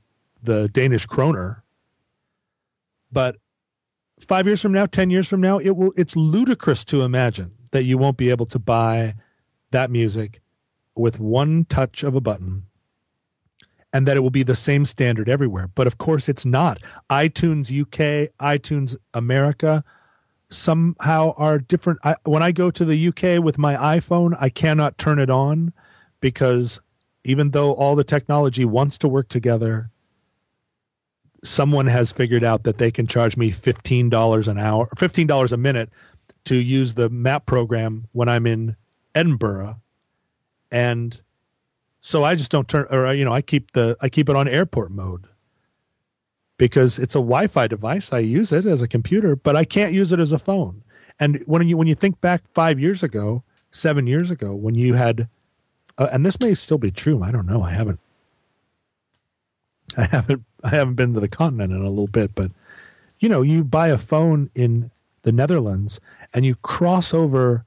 the 0.43 0.69
Danish 0.69 1.05
kroner. 1.05 1.63
But 3.11 3.37
five 4.27 4.45
years 4.45 4.61
from 4.61 4.71
now, 4.71 4.85
ten 4.85 5.09
years 5.09 5.27
from 5.27 5.41
now, 5.41 5.57
it 5.57 5.75
will. 5.75 5.93
It's 5.95 6.15
ludicrous 6.15 6.83
to 6.85 7.01
imagine 7.01 7.53
that 7.71 7.83
you 7.83 7.97
won't 7.97 8.17
be 8.17 8.29
able 8.29 8.45
to 8.47 8.59
buy 8.59 9.15
that 9.71 9.91
music 9.91 10.41
with 10.95 11.19
one 11.19 11.65
touch 11.65 12.03
of 12.03 12.15
a 12.15 12.21
button 12.21 12.63
and 13.91 14.07
that 14.07 14.17
it 14.17 14.19
will 14.19 14.29
be 14.29 14.43
the 14.43 14.55
same 14.55 14.85
standard 14.85 15.29
everywhere. 15.29 15.67
But 15.67 15.87
of 15.87 15.97
course, 15.97 16.29
it's 16.29 16.45
not. 16.45 16.79
iTunes 17.09 17.69
UK, 17.71 18.31
iTunes 18.39 18.95
America 19.13 19.83
somehow 20.49 21.33
are 21.37 21.59
different. 21.59 21.99
I, 22.03 22.15
when 22.25 22.43
I 22.43 22.51
go 22.51 22.71
to 22.71 22.85
the 22.85 23.07
UK 23.07 23.43
with 23.43 23.57
my 23.57 23.75
iPhone, 23.75 24.35
I 24.39 24.49
cannot 24.49 24.97
turn 24.97 25.19
it 25.19 25.29
on 25.29 25.73
because 26.21 26.79
even 27.23 27.51
though 27.51 27.71
all 27.73 27.95
the 27.95 28.03
technology 28.03 28.65
wants 28.65 28.97
to 28.99 29.07
work 29.07 29.29
together, 29.29 29.91
someone 31.43 31.87
has 31.87 32.11
figured 32.11 32.43
out 32.43 32.63
that 32.63 32.77
they 32.77 32.91
can 32.91 33.07
charge 33.07 33.37
me 33.37 33.51
$15 33.51 34.47
an 34.47 34.57
hour, 34.57 34.87
$15 34.95 35.51
a 35.51 35.57
minute 35.57 35.89
to 36.45 36.55
use 36.55 36.95
the 36.95 37.09
map 37.09 37.45
program 37.45 38.07
when 38.11 38.27
I'm 38.27 38.45
in 38.45 38.75
Edinburgh 39.15 39.79
and 40.71 41.19
so 42.01 42.23
I 42.23 42.35
just 42.35 42.51
don't 42.51 42.67
turn 42.67 42.87
or 42.89 43.13
you 43.13 43.25
know 43.25 43.33
I 43.33 43.41
keep 43.41 43.71
the 43.71 43.97
I 44.01 44.09
keep 44.09 44.29
it 44.29 44.35
on 44.35 44.47
airport 44.47 44.91
mode 44.91 45.25
because 46.57 46.99
it's 46.99 47.15
a 47.15 47.19
Wi-Fi 47.19 47.67
device. 47.67 48.11
I 48.11 48.19
use 48.19 48.51
it 48.51 48.65
as 48.65 48.81
a 48.81 48.87
computer, 48.87 49.35
but 49.35 49.55
I 49.55 49.63
can't 49.63 49.93
use 49.93 50.11
it 50.11 50.19
as 50.19 50.31
a 50.31 50.39
phone. 50.39 50.83
And 51.19 51.41
when 51.45 51.67
you 51.67 51.77
when 51.77 51.87
you 51.87 51.95
think 51.95 52.21
back 52.21 52.43
5 52.53 52.79
years 52.79 53.03
ago, 53.03 53.43
7 53.71 54.07
years 54.07 54.31
ago 54.31 54.53
when 54.55 54.75
you 54.75 54.93
had 54.93 55.27
uh, 55.97 56.07
and 56.11 56.25
this 56.25 56.39
may 56.39 56.53
still 56.53 56.77
be 56.77 56.91
true, 56.91 57.21
I 57.23 57.31
don't 57.31 57.45
know. 57.45 57.61
I 57.61 57.71
haven't 57.71 57.99
I 59.97 60.03
haven't 60.05 60.43
I 60.63 60.69
haven't 60.69 60.95
been 60.95 61.13
to 61.13 61.19
the 61.19 61.27
continent 61.27 61.73
in 61.73 61.81
a 61.81 61.89
little 61.89 62.07
bit, 62.07 62.35
but 62.35 62.51
you 63.19 63.29
know, 63.29 63.41
you 63.41 63.63
buy 63.63 63.89
a 63.89 63.97
phone 63.97 64.49
in 64.55 64.91
the 65.23 65.31
Netherlands 65.31 65.99
and 66.33 66.45
you 66.45 66.55
cross 66.55 67.13
over 67.13 67.65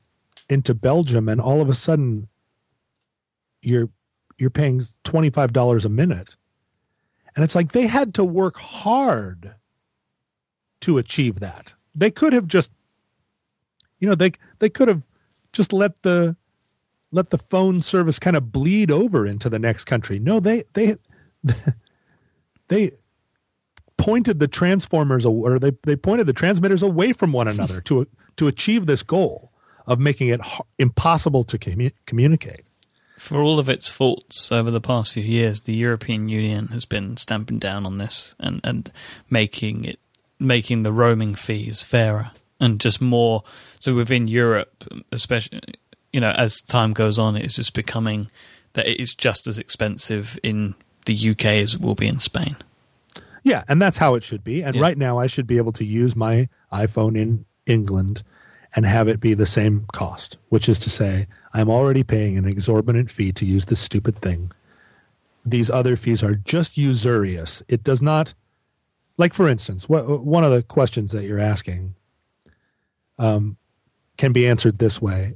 into 0.48 0.74
Belgium 0.74 1.28
and 1.28 1.40
all 1.40 1.60
of 1.60 1.68
a 1.68 1.74
sudden 1.74 2.28
you're 3.60 3.88
you're 4.38 4.50
paying 4.50 4.84
$25 5.04 5.84
a 5.84 5.88
minute. 5.88 6.36
And 7.34 7.44
it's 7.44 7.54
like 7.54 7.72
they 7.72 7.86
had 7.86 8.14
to 8.14 8.24
work 8.24 8.58
hard 8.58 9.54
to 10.80 10.98
achieve 10.98 11.40
that. 11.40 11.74
They 11.94 12.10
could 12.10 12.32
have 12.32 12.46
just 12.46 12.72
you 13.98 14.08
know, 14.08 14.16
they 14.16 14.32
they 14.58 14.68
could 14.68 14.88
have 14.88 15.02
just 15.52 15.72
let 15.72 16.02
the 16.02 16.36
let 17.12 17.30
the 17.30 17.38
phone 17.38 17.80
service 17.80 18.18
kind 18.18 18.36
of 18.36 18.50
bleed 18.50 18.90
over 18.90 19.26
into 19.26 19.48
the 19.48 19.58
next 19.58 19.84
country. 19.84 20.18
No, 20.18 20.40
they 20.40 20.64
they 20.72 20.96
they 22.72 22.90
pointed 23.96 24.40
the 24.40 24.48
transformers 24.48 25.24
or 25.24 25.58
they 25.58 25.72
they 25.84 25.96
pointed 25.96 26.26
the 26.26 26.32
transmitters 26.32 26.82
away 26.82 27.12
from 27.12 27.32
one 27.32 27.48
another 27.48 27.80
to 27.82 28.06
to 28.36 28.48
achieve 28.48 28.86
this 28.86 29.02
goal 29.02 29.52
of 29.86 29.98
making 29.98 30.28
it 30.28 30.40
impossible 30.78 31.44
to 31.44 31.58
commu- 31.58 31.92
communicate. 32.06 32.64
For 33.18 33.40
all 33.40 33.58
of 33.58 33.68
its 33.68 33.88
faults 33.88 34.50
over 34.50 34.70
the 34.70 34.80
past 34.80 35.12
few 35.12 35.22
years, 35.22 35.60
the 35.60 35.74
European 35.74 36.28
Union 36.28 36.68
has 36.68 36.84
been 36.84 37.16
stamping 37.16 37.58
down 37.58 37.86
on 37.86 37.98
this 37.98 38.34
and, 38.40 38.60
and 38.64 38.90
making 39.30 39.84
it 39.84 39.98
making 40.40 40.82
the 40.82 40.92
roaming 40.92 41.34
fees 41.34 41.84
fairer 41.84 42.32
and 42.58 42.80
just 42.80 43.00
more. 43.00 43.44
So 43.78 43.94
within 43.94 44.26
Europe, 44.26 44.84
especially, 45.12 45.60
you 46.12 46.20
know, 46.20 46.32
as 46.32 46.60
time 46.62 46.92
goes 46.92 47.18
on, 47.18 47.36
it's 47.36 47.54
just 47.54 47.74
becoming 47.74 48.28
that 48.72 48.88
it 48.88 49.00
is 49.00 49.14
just 49.14 49.46
as 49.46 49.58
expensive 49.58 50.38
in 50.42 50.74
the 51.06 51.30
UK 51.30 51.46
it 51.46 51.78
will 51.80 51.94
be 51.94 52.06
in 52.06 52.18
Spain. 52.18 52.56
Yeah, 53.42 53.64
and 53.68 53.82
that's 53.82 53.96
how 53.96 54.14
it 54.14 54.22
should 54.22 54.44
be. 54.44 54.62
And 54.62 54.76
yeah. 54.76 54.82
right 54.82 54.96
now, 54.96 55.18
I 55.18 55.26
should 55.26 55.46
be 55.46 55.56
able 55.56 55.72
to 55.72 55.84
use 55.84 56.14
my 56.14 56.48
iPhone 56.72 57.18
in 57.18 57.44
England 57.66 58.22
and 58.74 58.86
have 58.86 59.08
it 59.08 59.20
be 59.20 59.34
the 59.34 59.46
same 59.46 59.86
cost, 59.92 60.38
which 60.48 60.68
is 60.68 60.78
to 60.78 60.90
say, 60.90 61.26
I'm 61.52 61.68
already 61.68 62.02
paying 62.02 62.38
an 62.38 62.46
exorbitant 62.46 63.10
fee 63.10 63.32
to 63.32 63.44
use 63.44 63.66
this 63.66 63.80
stupid 63.80 64.16
thing. 64.16 64.50
These 65.44 65.70
other 65.70 65.96
fees 65.96 66.22
are 66.22 66.34
just 66.34 66.78
usurious. 66.78 67.62
It 67.68 67.82
does 67.82 68.00
not, 68.00 68.32
like 69.18 69.34
for 69.34 69.48
instance, 69.48 69.88
what, 69.88 70.24
one 70.24 70.44
of 70.44 70.52
the 70.52 70.62
questions 70.62 71.12
that 71.12 71.24
you're 71.24 71.40
asking 71.40 71.94
um, 73.18 73.56
can 74.16 74.32
be 74.32 74.46
answered 74.46 74.78
this 74.78 75.02
way. 75.02 75.34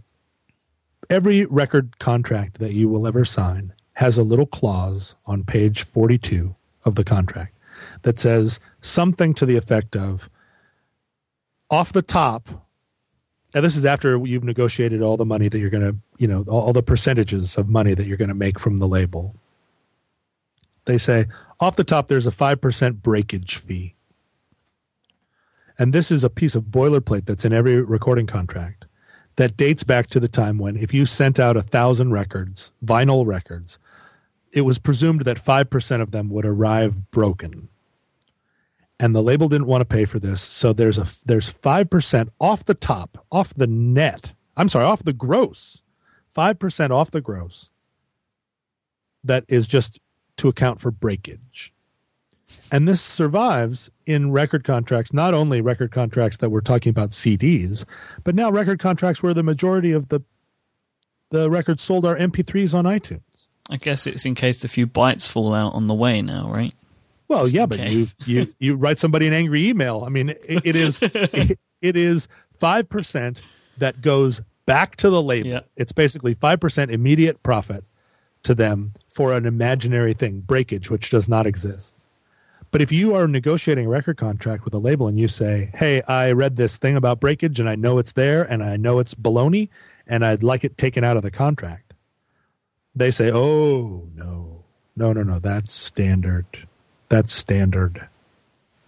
Every 1.10 1.44
record 1.46 1.98
contract 1.98 2.58
that 2.58 2.72
you 2.72 2.88
will 2.88 3.06
ever 3.06 3.24
sign 3.24 3.72
has 3.96 4.18
a 4.18 4.22
little 4.22 4.46
clause 4.46 5.14
on 5.26 5.44
page 5.44 5.82
42 5.82 6.54
of 6.84 6.94
the 6.94 7.04
contract 7.04 7.54
that 8.02 8.18
says 8.18 8.60
something 8.80 9.34
to 9.34 9.46
the 9.46 9.56
effect 9.56 9.96
of 9.96 10.30
off 11.70 11.92
the 11.92 12.02
top 12.02 12.66
and 13.54 13.64
this 13.64 13.74
is 13.74 13.86
after 13.86 14.18
you've 14.18 14.44
negotiated 14.44 15.00
all 15.00 15.16
the 15.16 15.24
money 15.24 15.48
that 15.48 15.58
you're 15.58 15.70
going 15.70 15.92
to, 15.92 15.96
you 16.18 16.28
know, 16.28 16.44
all, 16.46 16.60
all 16.60 16.72
the 16.74 16.82
percentages 16.82 17.56
of 17.56 17.70
money 17.70 17.94
that 17.94 18.06
you're 18.06 18.18
going 18.18 18.28
to 18.28 18.34
make 18.34 18.58
from 18.58 18.76
the 18.76 18.86
label. 18.86 19.34
They 20.84 20.98
say 20.98 21.26
off 21.58 21.76
the 21.76 21.82
top, 21.82 22.08
there's 22.08 22.26
a 22.26 22.30
5% 22.30 23.00
breakage 23.00 23.56
fee. 23.56 23.94
And 25.78 25.94
this 25.94 26.10
is 26.10 26.22
a 26.22 26.28
piece 26.28 26.54
of 26.54 26.64
boilerplate 26.64 27.24
that's 27.24 27.46
in 27.46 27.54
every 27.54 27.80
recording 27.80 28.26
contract 28.26 28.84
that 29.36 29.56
dates 29.56 29.84
back 29.84 30.08
to 30.08 30.20
the 30.20 30.28
time 30.28 30.58
when, 30.58 30.76
if 30.76 30.92
you 30.92 31.06
sent 31.06 31.38
out 31.38 31.56
a 31.56 31.62
thousand 31.62 32.12
records, 32.12 32.72
vinyl 32.84 33.24
records, 33.24 33.78
it 34.56 34.62
was 34.62 34.78
presumed 34.78 35.20
that 35.20 35.36
5% 35.36 36.00
of 36.00 36.12
them 36.12 36.30
would 36.30 36.46
arrive 36.46 37.10
broken. 37.10 37.68
And 38.98 39.14
the 39.14 39.22
label 39.22 39.50
didn't 39.50 39.66
want 39.66 39.82
to 39.82 39.84
pay 39.84 40.06
for 40.06 40.18
this 40.18 40.40
so 40.40 40.72
there's 40.72 40.96
a 40.96 41.06
there's 41.26 41.52
5% 41.52 42.28
off 42.40 42.64
the 42.64 42.72
top 42.72 43.26
off 43.30 43.52
the 43.52 43.66
net 43.66 44.32
i'm 44.56 44.70
sorry 44.70 44.86
off 44.86 45.04
the 45.04 45.12
gross 45.12 45.82
5% 46.34 46.90
off 46.90 47.10
the 47.10 47.20
gross 47.20 47.70
that 49.22 49.44
is 49.48 49.66
just 49.66 50.00
to 50.38 50.48
account 50.48 50.80
for 50.80 50.90
breakage. 50.90 51.74
And 52.70 52.86
this 52.86 53.00
survives 53.00 53.90
in 54.06 54.30
record 54.30 54.64
contracts 54.64 55.12
not 55.12 55.34
only 55.34 55.60
record 55.60 55.90
contracts 55.92 56.38
that 56.38 56.48
we're 56.48 56.60
talking 56.62 56.90
about 56.90 57.10
cds 57.10 57.84
but 58.24 58.34
now 58.34 58.50
record 58.50 58.80
contracts 58.80 59.22
where 59.22 59.34
the 59.34 59.42
majority 59.42 59.92
of 59.92 60.08
the 60.08 60.20
the 61.30 61.50
records 61.50 61.82
sold 61.82 62.06
are 62.06 62.16
mp3s 62.16 62.72
on 62.72 62.84
itunes 62.84 63.20
i 63.70 63.76
guess 63.76 64.06
it's 64.06 64.24
in 64.24 64.34
case 64.34 64.62
a 64.64 64.68
few 64.68 64.86
bytes 64.86 65.28
fall 65.28 65.54
out 65.54 65.74
on 65.74 65.86
the 65.86 65.94
way 65.94 66.22
now 66.22 66.50
right 66.52 66.74
well, 67.28 67.48
yeah, 67.48 67.66
but 67.66 67.90
you, 67.90 68.06
you 68.24 68.54
you 68.58 68.76
write 68.76 68.98
somebody 68.98 69.26
an 69.26 69.32
angry 69.32 69.68
email. 69.68 70.04
I 70.06 70.10
mean, 70.10 70.30
it, 70.30 70.40
it 70.64 70.76
is 70.76 70.98
it, 71.02 71.58
it 71.80 71.96
is 71.96 72.28
five 72.58 72.88
percent 72.88 73.42
that 73.78 74.00
goes 74.00 74.42
back 74.64 74.96
to 74.96 75.10
the 75.10 75.22
label. 75.22 75.48
Yeah. 75.48 75.60
It's 75.76 75.92
basically 75.92 76.34
five 76.34 76.60
percent 76.60 76.90
immediate 76.90 77.42
profit 77.42 77.84
to 78.44 78.54
them 78.54 78.94
for 79.08 79.32
an 79.32 79.46
imaginary 79.46 80.14
thing, 80.14 80.40
breakage, 80.40 80.90
which 80.90 81.10
does 81.10 81.28
not 81.28 81.46
exist. 81.46 81.94
But 82.70 82.82
if 82.82 82.92
you 82.92 83.14
are 83.14 83.26
negotiating 83.26 83.86
a 83.86 83.88
record 83.88 84.18
contract 84.18 84.64
with 84.64 84.74
a 84.74 84.78
label 84.78 85.08
and 85.08 85.18
you 85.18 85.28
say, 85.28 85.70
"Hey, 85.74 86.02
I 86.02 86.32
read 86.32 86.56
this 86.56 86.76
thing 86.76 86.96
about 86.96 87.20
breakage 87.20 87.58
and 87.58 87.68
I 87.68 87.74
know 87.74 87.98
it's 87.98 88.12
there 88.12 88.42
and 88.42 88.62
I 88.62 88.76
know 88.76 88.98
it's 88.98 89.14
baloney 89.14 89.68
and 90.06 90.24
I'd 90.24 90.42
like 90.42 90.62
it 90.62 90.78
taken 90.78 91.02
out 91.02 91.16
of 91.16 91.22
the 91.24 91.30
contract," 91.30 91.85
they 92.96 93.12
say, 93.12 93.30
"Oh 93.32 94.08
no, 94.16 94.64
no, 94.96 95.12
no, 95.14 95.22
no, 95.24 95.40
that's 95.40 95.74
standard." 95.74 96.46
That's 97.10 97.32
standard. 97.32 98.08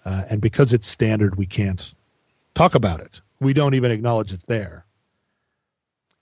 Uh, 0.05 0.25
and 0.31 0.41
because 0.41 0.73
it's 0.75 0.89
standard, 0.89 1.37
we 1.37 1.47
can't 1.47 1.95
talk 2.55 2.75
about 2.75 3.01
it. 3.01 3.21
We 3.41 3.53
don't 3.55 3.75
even 3.75 3.93
acknowledge 3.93 4.33
it's 4.33 4.45
there. 4.47 4.87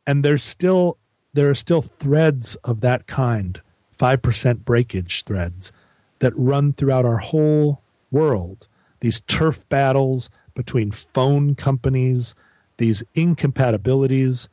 and 0.07 0.25
there's 0.25 0.43
still 0.43 0.99
there 1.35 1.51
are 1.51 1.55
still 1.55 1.83
threads 1.83 2.57
of 2.65 2.81
that 2.83 3.07
kind, 3.07 3.61
five 3.93 4.23
percent 4.23 4.65
breakage 4.65 5.25
threads 5.25 5.73
that 6.21 6.33
run 6.37 6.73
throughout 6.73 7.05
our 7.07 7.19
whole 7.19 7.83
world. 8.11 8.69
These 9.01 9.21
turf 9.23 9.69
battles 9.69 10.31
between 10.55 10.91
phone 10.93 11.55
companies, 11.55 12.35
these 12.79 13.03
incompatibilities 13.15 14.49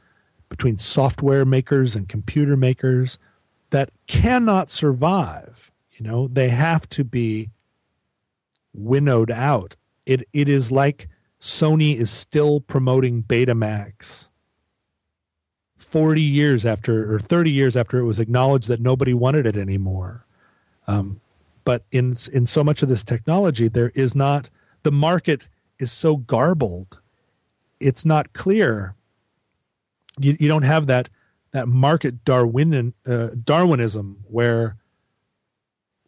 between 0.53 0.77
software 0.77 1.45
makers 1.45 1.95
and 1.95 2.07
computer 2.07 2.55
makers 2.55 3.17
that 3.71 3.89
cannot 4.05 4.69
survive. 4.69 5.71
You 5.93 6.05
know, 6.05 6.27
they 6.27 6.49
have 6.49 6.87
to 6.89 7.03
be 7.03 7.49
winnowed 8.71 9.31
out. 9.31 9.75
It 10.05 10.27
it 10.31 10.47
is 10.47 10.71
like 10.71 11.09
Sony 11.41 11.97
is 11.97 12.11
still 12.11 12.61
promoting 12.61 13.23
Betamax 13.23 14.29
40 15.75 16.21
years 16.21 16.67
after 16.67 17.11
or 17.15 17.17
30 17.19 17.49
years 17.49 17.75
after 17.75 17.97
it 17.97 18.05
was 18.05 18.19
acknowledged 18.19 18.67
that 18.67 18.79
nobody 18.79 19.13
wanted 19.15 19.47
it 19.47 19.57
anymore. 19.57 20.27
Um, 20.85 21.19
but 21.65 21.83
in 21.91 22.15
in 22.31 22.45
so 22.45 22.63
much 22.63 22.83
of 22.83 22.89
this 22.89 23.03
technology, 23.03 23.69
there 23.69 23.89
is 23.95 24.13
not 24.13 24.51
the 24.83 24.91
market 24.91 25.47
is 25.79 25.91
so 25.91 26.17
garbled. 26.17 27.01
It's 27.79 28.05
not 28.05 28.33
clear. 28.33 28.95
You 30.19 30.37
you 30.39 30.47
don't 30.47 30.63
have 30.63 30.87
that 30.87 31.09
that 31.51 31.67
market 31.67 32.25
uh, 32.25 33.27
Darwinism 33.43 34.23
where 34.27 34.77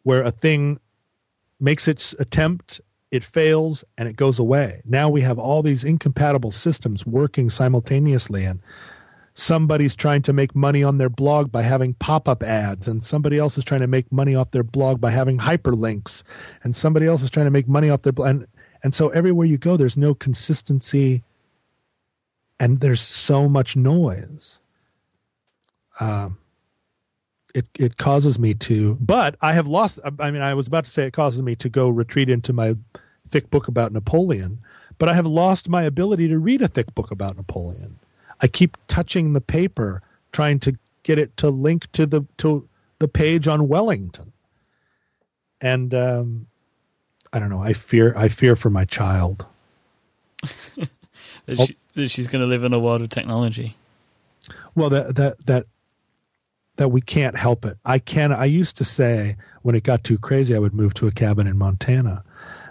where 0.02 0.22
a 0.22 0.30
thing 0.30 0.78
makes 1.58 1.88
its 1.88 2.14
attempt, 2.20 2.80
it 3.10 3.24
fails, 3.24 3.82
and 3.96 4.08
it 4.08 4.16
goes 4.16 4.38
away. 4.38 4.82
Now 4.84 5.08
we 5.08 5.22
have 5.22 5.38
all 5.38 5.62
these 5.62 5.82
incompatible 5.82 6.50
systems 6.50 7.06
working 7.06 7.50
simultaneously, 7.50 8.44
and 8.44 8.60
somebody's 9.34 9.94
trying 9.94 10.22
to 10.22 10.32
make 10.32 10.54
money 10.54 10.82
on 10.82 10.98
their 10.98 11.08
blog 11.08 11.52
by 11.52 11.62
having 11.62 11.92
pop-up 11.94 12.42
ads 12.42 12.88
and 12.88 13.02
somebody 13.02 13.36
else 13.38 13.58
is 13.58 13.64
trying 13.64 13.82
to 13.82 13.86
make 13.86 14.10
money 14.10 14.34
off 14.34 14.50
their 14.50 14.62
blog 14.62 14.98
by 14.98 15.10
having 15.10 15.38
hyperlinks 15.38 16.22
and 16.62 16.74
somebody 16.74 17.06
else 17.06 17.22
is 17.22 17.30
trying 17.30 17.44
to 17.44 17.50
make 17.50 17.68
money 17.68 17.90
off 17.90 18.00
their 18.00 18.14
blog 18.14 18.30
and, 18.30 18.46
and 18.82 18.94
so 18.94 19.10
everywhere 19.10 19.46
you 19.46 19.58
go 19.58 19.76
there's 19.76 19.96
no 19.96 20.14
consistency 20.14 21.22
and 22.58 22.80
there's 22.80 23.00
so 23.00 23.48
much 23.48 23.76
noise 23.76 24.60
um, 26.00 26.38
it 27.54 27.66
it 27.74 27.96
causes 27.96 28.38
me 28.38 28.54
to 28.54 28.96
but 29.00 29.36
i 29.40 29.52
have 29.52 29.66
lost 29.66 29.98
i 30.20 30.30
mean 30.30 30.42
i 30.42 30.54
was 30.54 30.66
about 30.66 30.84
to 30.84 30.90
say 30.90 31.04
it 31.06 31.12
causes 31.12 31.42
me 31.42 31.54
to 31.54 31.68
go 31.68 31.88
retreat 31.88 32.28
into 32.28 32.52
my 32.52 32.74
thick 33.28 33.50
book 33.50 33.68
about 33.68 33.92
napoleon 33.92 34.58
but 34.98 35.08
i 35.08 35.14
have 35.14 35.26
lost 35.26 35.68
my 35.68 35.82
ability 35.82 36.28
to 36.28 36.38
read 36.38 36.62
a 36.62 36.68
thick 36.68 36.94
book 36.94 37.10
about 37.10 37.36
napoleon 37.36 37.98
I 38.40 38.48
keep 38.48 38.76
touching 38.88 39.32
the 39.32 39.40
paper, 39.40 40.02
trying 40.32 40.60
to 40.60 40.76
get 41.02 41.18
it 41.18 41.36
to 41.38 41.50
link 41.50 41.90
to 41.92 42.06
the 42.06 42.22
to 42.38 42.68
the 42.98 43.08
page 43.08 43.48
on 43.48 43.68
Wellington. 43.68 44.32
And 45.60 45.94
um, 45.94 46.46
I 47.32 47.38
don't 47.38 47.48
know. 47.48 47.62
I 47.62 47.72
fear. 47.72 48.16
I 48.16 48.28
fear 48.28 48.56
for 48.56 48.70
my 48.70 48.84
child. 48.84 49.46
she, 51.48 51.76
that 51.96 52.08
she's 52.08 52.26
going 52.26 52.40
to 52.40 52.46
live 52.46 52.64
in 52.64 52.72
a 52.72 52.78
world 52.78 53.02
of 53.02 53.10
technology. 53.10 53.76
Well, 54.74 54.90
that 54.90 55.16
that 55.16 55.46
that 55.46 55.66
that 56.76 56.88
we 56.88 57.00
can't 57.00 57.36
help 57.36 57.64
it. 57.64 57.78
I 57.84 57.98
can. 57.98 58.32
I 58.32 58.44
used 58.44 58.76
to 58.76 58.84
say 58.84 59.36
when 59.62 59.74
it 59.74 59.82
got 59.82 60.04
too 60.04 60.18
crazy, 60.18 60.54
I 60.54 60.58
would 60.58 60.74
move 60.74 60.94
to 60.94 61.06
a 61.06 61.10
cabin 61.10 61.46
in 61.46 61.58
Montana. 61.58 62.22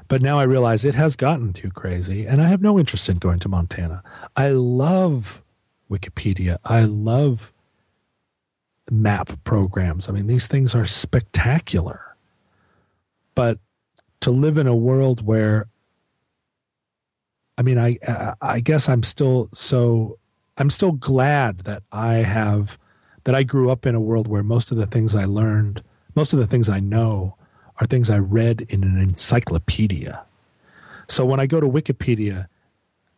But 0.07 0.21
now 0.21 0.37
I 0.37 0.43
realize 0.43 0.85
it 0.85 0.95
has 0.95 1.15
gotten 1.15 1.51
too 1.51 1.71
crazy, 1.71 2.25
and 2.25 2.41
I 2.41 2.47
have 2.47 2.61
no 2.61 2.77
interest 2.77 3.09
in 3.09 3.17
going 3.17 3.39
to 3.39 3.49
Montana. 3.49 4.03
I 4.35 4.49
love 4.49 5.41
Wikipedia. 5.89 6.57
I 6.63 6.81
love 6.81 7.51
map 8.91 9.31
programs. 9.43 10.07
I 10.07 10.11
mean, 10.11 10.27
these 10.27 10.45
things 10.45 10.75
are 10.75 10.85
spectacular. 10.85 12.15
But 13.33 13.57
to 14.21 14.31
live 14.31 14.57
in 14.59 14.67
a 14.67 14.75
world 14.75 15.25
where, 15.25 15.65
I 17.57 17.61
mean, 17.61 17.77
I 17.77 17.97
I 18.41 18.59
guess 18.59 18.89
I'm 18.89 19.03
still 19.03 19.49
so 19.53 20.19
I'm 20.57 20.69
still 20.69 20.91
glad 20.91 21.59
that 21.59 21.83
I 21.91 22.15
have 22.15 22.77
that 23.23 23.35
I 23.35 23.43
grew 23.43 23.69
up 23.69 23.85
in 23.85 23.95
a 23.95 23.99
world 23.99 24.27
where 24.27 24.43
most 24.43 24.71
of 24.71 24.77
the 24.77 24.85
things 24.85 25.15
I 25.15 25.25
learned, 25.25 25.81
most 26.15 26.33
of 26.33 26.39
the 26.39 26.47
things 26.47 26.69
I 26.69 26.79
know, 26.79 27.35
are 27.79 27.87
things 27.87 28.09
I 28.09 28.19
read 28.19 28.65
in 28.69 28.83
an 28.83 28.97
encyclopedia. 28.97 30.25
So 31.07 31.25
when 31.25 31.39
I 31.39 31.45
go 31.45 31.59
to 31.59 31.67
Wikipedia, 31.67 32.47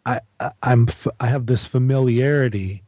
I, 0.05 0.21
I'm 0.63 0.87
I 1.19 1.27
have 1.27 1.45
this 1.47 1.65
familiarity. 1.65 2.83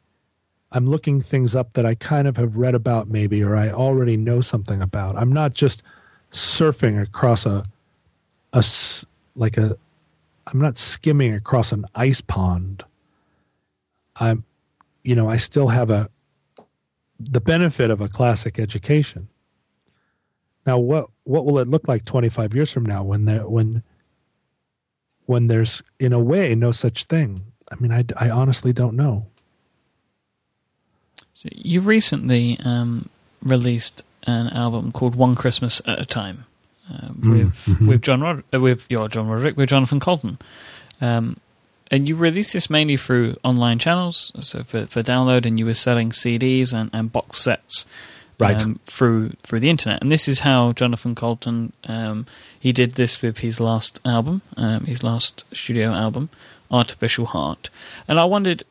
I'm 0.72 0.88
looking 0.88 1.20
things 1.20 1.56
up 1.56 1.74
that 1.74 1.86
I 1.86 1.96
kind 1.96 2.28
of 2.28 2.38
have 2.38 2.56
read 2.56 2.76
about 2.76 3.08
maybe 3.08 3.44
or 3.44 3.56
I 3.56 3.70
already 3.70 4.18
know 4.18 4.40
something 4.40 4.82
about. 4.82 5.18
I'm 5.18 5.32
not 5.32 5.54
just 5.54 5.84
surfing 6.32 7.02
across 7.02 7.46
a 7.46 7.66
a 8.54 8.64
like 9.36 9.58
a 9.58 9.78
I'm 10.50 10.60
not 10.60 10.78
skimming 10.78 11.34
across 11.34 11.72
an 11.72 11.86
ice 11.96 12.22
pond. 12.22 12.84
I'm 14.16 14.46
you 15.04 15.16
know, 15.16 15.30
I 15.30 15.38
still 15.38 15.70
have 15.70 15.90
a 15.90 16.10
the 17.20 17.42
benefit 17.42 17.90
of 17.90 18.02
a 18.02 18.10
classic 18.10 18.60
education. 18.60 19.30
Now 20.66 20.78
what 20.78 21.10
what 21.24 21.46
will 21.46 21.60
it 21.60 21.68
look 21.68 21.88
like 21.88 22.06
25 22.06 22.54
years 22.54 22.72
from 22.72 22.86
now 22.86 23.04
when 23.04 23.26
there 23.26 23.48
when 23.48 23.84
when 25.30 25.46
there's, 25.46 25.84
in 26.00 26.12
a 26.12 26.20
way, 26.20 26.56
no 26.56 26.72
such 26.72 27.04
thing? 27.04 27.44
I 27.72 27.76
mean, 27.76 27.92
I, 27.92 28.04
I 28.18 28.32
honestly 28.32 28.74
don't 28.74 28.96
know. 28.96 29.28
So 31.34 31.50
you 31.52 31.82
recently 31.82 32.58
um, 32.66 33.10
released 33.44 34.02
an 34.24 34.48
album 34.48 34.92
called 34.92 35.14
One 35.14 35.36
Christmas 35.36 35.84
at 35.86 36.00
a 36.00 36.06
Time 36.06 36.46
uh, 36.90 37.10
mm, 37.10 37.32
with 37.32 37.66
mm-hmm. 37.66 37.88
with 37.88 38.02
John 38.02 38.22
Rod- 38.22 38.44
uh, 38.54 38.60
with 38.60 38.86
your 38.90 39.08
John 39.08 39.28
Roderick 39.28 39.58
with 39.58 39.70
Jonathan 39.70 40.00
Coulton. 40.00 40.38
um, 41.02 41.38
and 41.92 42.08
you 42.08 42.16
released 42.16 42.54
this 42.54 42.70
mainly 42.70 42.98
through 42.98 43.36
online 43.44 43.80
channels, 43.80 44.32
so 44.42 44.64
for, 44.64 44.86
for 44.86 45.02
download, 45.02 45.48
and 45.48 45.58
you 45.58 45.66
were 45.66 45.74
selling 45.74 46.12
CDs 46.12 46.72
and, 46.72 46.92
and 46.94 47.12
box 47.12 47.40
sets 47.40 47.88
right. 48.40 48.62
Um, 48.62 48.80
through 48.86 49.34
through 49.44 49.60
the 49.60 49.70
internet. 49.70 50.02
And 50.02 50.12
this 50.12 50.28
is 50.28 50.40
how 50.40 50.72
Jonathan 50.74 51.16
Coulton 51.16 51.74
um, 51.86 52.26
he 52.60 52.72
did 52.72 52.92
this 52.92 53.22
with 53.22 53.40
his 53.40 53.60
last 53.60 54.00
album, 54.06 54.42
um, 54.58 54.86
his 54.86 55.04
last 55.04 55.46
studio 55.52 55.92
album, 55.92 56.30
Artificial 56.72 57.28
Heart. 57.28 57.70
And 58.08 58.20
I 58.20 58.26
wondered, 58.26 58.64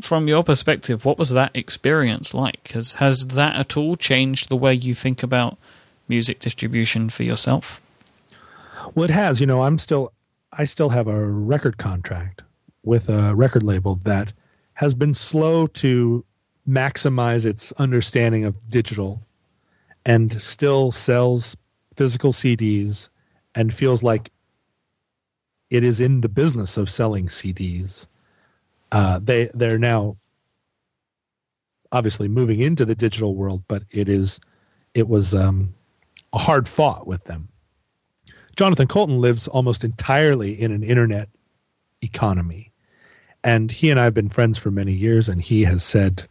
from 0.00 0.28
your 0.28 0.44
perspective, 0.44 1.04
what 1.04 1.18
was 1.18 1.30
that 1.30 1.50
experience 1.54 2.32
like? 2.32 2.72
Has 2.72 2.94
has 2.94 3.26
that 3.28 3.56
at 3.56 3.76
all 3.76 3.96
changed 3.96 4.48
the 4.48 4.56
way 4.56 4.72
you 4.74 4.94
think 4.94 5.22
about 5.22 5.58
music 6.08 6.38
distribution 6.38 7.08
for 7.08 7.22
yourself? 7.22 7.80
Well, 8.94 9.04
it 9.04 9.10
has. 9.10 9.40
You 9.40 9.46
know, 9.46 9.62
I'm 9.62 9.78
still 9.78 10.12
I 10.52 10.64
still 10.64 10.90
have 10.90 11.06
a 11.06 11.26
record 11.26 11.78
contract 11.78 12.42
with 12.82 13.08
a 13.08 13.34
record 13.34 13.62
label 13.62 14.00
that 14.04 14.32
has 14.74 14.94
been 14.94 15.14
slow 15.14 15.66
to 15.66 16.24
maximize 16.68 17.44
its 17.44 17.72
understanding 17.72 18.44
of 18.44 18.68
digital 18.68 19.26
and 20.04 20.40
still 20.40 20.90
sells 20.90 21.56
physical 21.96 22.32
CDs 22.32 23.08
and 23.54 23.72
feels 23.72 24.02
like 24.02 24.30
it 25.70 25.82
is 25.82 26.00
in 26.00 26.20
the 26.20 26.28
business 26.28 26.76
of 26.76 26.88
selling 26.88 27.26
CDs. 27.26 28.06
Uh, 28.92 29.18
they 29.22 29.50
they're 29.52 29.78
now 29.78 30.16
obviously 31.90 32.28
moving 32.28 32.60
into 32.60 32.84
the 32.84 32.94
digital 32.94 33.34
world, 33.34 33.64
but 33.66 33.82
it 33.90 34.08
is 34.08 34.38
it 34.94 35.08
was 35.08 35.34
um, 35.34 35.74
hard 36.34 36.68
fought 36.68 37.06
with 37.06 37.24
them. 37.24 37.48
Jonathan 38.56 38.88
Coulton 38.88 39.20
lives 39.20 39.48
almost 39.48 39.84
entirely 39.84 40.60
in 40.60 40.72
an 40.72 40.82
internet 40.82 41.28
economy, 42.00 42.72
and 43.44 43.70
he 43.70 43.90
and 43.90 44.00
I 44.00 44.04
have 44.04 44.14
been 44.14 44.30
friends 44.30 44.58
for 44.58 44.70
many 44.70 44.92
years, 44.92 45.28
and 45.28 45.42
he 45.42 45.64
has 45.64 45.84
said 45.84 46.28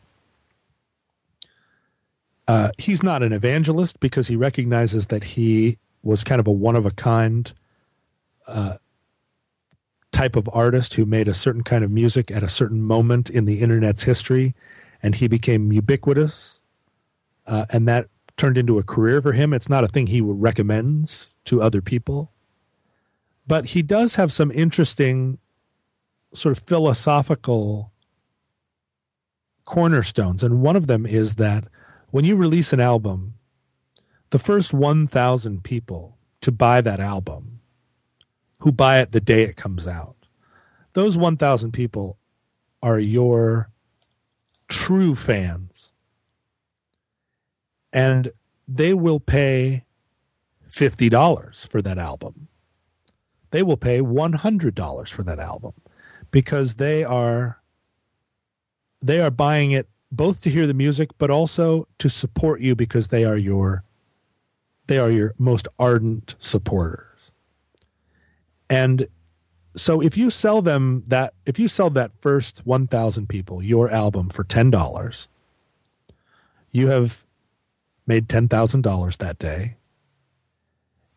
uh, 2.47 2.71
he's 2.77 3.03
not 3.03 3.23
an 3.23 3.33
evangelist 3.33 3.99
because 3.99 4.27
he 4.27 4.35
recognizes 4.35 5.07
that 5.07 5.23
he 5.23 5.77
was 6.03 6.23
kind 6.23 6.39
of 6.39 6.47
a 6.47 6.51
one 6.51 6.75
of 6.75 6.85
a 6.85 6.91
kind 6.91 7.51
uh, 8.47 8.75
type 10.11 10.35
of 10.35 10.49
artist 10.53 10.93
who 10.93 11.05
made 11.05 11.27
a 11.27 11.33
certain 11.33 11.63
kind 11.63 11.83
of 11.83 11.91
music 11.91 12.31
at 12.31 12.43
a 12.43 12.49
certain 12.49 12.81
moment 12.81 13.29
in 13.29 13.45
the 13.45 13.59
internet's 13.59 14.03
history, 14.03 14.55
and 15.01 15.15
he 15.15 15.27
became 15.27 15.71
ubiquitous, 15.71 16.61
uh, 17.47 17.65
and 17.69 17.87
that 17.87 18.07
turned 18.37 18.57
into 18.57 18.77
a 18.77 18.83
career 18.83 19.21
for 19.21 19.31
him. 19.31 19.53
It's 19.53 19.69
not 19.69 19.83
a 19.83 19.87
thing 19.87 20.07
he 20.07 20.21
recommends 20.21 21.31
to 21.45 21.61
other 21.61 21.81
people, 21.81 22.31
but 23.47 23.67
he 23.67 23.81
does 23.81 24.15
have 24.15 24.33
some 24.33 24.51
interesting 24.51 25.37
sort 26.33 26.57
of 26.57 26.63
philosophical 26.67 27.91
cornerstones, 29.63 30.43
and 30.43 30.61
one 30.61 30.75
of 30.75 30.87
them 30.87 31.05
is 31.05 31.35
that 31.35 31.65
when 32.11 32.25
you 32.25 32.35
release 32.35 32.71
an 32.71 32.79
album, 32.79 33.33
the 34.29 34.39
first 34.39 34.73
1,000 34.73 35.63
people 35.63 36.17
to 36.41 36.51
buy 36.51 36.81
that 36.81 36.99
album, 36.99 37.59
who 38.59 38.71
buy 38.71 38.99
it 38.99 39.11
the 39.11 39.19
day 39.19 39.43
it 39.43 39.55
comes 39.55 39.87
out, 39.87 40.15
those 40.93 41.17
1,000 41.17 41.71
people 41.71 42.17
are 42.81 42.99
your 42.99 43.69
true 44.67 45.15
fans. 45.15 45.74
And 47.95 48.31
they 48.67 48.93
will 48.93 49.21
pay 49.21 49.85
$50 50.69 51.67
for 51.67 51.81
that 51.81 51.97
album. 51.97 52.49
They 53.51 53.63
will 53.63 53.77
pay 53.77 54.01
$100 54.01 55.09
for 55.09 55.23
that 55.23 55.39
album 55.39 55.73
because 56.29 56.75
they 56.75 57.03
are 57.03 57.61
they 59.01 59.21
are 59.21 59.31
buying 59.31 59.71
it 59.71 59.87
both 60.11 60.41
to 60.41 60.49
hear 60.49 60.67
the 60.67 60.73
music 60.73 61.11
but 61.17 61.29
also 61.29 61.87
to 61.99 62.09
support 62.09 62.59
you 62.59 62.75
because 62.75 63.07
they 63.07 63.23
are 63.23 63.37
your 63.37 63.83
they 64.87 64.97
are 64.97 65.11
your 65.11 65.33
most 65.37 65.67
ardent 65.79 66.35
supporters. 66.39 67.31
And 68.69 69.07
so 69.75 70.01
if 70.01 70.17
you 70.17 70.29
sell 70.29 70.61
them 70.61 71.03
that 71.07 71.33
if 71.45 71.59
you 71.59 71.67
sell 71.67 71.89
that 71.91 72.11
first 72.19 72.65
1000 72.65 73.29
people 73.29 73.63
your 73.63 73.89
album 73.89 74.29
for 74.29 74.43
$10 74.43 75.27
you 76.71 76.87
have 76.87 77.24
made 78.07 78.27
$10,000 78.27 79.17
that 79.17 79.39
day. 79.39 79.77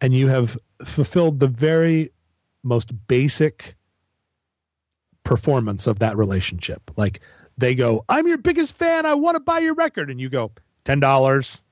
And 0.00 0.14
you 0.14 0.28
have 0.28 0.58
fulfilled 0.84 1.40
the 1.40 1.48
very 1.48 2.12
most 2.62 3.06
basic 3.08 3.76
performance 5.22 5.86
of 5.86 5.98
that 5.98 6.16
relationship. 6.16 6.90
Like 6.96 7.20
they 7.56 7.74
go 7.74 8.04
i'm 8.08 8.26
your 8.26 8.38
biggest 8.38 8.72
fan. 8.72 9.04
I 9.04 9.14
want 9.14 9.34
to 9.34 9.40
buy 9.40 9.58
your 9.58 9.74
record. 9.74 10.10
And 10.10 10.20
you 10.20 10.28
go 10.28 10.52
$10 10.84 11.62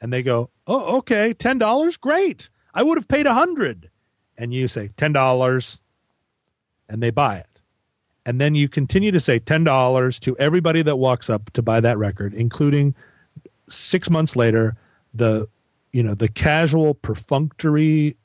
and 0.00 0.12
they 0.12 0.22
go 0.22 0.50
oh 0.66 0.98
okay 0.98 1.32
$10 1.32 2.00
great. 2.00 2.50
I 2.74 2.82
would 2.82 2.98
have 2.98 3.08
paid 3.08 3.26
a 3.26 3.30
100 3.30 3.90
and 4.36 4.52
you 4.52 4.68
say 4.68 4.88
$10 4.88 5.80
and 6.88 7.02
they 7.02 7.10
buy 7.10 7.36
it. 7.36 7.62
And 8.26 8.40
then 8.40 8.54
you 8.54 8.68
continue 8.68 9.12
to 9.12 9.20
say 9.20 9.38
$10 9.38 10.20
to 10.20 10.36
everybody 10.36 10.82
that 10.82 10.96
walks 10.96 11.30
up 11.30 11.52
to 11.52 11.62
buy 11.62 11.80
that 11.80 11.96
record, 11.96 12.34
including 12.34 12.94
six 13.68 14.10
months 14.10 14.36
later, 14.36 14.76
the 15.14 15.48
you 15.92 16.02
know, 16.02 16.14
the 16.14 16.28
casual 16.28 16.94
perfunctory 16.94 18.16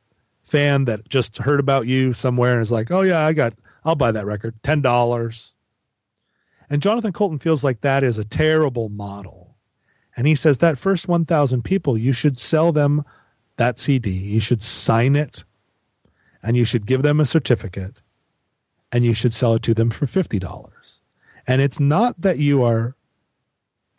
fan 0.44 0.86
that 0.86 1.08
just 1.08 1.38
heard 1.38 1.60
about 1.60 1.88
you 1.88 2.14
somewhere 2.14 2.54
and 2.54 2.62
is 2.62 2.72
like, 2.72 2.92
Oh 2.92 3.02
yeah, 3.02 3.26
I 3.26 3.34
got 3.34 3.54
I'll 3.84 3.96
buy 3.96 4.12
that 4.12 4.26
record. 4.26 4.56
Ten 4.64 4.82
dollars. 4.82 5.54
And 6.70 6.82
Jonathan 6.82 7.12
Coulton 7.12 7.39
feels 7.39 7.64
like 7.64 7.82
that 7.82 8.04
is 8.04 8.18
a 8.18 8.24
terrible 8.24 8.88
model. 8.88 9.58
And 10.16 10.26
he 10.26 10.36
says 10.36 10.60
that 10.60 10.78
first 10.78 11.08
1,000 11.08 11.64
people, 11.64 11.98
you 11.98 12.14
should 12.14 12.38
sell 12.38 12.72
them 12.72 13.04
that 13.58 13.78
CD. 13.78 14.12
You 14.12 14.39
should 14.39 14.62
sign 14.62 15.16
it 15.16 15.44
and 16.42 16.56
you 16.56 16.64
should 16.64 16.86
give 16.86 17.02
them 17.02 17.20
a 17.20 17.26
certificate 17.26 18.02
and 18.92 19.06
you 19.06 19.14
should 19.14 19.34
sell 19.34 19.54
it 19.56 19.64
to 19.64 19.74
them 19.74 19.89
for 19.89 20.06
$50. 20.06 21.00
And 21.48 21.62
it's 21.62 21.80
not 21.80 22.20
that 22.22 22.39
you 22.39 22.64
are 22.64 22.96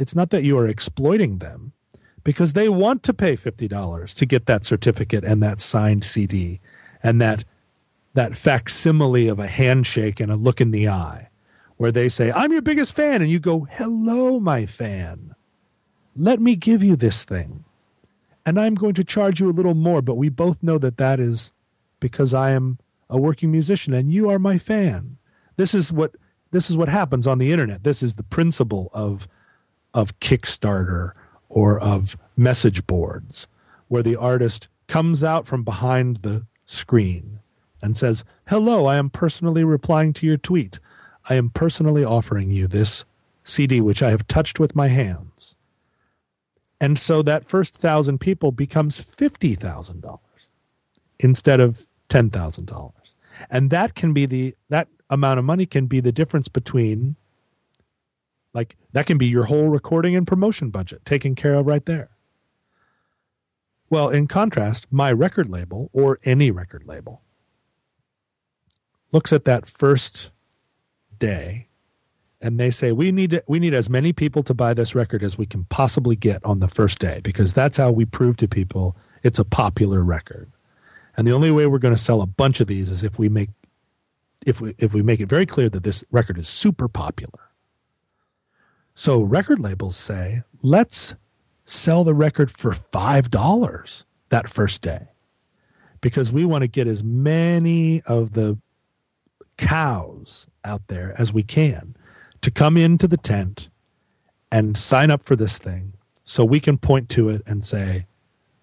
it's 0.02 0.14
not 0.14 0.30
that 0.30 0.42
you 0.42 0.58
are 0.58 0.66
exploiting 0.66 1.38
them 1.38 1.72
because 2.24 2.52
they 2.52 2.68
want 2.68 3.02
to 3.04 3.14
pay 3.14 3.36
$50 3.36 4.14
to 4.14 4.26
get 4.26 4.46
that 4.46 4.64
certificate 4.64 5.24
and 5.24 5.42
that 5.42 5.60
signed 5.60 6.04
CD 6.04 6.60
and 7.02 7.20
that 7.20 7.44
that 8.14 8.36
facsimile 8.36 9.28
of 9.28 9.38
a 9.38 9.46
handshake 9.46 10.20
and 10.20 10.30
a 10.30 10.36
look 10.36 10.60
in 10.60 10.70
the 10.70 10.86
eye 10.86 11.30
where 11.78 11.90
they 11.90 12.08
say, 12.08 12.30
"I'm 12.30 12.52
your 12.52 12.60
biggest 12.60 12.92
fan." 12.92 13.22
And 13.22 13.30
you 13.30 13.40
go, 13.40 13.66
"Hello, 13.70 14.38
my 14.38 14.66
fan. 14.66 15.34
Let 16.14 16.38
me 16.38 16.54
give 16.54 16.82
you 16.82 16.94
this 16.94 17.24
thing." 17.24 17.64
And 18.44 18.60
I'm 18.60 18.74
going 18.74 18.94
to 18.94 19.04
charge 19.04 19.40
you 19.40 19.48
a 19.48 19.56
little 19.58 19.74
more, 19.74 20.02
but 20.02 20.16
we 20.16 20.28
both 20.28 20.62
know 20.62 20.76
that 20.78 20.98
that 20.98 21.20
is 21.20 21.52
because 22.00 22.34
I 22.34 22.50
am 22.50 22.78
a 23.08 23.18
working 23.18 23.50
musician 23.50 23.94
and 23.94 24.12
you 24.12 24.28
are 24.28 24.38
my 24.38 24.58
fan. 24.58 25.16
This 25.56 25.74
is 25.74 25.92
what 25.92 26.16
this 26.50 26.68
is 26.68 26.76
what 26.76 26.90
happens 26.90 27.26
on 27.26 27.38
the 27.38 27.50
internet. 27.50 27.82
This 27.82 28.02
is 28.02 28.16
the 28.16 28.22
principle 28.22 28.90
of 28.92 29.26
of 29.94 30.18
Kickstarter 30.20 31.12
or 31.48 31.78
of 31.78 32.16
message 32.36 32.86
boards 32.86 33.46
where 33.88 34.02
the 34.02 34.16
artist 34.16 34.68
comes 34.88 35.22
out 35.22 35.46
from 35.46 35.64
behind 35.64 36.18
the 36.18 36.46
screen 36.66 37.40
and 37.80 37.96
says, 37.96 38.24
"Hello, 38.48 38.86
I 38.86 38.96
am 38.96 39.10
personally 39.10 39.64
replying 39.64 40.12
to 40.14 40.26
your 40.26 40.36
tweet. 40.36 40.78
I 41.28 41.34
am 41.34 41.50
personally 41.50 42.04
offering 42.04 42.50
you 42.50 42.66
this 42.66 43.04
CD 43.44 43.80
which 43.80 44.02
I 44.02 44.10
have 44.10 44.26
touched 44.26 44.58
with 44.58 44.74
my 44.74 44.88
hands." 44.88 45.56
And 46.80 46.98
so 46.98 47.22
that 47.22 47.48
first 47.48 47.76
1000 47.76 48.18
people 48.18 48.50
becomes 48.50 48.98
$50,000 49.00 50.50
instead 51.20 51.60
of 51.60 51.86
$10,000 52.08 53.14
and 53.50 53.70
that 53.70 53.94
can 53.94 54.12
be 54.12 54.26
the 54.26 54.54
that 54.68 54.88
amount 55.10 55.38
of 55.38 55.44
money 55.44 55.66
can 55.66 55.86
be 55.86 56.00
the 56.00 56.12
difference 56.12 56.48
between 56.48 57.16
like 58.54 58.76
that 58.92 59.06
can 59.06 59.18
be 59.18 59.26
your 59.26 59.44
whole 59.44 59.68
recording 59.68 60.14
and 60.16 60.26
promotion 60.26 60.70
budget 60.70 61.04
taken 61.04 61.34
care 61.34 61.54
of 61.54 61.66
right 61.66 61.86
there 61.86 62.10
well 63.90 64.08
in 64.08 64.26
contrast 64.26 64.86
my 64.90 65.10
record 65.10 65.48
label 65.48 65.90
or 65.92 66.18
any 66.24 66.50
record 66.50 66.84
label 66.86 67.22
looks 69.12 69.32
at 69.32 69.44
that 69.44 69.68
first 69.68 70.30
day 71.18 71.68
and 72.40 72.58
they 72.58 72.70
say 72.70 72.92
we 72.92 73.12
need 73.12 73.40
we 73.46 73.58
need 73.58 73.74
as 73.74 73.88
many 73.88 74.12
people 74.12 74.42
to 74.42 74.54
buy 74.54 74.74
this 74.74 74.94
record 74.94 75.22
as 75.22 75.38
we 75.38 75.46
can 75.46 75.64
possibly 75.64 76.16
get 76.16 76.44
on 76.44 76.60
the 76.60 76.68
first 76.68 76.98
day 76.98 77.20
because 77.22 77.52
that's 77.52 77.76
how 77.76 77.90
we 77.90 78.04
prove 78.04 78.36
to 78.36 78.48
people 78.48 78.96
it's 79.22 79.38
a 79.38 79.44
popular 79.44 80.02
record 80.02 80.50
and 81.16 81.26
the 81.26 81.32
only 81.32 81.50
way 81.50 81.66
we're 81.66 81.78
going 81.78 81.94
to 81.94 82.00
sell 82.00 82.22
a 82.22 82.26
bunch 82.26 82.60
of 82.60 82.66
these 82.66 82.90
is 82.90 83.04
if 83.04 83.18
we 83.18 83.28
make 83.28 83.50
if 84.46 84.60
we 84.60 84.74
if 84.78 84.94
we 84.94 85.02
make 85.02 85.20
it 85.20 85.28
very 85.28 85.46
clear 85.46 85.68
that 85.68 85.84
this 85.84 86.04
record 86.10 86.38
is 86.38 86.48
super 86.48 86.88
popular. 86.88 87.40
So 88.94 89.22
record 89.22 89.58
labels 89.58 89.96
say, 89.96 90.42
let's 90.62 91.14
sell 91.64 92.04
the 92.04 92.14
record 92.14 92.50
for 92.50 92.72
$5 92.72 94.04
that 94.28 94.48
first 94.48 94.82
day. 94.82 95.08
Because 96.00 96.32
we 96.32 96.44
want 96.44 96.62
to 96.62 96.68
get 96.68 96.88
as 96.88 97.02
many 97.02 98.02
of 98.02 98.32
the 98.32 98.58
cows 99.56 100.46
out 100.64 100.88
there 100.88 101.14
as 101.18 101.32
we 101.32 101.42
can 101.42 101.96
to 102.40 102.50
come 102.50 102.76
into 102.76 103.06
the 103.06 103.16
tent 103.16 103.68
and 104.50 104.76
sign 104.76 105.10
up 105.10 105.22
for 105.22 105.36
this 105.36 105.58
thing 105.58 105.94
so 106.24 106.44
we 106.44 106.60
can 106.60 106.76
point 106.76 107.08
to 107.10 107.28
it 107.28 107.42
and 107.46 107.64
say, 107.64 108.06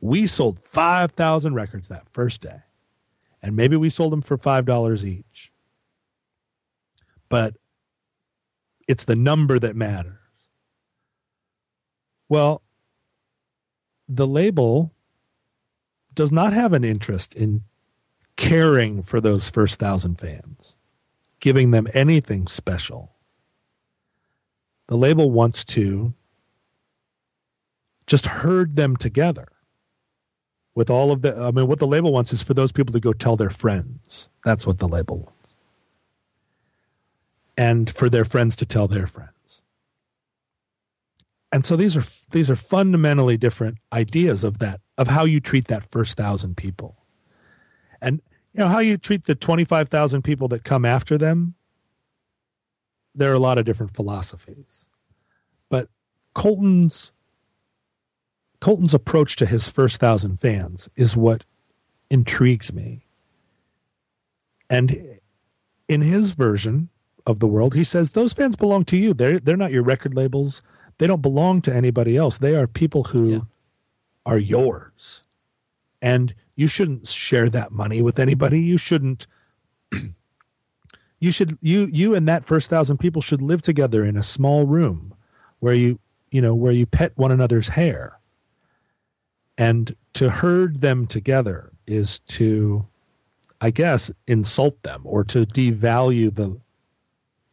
we 0.02 0.28
sold 0.28 0.60
5,000 0.60 1.54
records 1.54 1.88
that 1.88 2.08
first 2.10 2.42
day. 2.42 2.62
And 3.42 3.56
maybe 3.56 3.76
we 3.78 3.90
sold 3.90 4.12
them 4.12 4.22
for 4.22 4.38
$5 4.38 5.06
each. 5.06 5.52
But 7.30 7.56
it's 8.88 9.06
the 9.06 9.16
number 9.16 9.60
that 9.60 9.76
matters. 9.76 10.19
Well, 12.30 12.62
the 14.08 14.28
label 14.28 14.94
does 16.14 16.32
not 16.32 16.54
have 16.54 16.74
an 16.74 16.84
interest 16.84 17.34
in 17.34 17.64
caring 18.36 19.02
for 19.02 19.20
those 19.20 19.50
first 19.50 19.80
thousand 19.80 20.20
fans, 20.20 20.78
giving 21.40 21.72
them 21.72 21.88
anything 21.94 22.48
special. 22.48 23.16
The 24.88 24.98
label 24.98 25.32
wants 25.32 25.66
to 25.66 26.14
just 28.08 28.26
herd 28.26 28.76
them 28.76 28.96
together 28.96 29.48
with 30.74 30.90
all 30.90 31.12
of 31.12 31.22
the 31.22 31.36
i 31.38 31.52
mean 31.52 31.68
what 31.68 31.78
the 31.78 31.86
label 31.86 32.12
wants 32.12 32.34
is 32.34 32.42
for 32.42 32.56
those 32.56 32.72
people 32.72 32.92
to 32.94 33.00
go 33.00 33.14
tell 33.14 33.36
their 33.36 33.50
friends. 33.50 34.30
That's 34.44 34.66
what 34.66 34.80
the 34.80 34.88
label 34.88 35.18
wants. 35.20 35.56
And 37.58 37.90
for 37.90 38.10
their 38.10 38.26
friends 38.26 38.56
to 38.58 38.66
tell 38.66 38.88
their 38.88 39.06
friends 39.06 39.39
and 41.52 41.66
so 41.66 41.76
these 41.76 41.95
are 41.95 42.04
these 42.32 42.50
are 42.50 42.56
fundamentally 42.56 43.38
different 43.38 43.78
ideas 43.93 44.43
of 44.43 44.60
that 44.60 44.82
of 44.97 45.08
how 45.08 45.26
you 45.26 45.39
treat 45.39 45.68
that 45.68 45.89
first 45.91 46.16
thousand 46.16 46.58
people 46.58 46.97
and 48.02 48.22
you 48.54 48.60
know 48.60 48.68
how 48.68 48.80
you 48.80 48.97
treat 48.97 49.26
the 49.26 49.36
25000 49.36 50.22
people 50.22 50.47
that 50.47 50.64
come 50.64 50.86
after 50.86 51.18
them 51.18 51.56
there 53.16 53.32
are 53.32 53.36
a 53.36 53.39
lot 53.39 53.58
of 53.58 53.66
different 53.66 53.95
philosophies 53.95 54.89
but 55.70 55.89
Coulton's 56.34 57.12
Coulton's 58.60 58.93
approach 58.93 59.36
to 59.38 59.45
his 59.45 59.68
first 59.68 60.00
thousand 60.00 60.39
fans 60.39 60.89
is 60.95 61.16
what 61.16 61.45
intrigues 62.10 62.74
me. 62.74 63.06
And 64.70 65.20
in 65.88 66.02
his 66.02 66.32
version 66.32 66.89
of 67.26 67.39
the 67.39 67.47
world, 67.47 67.74
he 67.74 67.84
says 67.84 68.12
those 68.12 68.34
fans 68.34 68.56
belong 68.56 68.86
to 68.86 68.97
you. 68.97 69.14
They're 69.14 69.39
they're 69.39 69.58
not 69.58 69.72
your 69.72 69.84
record 69.84 70.14
labels. 70.14 70.62
They 71.00 71.08
don't 71.08 71.22
belong 71.22 71.62
to 71.64 71.76
anybody 71.76 72.16
else. 72.16 72.38
They 72.38 72.56
are 72.56 72.68
people 72.68 73.06
who 73.06 73.32
yeah. 73.32 73.39
are 74.26 74.38
yours. 74.38 75.24
And 76.02 76.36
you 76.56 76.68
shouldn't 76.68 77.08
share 77.08 77.50
that 77.50 77.72
money 77.72 78.02
with 78.02 78.20
anybody. 78.20 78.62
You 78.62 78.78
shouldn't 78.78 79.26
you 81.20 81.32
should 81.32 81.58
you 81.62 81.89
you 81.91 82.14
and 82.14 82.28
that 82.28 82.45
first 82.45 82.70
thousand 82.70 82.97
people 82.97 83.22
should 83.22 83.41
live 83.41 83.62
together 83.62 84.06
in 84.06 84.16
a 84.16 84.24
small 84.24 84.66
room 84.68 85.14
where 85.60 85.74
you 85.74 86.00
you 86.32 86.41
know 86.41 86.54
where 86.54 86.72
you 86.72 86.86
pet 86.86 87.12
one 87.16 87.32
another's 87.32 87.70
hair 87.70 88.20
and 89.60 89.93
to 90.14 90.30
herd 90.30 90.80
them 90.80 91.06
together 91.06 91.72
is 91.86 92.20
to, 92.20 92.88
I 93.60 93.72
guess, 93.72 94.10
insult 94.26 94.82
them 94.84 95.02
or 95.04 95.26
to 95.26 95.45
devalue 95.45 96.34
the 96.34 96.60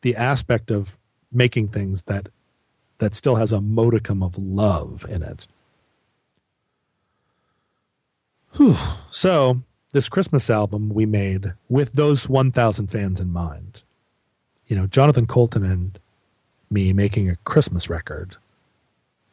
the 0.03 0.14
aspect 0.14 0.70
of 0.70 0.99
making 1.32 1.68
things 1.68 2.03
that 2.03 2.28
that 2.99 3.14
still 3.14 3.36
has 3.36 3.53
a 3.53 3.61
modicum 3.61 4.22
of 4.22 4.38
love 4.38 5.05
in 5.09 5.22
it. 5.22 5.47
Whew. 8.55 8.76
So, 9.11 9.62
this 9.92 10.09
Christmas 10.09 10.49
album 10.49 10.88
we 10.88 11.07
made 11.07 11.55
with 11.68 11.92
those 11.92 12.28
1,000 12.28 12.86
fans 12.88 13.20
in 13.20 13.32
mind. 13.32 13.80
You 14.66 14.76
know, 14.76 14.86
Jonathan 14.86 15.26
Coulton 15.26 15.62
and 15.62 15.99
me 16.70 16.92
making 16.92 17.28
a 17.28 17.36
Christmas 17.36 17.88
record. 17.88 18.36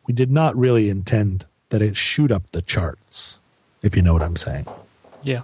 We 0.06 0.14
did 0.14 0.32
not 0.32 0.56
really 0.56 0.90
intend 0.90 1.46
that 1.70 1.82
it 1.82 1.96
shoot 1.96 2.32
up 2.32 2.52
the 2.52 2.62
charts, 2.62 3.40
if 3.82 3.96
you 3.96 4.02
know 4.02 4.14
what 4.14 4.22
I'm 4.22 4.36
saying. 4.36 4.68
Yeah. 5.24 5.42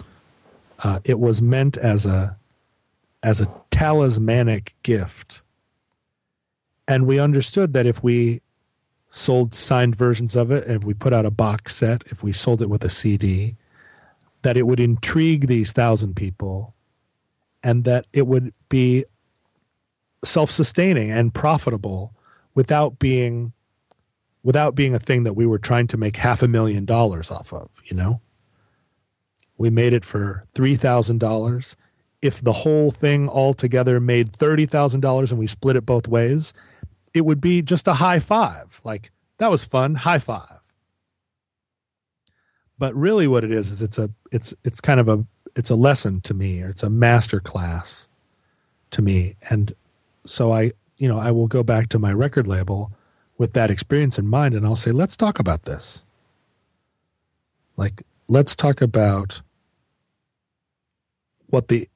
Uh, 0.83 0.99
it 1.03 1.19
was 1.19 1.41
meant 1.41 1.77
as 1.77 2.05
a 2.05 2.37
as 3.21 3.41
a 3.41 3.49
talismanic 3.71 4.75
gift. 4.83 5.41
And 6.89 7.05
we 7.05 7.19
understood 7.19 7.73
that 7.73 7.85
if 7.85 8.03
we 8.03 8.41
sold 9.11 9.53
signed 9.53 9.95
versions 9.95 10.35
of 10.35 10.49
it, 10.49 10.67
if 10.67 10.83
we 10.83 10.95
put 10.95 11.13
out 11.13 11.23
a 11.23 11.29
box 11.29 11.75
set, 11.75 12.01
if 12.07 12.23
we 12.23 12.33
sold 12.33 12.63
it 12.63 12.69
with 12.69 12.83
a 12.83 12.89
CD, 12.89 13.55
that 14.41 14.57
it 14.57 14.65
would 14.65 14.79
intrigue 14.79 15.45
these 15.45 15.71
thousand 15.71 16.15
people 16.15 16.73
and 17.61 17.83
that 17.83 18.07
it 18.11 18.25
would 18.25 18.55
be 18.69 19.05
self 20.25 20.49
sustaining 20.49 21.11
and 21.11 21.31
profitable 21.31 22.15
without 22.55 22.97
being 22.97 23.53
without 24.41 24.73
being 24.73 24.95
a 24.95 24.99
thing 24.99 25.25
that 25.25 25.33
we 25.33 25.45
were 25.45 25.59
trying 25.59 25.85
to 25.85 25.97
make 25.97 26.15
half 26.15 26.41
a 26.41 26.47
million 26.47 26.85
dollars 26.85 27.29
off 27.29 27.53
of, 27.53 27.69
you 27.85 27.95
know? 27.95 28.19
We 29.57 29.69
made 29.69 29.93
it 29.93 30.03
for 30.03 30.47
three 30.55 30.75
thousand 30.75 31.19
dollars. 31.19 31.75
If 32.23 32.41
the 32.41 32.53
whole 32.53 32.89
thing 32.89 33.29
altogether 33.29 33.99
made 33.99 34.35
thirty 34.35 34.65
thousand 34.65 35.01
dollars 35.01 35.31
and 35.31 35.37
we 35.37 35.45
split 35.45 35.75
it 35.75 35.85
both 35.85 36.07
ways, 36.07 36.51
it 37.13 37.25
would 37.25 37.41
be 37.41 37.61
just 37.61 37.87
a 37.87 37.93
high 37.93 38.19
five. 38.19 38.81
Like 38.83 39.11
that 39.37 39.51
was 39.51 39.63
fun, 39.63 39.95
high 39.95 40.19
five. 40.19 40.59
But 42.77 42.95
really, 42.95 43.27
what 43.27 43.43
it 43.43 43.51
is 43.51 43.71
is 43.71 43.81
it's 43.81 43.97
a 43.97 44.09
it's 44.31 44.53
it's 44.63 44.79
kind 44.79 44.99
of 44.99 45.07
a 45.09 45.25
it's 45.55 45.69
a 45.69 45.75
lesson 45.75 46.21
to 46.21 46.33
me, 46.33 46.61
or 46.61 46.69
it's 46.69 46.83
a 46.83 46.89
master 46.89 47.39
class 47.39 48.07
to 48.91 49.01
me, 49.01 49.35
and 49.49 49.75
so 50.25 50.53
I 50.53 50.71
you 50.97 51.07
know 51.07 51.19
I 51.19 51.31
will 51.31 51.47
go 51.47 51.63
back 51.63 51.89
to 51.89 51.99
my 51.99 52.13
record 52.13 52.47
label 52.47 52.91
with 53.37 53.53
that 53.53 53.71
experience 53.71 54.19
in 54.19 54.27
mind, 54.27 54.53
and 54.53 54.65
I'll 54.65 54.75
say, 54.75 54.91
let's 54.91 55.15
talk 55.17 55.39
about 55.39 55.63
this. 55.63 56.05
Like, 57.77 58.03
let's 58.27 58.55
talk 58.55 58.81
about 58.81 59.41
what 61.47 61.69
the 61.69 61.87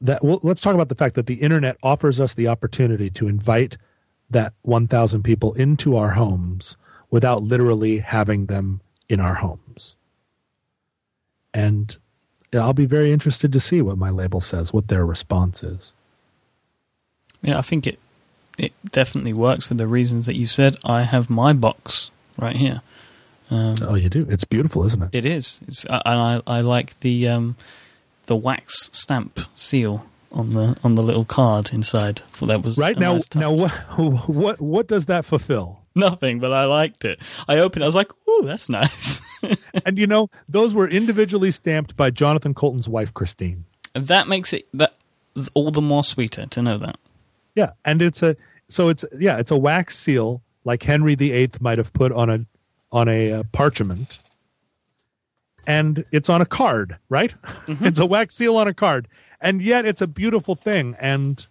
that 0.00 0.22
well, 0.22 0.40
let's 0.42 0.60
talk 0.60 0.74
about 0.74 0.88
the 0.88 0.94
fact 0.94 1.14
that 1.14 1.26
the 1.26 1.36
internet 1.36 1.76
offers 1.82 2.20
us 2.20 2.34
the 2.34 2.48
opportunity 2.48 3.08
to 3.10 3.28
invite 3.28 3.78
that 4.30 4.52
1000 4.62 5.22
people 5.22 5.54
into 5.54 5.96
our 5.96 6.10
homes 6.10 6.76
without 7.10 7.42
literally 7.42 7.98
having 7.98 8.46
them 8.46 8.80
in 9.08 9.20
our 9.20 9.34
homes. 9.34 9.96
And 11.54 11.96
i'll 12.54 12.72
be 12.72 12.86
very 12.86 13.12
interested 13.12 13.52
to 13.52 13.60
see 13.60 13.82
what 13.82 13.98
my 13.98 14.08
label 14.08 14.40
says 14.40 14.72
what 14.72 14.88
their 14.88 15.04
response 15.04 15.62
is. 15.62 15.94
Yeah 17.42 17.58
i 17.58 17.62
think 17.62 17.86
it 17.86 17.98
it 18.58 18.72
definitely 18.90 19.34
works 19.34 19.66
for 19.66 19.74
the 19.74 19.86
reasons 19.86 20.24
that 20.24 20.34
you 20.34 20.46
said. 20.46 20.76
I 20.82 21.02
have 21.02 21.28
my 21.28 21.52
box 21.52 22.10
right 22.38 22.56
here. 22.56 22.80
Um, 23.50 23.74
oh 23.82 23.94
you 23.94 24.08
do? 24.08 24.26
It's 24.30 24.44
beautiful 24.44 24.84
isn't 24.84 25.02
it? 25.02 25.10
It 25.12 25.26
is. 25.26 25.60
It's 25.68 25.84
and 25.84 26.00
i 26.04 26.40
i 26.46 26.60
like 26.60 26.98
the 27.00 27.28
um 27.28 27.56
the 28.26 28.36
wax 28.36 28.90
stamp 28.92 29.40
seal 29.54 30.06
on 30.32 30.50
the 30.50 30.76
on 30.82 30.94
the 30.94 31.02
little 31.02 31.24
card 31.24 31.72
inside. 31.72 32.22
Well, 32.40 32.48
that 32.48 32.62
was 32.62 32.78
right 32.78 32.98
now. 32.98 33.12
Nice 33.12 33.34
now, 33.34 33.52
what 33.52 33.70
what 34.28 34.60
what 34.60 34.86
does 34.86 35.06
that 35.06 35.24
fulfill? 35.24 35.80
Nothing, 35.94 36.40
but 36.40 36.52
I 36.52 36.64
liked 36.64 37.04
it. 37.04 37.18
I 37.48 37.58
opened. 37.58 37.82
it. 37.82 37.84
I 37.84 37.88
was 37.88 37.94
like, 37.94 38.12
"Ooh, 38.28 38.42
that's 38.44 38.68
nice." 38.68 39.22
and 39.86 39.98
you 39.98 40.06
know, 40.06 40.28
those 40.48 40.74
were 40.74 40.88
individually 40.88 41.50
stamped 41.50 41.96
by 41.96 42.10
Jonathan 42.10 42.54
Coulton's 42.54 42.88
wife, 42.88 43.14
Christine. 43.14 43.64
That 43.94 44.28
makes 44.28 44.52
it 44.52 44.68
that 44.74 44.94
all 45.54 45.70
the 45.70 45.80
more 45.80 46.04
sweeter 46.04 46.46
to 46.46 46.62
know 46.62 46.78
that. 46.78 46.98
Yeah, 47.54 47.72
and 47.84 48.02
it's 48.02 48.22
a 48.22 48.36
so 48.68 48.88
it's 48.88 49.04
yeah 49.18 49.38
it's 49.38 49.50
a 49.50 49.56
wax 49.56 49.98
seal 49.98 50.42
like 50.64 50.82
Henry 50.82 51.14
VIII 51.14 51.50
might 51.60 51.78
have 51.78 51.92
put 51.92 52.12
on 52.12 52.28
a 52.28 52.46
on 52.92 53.08
a 53.08 53.32
uh, 53.32 53.42
parchment 53.52 54.18
and 55.66 56.04
it's 56.12 56.28
on 56.28 56.40
a 56.40 56.46
card, 56.46 56.98
right? 57.08 57.34
Mm-hmm. 57.66 57.84
it's 57.86 57.98
a 57.98 58.06
wax 58.06 58.34
seal 58.34 58.56
on 58.56 58.68
a 58.68 58.74
card, 58.74 59.08
and 59.40 59.60
yet 59.60 59.84
it's 59.84 60.00
a 60.00 60.06
beautiful 60.06 60.54
thing, 60.54 60.96
and 61.00 61.46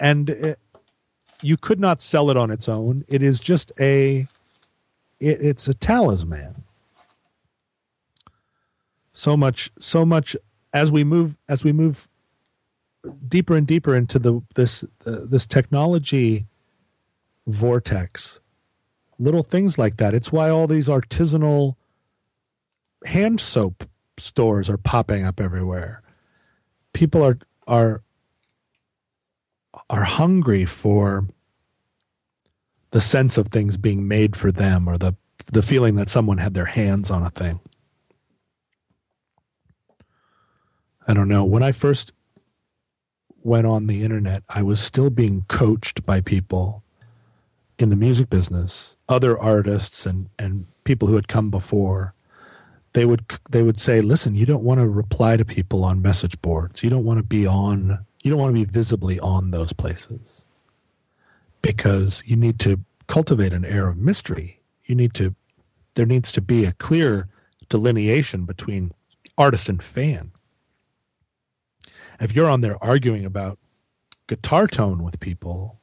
and 0.00 0.30
it, 0.30 0.58
you 1.42 1.56
could 1.56 1.80
not 1.80 2.00
sell 2.00 2.30
it 2.30 2.36
on 2.36 2.50
its 2.50 2.68
own. 2.68 3.04
It 3.08 3.22
is 3.22 3.40
just 3.40 3.72
a, 3.78 4.26
it, 5.20 5.40
it's 5.40 5.68
a 5.68 5.74
talisman. 5.74 6.64
So 9.12 9.36
much, 9.36 9.70
so 9.78 10.06
much 10.06 10.36
as 10.72 10.90
we 10.90 11.04
move 11.04 11.36
as 11.48 11.64
we 11.64 11.72
move 11.72 12.08
deeper 13.28 13.56
and 13.56 13.66
deeper 13.66 13.94
into 13.94 14.18
the 14.18 14.40
this 14.54 14.84
uh, 15.06 15.20
this 15.24 15.46
technology 15.46 16.46
vortex 17.46 18.40
little 19.18 19.42
things 19.42 19.76
like 19.76 19.96
that 19.96 20.14
it's 20.14 20.32
why 20.32 20.48
all 20.48 20.66
these 20.66 20.88
artisanal 20.88 21.74
hand 23.06 23.40
soap 23.40 23.84
stores 24.18 24.68
are 24.68 24.76
popping 24.76 25.24
up 25.24 25.40
everywhere. 25.40 26.02
People 26.92 27.22
are 27.24 27.38
are 27.66 28.02
are 29.88 30.04
hungry 30.04 30.64
for 30.64 31.26
the 32.90 33.00
sense 33.00 33.38
of 33.38 33.48
things 33.48 33.76
being 33.76 34.06
made 34.06 34.36
for 34.36 34.52
them 34.52 34.88
or 34.88 34.98
the 34.98 35.16
the 35.52 35.62
feeling 35.62 35.96
that 35.96 36.08
someone 36.08 36.38
had 36.38 36.54
their 36.54 36.66
hands 36.66 37.10
on 37.10 37.22
a 37.22 37.30
thing. 37.30 37.60
I 41.08 41.14
don't 41.14 41.28
know. 41.28 41.44
When 41.44 41.62
I 41.62 41.72
first 41.72 42.12
went 43.42 43.66
on 43.66 43.86
the 43.86 44.04
internet, 44.04 44.44
I 44.48 44.62
was 44.62 44.80
still 44.80 45.10
being 45.10 45.44
coached 45.48 46.06
by 46.06 46.20
people 46.20 46.84
in 47.78 47.88
the 47.90 47.96
music 47.96 48.30
business, 48.30 48.96
other 49.08 49.36
artists 49.36 50.06
and, 50.06 50.28
and 50.38 50.66
people 50.84 51.08
who 51.08 51.16
had 51.16 51.26
come 51.26 51.50
before 51.50 52.14
they 52.94 53.06
would 53.06 53.24
they 53.50 53.62
would 53.62 53.78
say, 53.78 54.00
"Listen, 54.00 54.34
you 54.34 54.46
don't 54.46 54.64
want 54.64 54.80
to 54.80 54.88
reply 54.88 55.36
to 55.36 55.44
people 55.44 55.84
on 55.84 56.02
message 56.02 56.40
boards. 56.42 56.82
You 56.82 56.90
don't 56.90 57.04
want 57.04 57.18
to 57.18 57.22
be 57.22 57.46
on. 57.46 58.04
You 58.22 58.30
don't 58.30 58.40
want 58.40 58.50
to 58.50 58.64
be 58.64 58.70
visibly 58.70 59.18
on 59.20 59.50
those 59.50 59.72
places 59.72 60.44
because 61.62 62.22
you 62.26 62.36
need 62.36 62.58
to 62.60 62.80
cultivate 63.06 63.52
an 63.52 63.64
air 63.64 63.88
of 63.88 63.96
mystery. 63.96 64.60
You 64.84 64.94
need 64.94 65.14
to. 65.14 65.34
There 65.94 66.06
needs 66.06 66.32
to 66.32 66.40
be 66.40 66.64
a 66.64 66.72
clear 66.72 67.28
delineation 67.68 68.44
between 68.44 68.92
artist 69.38 69.68
and 69.68 69.82
fan. 69.82 70.32
If 72.20 72.34
you're 72.34 72.48
on 72.48 72.60
there 72.60 72.82
arguing 72.82 73.24
about 73.24 73.58
guitar 74.26 74.66
tone 74.66 75.02
with 75.02 75.18
people, 75.18 75.80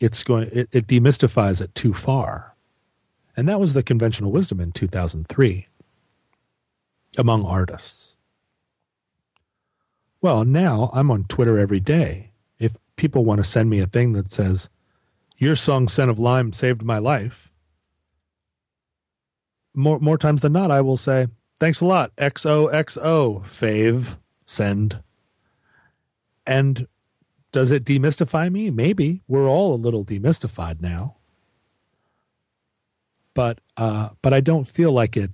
it's 0.00 0.24
going. 0.24 0.48
It, 0.52 0.68
it 0.72 0.86
demystifies 0.88 1.60
it 1.60 1.72
too 1.76 1.94
far." 1.94 2.51
And 3.36 3.48
that 3.48 3.60
was 3.60 3.72
the 3.72 3.82
conventional 3.82 4.30
wisdom 4.30 4.60
in 4.60 4.72
2003 4.72 5.68
among 7.18 7.44
artists. 7.44 8.16
Well, 10.20 10.44
now 10.44 10.90
I'm 10.92 11.10
on 11.10 11.24
Twitter 11.24 11.58
every 11.58 11.80
day. 11.80 12.30
If 12.58 12.76
people 12.96 13.24
want 13.24 13.38
to 13.38 13.44
send 13.44 13.70
me 13.70 13.80
a 13.80 13.86
thing 13.86 14.12
that 14.12 14.30
says, 14.30 14.68
Your 15.36 15.56
song 15.56 15.88
Scent 15.88 16.10
of 16.10 16.18
Lime 16.18 16.52
saved 16.52 16.82
my 16.82 16.98
life, 16.98 17.50
more, 19.74 19.98
more 19.98 20.18
times 20.18 20.42
than 20.42 20.52
not, 20.52 20.70
I 20.70 20.80
will 20.80 20.96
say, 20.96 21.26
Thanks 21.58 21.80
a 21.80 21.86
lot. 21.86 22.14
XOXO, 22.16 23.44
fave, 23.44 24.18
send. 24.46 25.02
And 26.46 26.88
does 27.52 27.70
it 27.70 27.84
demystify 27.84 28.50
me? 28.50 28.70
Maybe. 28.70 29.22
We're 29.28 29.48
all 29.48 29.74
a 29.74 29.76
little 29.76 30.04
demystified 30.04 30.80
now 30.80 31.16
but 33.34 33.58
uh, 33.76 34.10
but 34.22 34.34
I 34.34 34.40
don't 34.40 34.66
feel 34.66 34.92
like 34.92 35.16
it. 35.16 35.30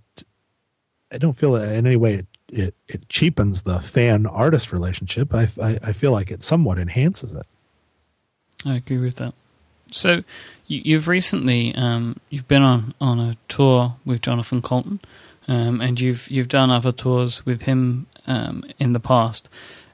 I 1.11 1.18
don't 1.18 1.34
feel 1.34 1.57
in 1.57 1.86
any 1.86 1.96
way 1.96 2.14
it, 2.14 2.26
it, 2.49 2.74
it 2.86 3.09
cheapens 3.09 3.62
the 3.62 3.80
fan 3.80 4.26
artist 4.26 4.72
relationship. 4.72 5.34
I, 5.34 5.49
I, 5.62 5.78
I 5.82 5.92
feel 5.92 6.12
like 6.12 6.30
it 6.30 6.42
somewhat 6.42 6.78
enhances 6.78 7.32
it. 7.32 7.46
I 8.66 8.76
agree 8.76 8.99
with 8.99 9.16
that. 9.16 9.34
So 9.90 10.22
you, 10.66 10.96
have 10.96 11.09
recently 11.09 11.74
um, 11.74 12.20
you've 12.28 12.49
been 12.49 12.62
on, 12.62 12.94
on 13.01 13.18
a 13.18 13.36
tour 13.49 13.96
with 14.05 14.20
Jonathan 14.20 14.61
Coulton, 14.61 15.01
um, 15.46 15.80
and 15.80 15.99
you've 15.99 16.30
you've 16.30 16.49
done 16.49 16.70
other 16.70 16.92
tours 16.92 17.46
with 17.46 17.62
him 17.62 18.07
um, 18.26 18.64
in 18.78 18.92
the 18.92 19.01
past, 19.01 19.49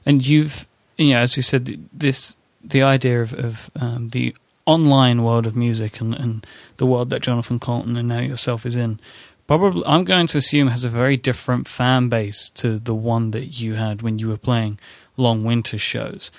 and 0.05 0.25
you've 0.25 0.65
you 0.97 1.11
know 1.11 1.19
as 1.19 1.37
you 1.37 1.43
said 1.43 1.87
this 1.93 2.37
the 2.63 2.83
idea 2.83 3.21
of, 3.21 3.33
of 3.33 3.69
um, 3.79 4.09
the 4.09 4.35
online 4.65 5.23
world 5.23 5.45
of 5.45 5.55
music 5.55 6.01
and, 6.01 6.13
and 6.13 6.45
the 6.77 6.85
world 6.85 7.09
that 7.09 7.21
Jonathan 7.21 7.59
Coulton 7.59 7.97
and 7.97 8.07
now 8.07 8.19
yourself 8.19 8.65
is 8.65 8.75
in, 8.75 8.99
probably 9.47 9.83
I'm 9.85 10.03
going 10.03 10.27
to 10.27 10.37
assume 10.37 10.67
has 10.67 10.83
a 10.83 10.89
very 10.89 11.17
different 11.17 11.67
fan 11.67 12.09
base 12.09 12.49
to 12.51 12.79
the 12.79 12.95
one 12.95 13.31
that 13.31 13.59
you 13.59 13.75
had 13.75 14.01
when 14.01 14.19
you 14.19 14.27
were 14.27 14.37
playing 14.37 14.79
long 15.17 15.43
winter 15.43 15.77
shows. 15.77 16.31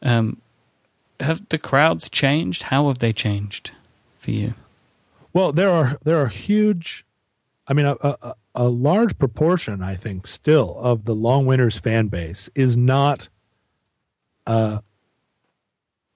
Um, 0.00 0.38
have 1.20 1.48
the 1.48 1.58
crowds 1.58 2.08
changed? 2.08 2.64
How 2.64 2.88
have 2.88 2.98
they 2.98 3.12
changed 3.12 3.72
for 4.18 4.30
you? 4.30 4.54
Well, 5.32 5.52
there 5.52 5.70
are 5.70 5.98
there 6.02 6.20
are 6.20 6.28
huge. 6.28 7.04
I 7.66 7.74
mean, 7.74 7.86
a, 7.86 7.96
a, 8.02 8.34
a 8.54 8.68
large 8.68 9.18
proportion, 9.18 9.82
I 9.82 9.94
think, 9.94 10.26
still 10.26 10.76
of 10.78 11.04
the 11.04 11.14
Long 11.14 11.46
Winters 11.46 11.78
fan 11.78 12.08
base 12.08 12.50
is 12.54 12.76
not. 12.76 13.28
Uh, 14.46 14.78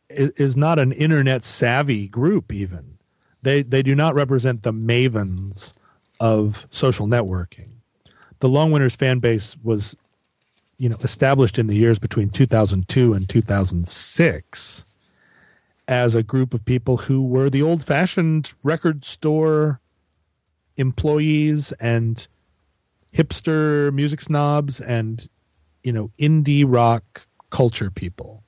is 0.08 0.56
not 0.56 0.78
an 0.78 0.92
internet 0.92 1.44
savvy 1.44 2.08
group. 2.08 2.52
Even 2.52 2.98
they 3.42 3.62
they 3.62 3.82
do 3.82 3.94
not 3.94 4.14
represent 4.14 4.62
the 4.62 4.72
mavens 4.72 5.72
of 6.20 6.66
social 6.70 7.06
networking. 7.06 7.70
The 8.40 8.48
Long 8.48 8.70
Winters 8.70 8.96
fan 8.96 9.18
base 9.18 9.56
was, 9.62 9.96
you 10.78 10.88
know, 10.88 10.96
established 11.02 11.58
in 11.58 11.66
the 11.66 11.76
years 11.76 11.98
between 11.98 12.30
2002 12.30 13.14
and 13.14 13.28
2006 13.28 14.84
as 15.88 16.14
a 16.14 16.22
group 16.22 16.52
of 16.52 16.64
people 16.64 16.96
who 16.96 17.22
were 17.22 17.48
the 17.48 17.62
old 17.62 17.84
fashioned 17.84 18.52
record 18.62 19.04
store 19.04 19.80
employees 20.76 21.72
and 21.72 22.26
hipster 23.14 23.92
music 23.94 24.20
snobs 24.20 24.80
and 24.80 25.28
you 25.82 25.92
know 25.92 26.10
indie 26.20 26.64
rock 26.66 27.26
culture 27.50 27.90
people 27.90 28.42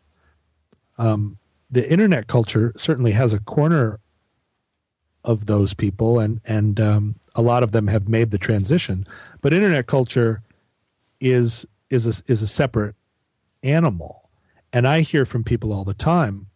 um, 0.99 1.39
the 1.71 1.91
internet 1.91 2.27
culture 2.27 2.73
certainly 2.77 3.13
has 3.13 3.33
a 3.33 3.41
corner 3.41 4.01
of 5.25 5.47
those 5.47 5.75
people 5.75 6.19
and 6.19 6.41
and 6.45 6.81
um, 6.81 7.17
a 7.35 7.43
lot 7.43 7.63
of 7.63 7.73
them 7.73 7.87
have 7.87 8.09
made 8.09 8.31
the 8.31 8.39
transition 8.39 9.07
but 9.41 9.53
internet 9.53 9.87
culture 9.87 10.43
is 11.21 11.67
is 11.91 12.07
a, 12.07 12.23
is 12.31 12.43
a 12.43 12.47
separate 12.47 12.95
animal 13.63 14.31
and 14.73 14.87
i 14.87 15.01
hear 15.01 15.25
from 15.25 15.43
people 15.43 15.73
all 15.73 15.85
the 15.85 15.95
time 15.95 16.47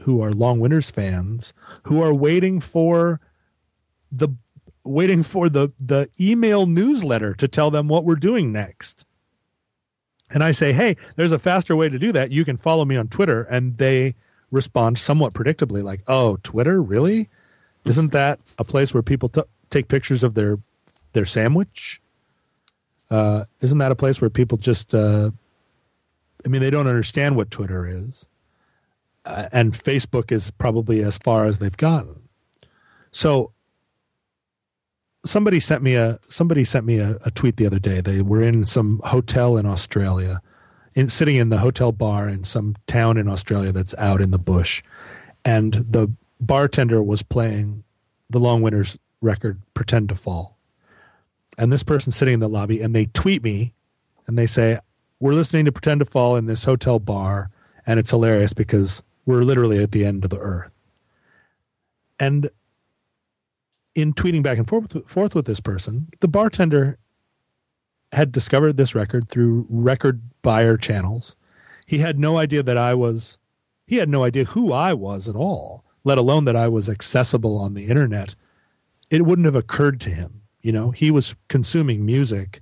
who 0.00 0.22
are 0.22 0.32
long 0.32 0.60
winters 0.60 0.90
fans 0.90 1.52
who 1.84 2.02
are 2.02 2.14
waiting 2.14 2.60
for 2.60 3.20
the 4.12 4.28
waiting 4.84 5.22
for 5.22 5.48
the 5.48 5.70
the 5.78 6.08
email 6.20 6.66
newsletter 6.66 7.34
to 7.34 7.48
tell 7.48 7.70
them 7.70 7.88
what 7.88 8.04
we're 8.04 8.16
doing 8.16 8.52
next. 8.52 9.04
And 10.32 10.44
I 10.44 10.52
say, 10.52 10.72
"Hey, 10.72 10.96
there's 11.16 11.32
a 11.32 11.38
faster 11.38 11.74
way 11.74 11.88
to 11.88 11.98
do 11.98 12.12
that. 12.12 12.30
You 12.30 12.44
can 12.44 12.56
follow 12.56 12.84
me 12.84 12.96
on 12.96 13.08
Twitter." 13.08 13.42
And 13.42 13.78
they 13.78 14.14
respond 14.50 14.98
somewhat 14.98 15.32
predictably 15.32 15.82
like, 15.82 16.02
"Oh, 16.06 16.38
Twitter? 16.42 16.82
Really? 16.82 17.28
Isn't 17.84 18.12
that 18.12 18.40
a 18.58 18.64
place 18.64 18.92
where 18.92 19.02
people 19.02 19.28
t- 19.28 19.42
take 19.70 19.88
pictures 19.88 20.22
of 20.22 20.34
their 20.34 20.58
their 21.12 21.26
sandwich? 21.26 22.00
Uh, 23.10 23.44
isn't 23.60 23.78
that 23.78 23.90
a 23.90 23.96
place 23.96 24.20
where 24.20 24.30
people 24.30 24.56
just 24.56 24.94
uh, 24.94 25.30
I 26.44 26.48
mean, 26.48 26.60
they 26.60 26.70
don't 26.70 26.86
understand 26.86 27.36
what 27.36 27.50
Twitter 27.50 27.86
is. 27.86 28.26
Uh, 29.24 29.48
and 29.52 29.72
Facebook 29.72 30.32
is 30.32 30.50
probably 30.50 31.02
as 31.02 31.18
far 31.18 31.46
as 31.46 31.58
they've 31.58 31.76
gotten. 31.76 32.28
So 33.10 33.52
somebody 35.24 35.60
sent 35.60 35.82
me 35.82 35.94
a 35.96 36.18
somebody 36.28 36.64
sent 36.64 36.86
me 36.86 36.98
a, 36.98 37.18
a, 37.26 37.30
tweet 37.30 37.56
the 37.56 37.66
other 37.66 37.78
day. 37.78 38.00
They 38.00 38.22
were 38.22 38.40
in 38.40 38.64
some 38.64 39.00
hotel 39.04 39.58
in 39.58 39.66
Australia, 39.66 40.40
in 40.94 41.08
sitting 41.08 41.36
in 41.36 41.48
the 41.48 41.58
hotel 41.58 41.92
bar 41.92 42.28
in 42.28 42.42
some 42.44 42.76
town 42.86 43.16
in 43.16 43.28
Australia 43.28 43.72
that's 43.72 43.94
out 43.98 44.20
in 44.20 44.30
the 44.30 44.38
bush, 44.38 44.82
and 45.44 45.84
the 45.88 46.10
bartender 46.40 47.02
was 47.02 47.22
playing 47.22 47.84
the 48.28 48.40
Long 48.40 48.62
Winters 48.62 48.98
record 49.20 49.60
"Pretend 49.74 50.08
to 50.08 50.14
Fall," 50.14 50.56
and 51.58 51.72
this 51.72 51.82
person 51.82 52.12
sitting 52.12 52.34
in 52.34 52.40
the 52.40 52.48
lobby, 52.48 52.80
and 52.80 52.94
they 52.94 53.06
tweet 53.06 53.42
me, 53.42 53.72
and 54.26 54.38
they 54.38 54.46
say, 54.46 54.78
"We're 55.18 55.34
listening 55.34 55.64
to 55.66 55.72
Pretend 55.72 56.00
to 56.00 56.04
Fall 56.04 56.36
in 56.36 56.46
this 56.46 56.64
hotel 56.64 56.98
bar, 56.98 57.50
and 57.86 57.98
it's 57.98 58.10
hilarious 58.10 58.52
because 58.52 59.02
we're 59.26 59.42
literally 59.42 59.82
at 59.82 59.92
the 59.92 60.04
end 60.04 60.24
of 60.24 60.30
the 60.30 60.38
earth." 60.38 60.72
And 62.18 62.50
in 63.94 64.12
tweeting 64.12 64.42
back 64.42 64.58
and 64.58 64.68
forth, 64.68 65.06
forth 65.06 65.34
with 65.34 65.46
this 65.46 65.60
person, 65.60 66.08
the 66.20 66.28
bartender 66.28 66.98
had 68.12 68.32
discovered 68.32 68.76
this 68.76 68.94
record 68.94 69.28
through 69.28 69.66
record 69.68 70.22
buyer 70.42 70.76
channels. 70.76 71.36
He 71.86 71.98
had 71.98 72.18
no 72.18 72.38
idea 72.38 72.62
that 72.62 72.76
I 72.78 72.94
was, 72.94 73.38
he 73.86 73.96
had 73.96 74.08
no 74.08 74.24
idea 74.24 74.44
who 74.44 74.72
I 74.72 74.94
was 74.94 75.28
at 75.28 75.36
all, 75.36 75.84
let 76.04 76.18
alone 76.18 76.44
that 76.44 76.56
I 76.56 76.68
was 76.68 76.88
accessible 76.88 77.58
on 77.58 77.74
the 77.74 77.86
internet. 77.86 78.34
It 79.10 79.26
wouldn't 79.26 79.46
have 79.46 79.56
occurred 79.56 80.00
to 80.02 80.10
him. 80.10 80.42
You 80.62 80.72
know, 80.72 80.90
he 80.90 81.10
was 81.10 81.34
consuming 81.48 82.04
music 82.04 82.60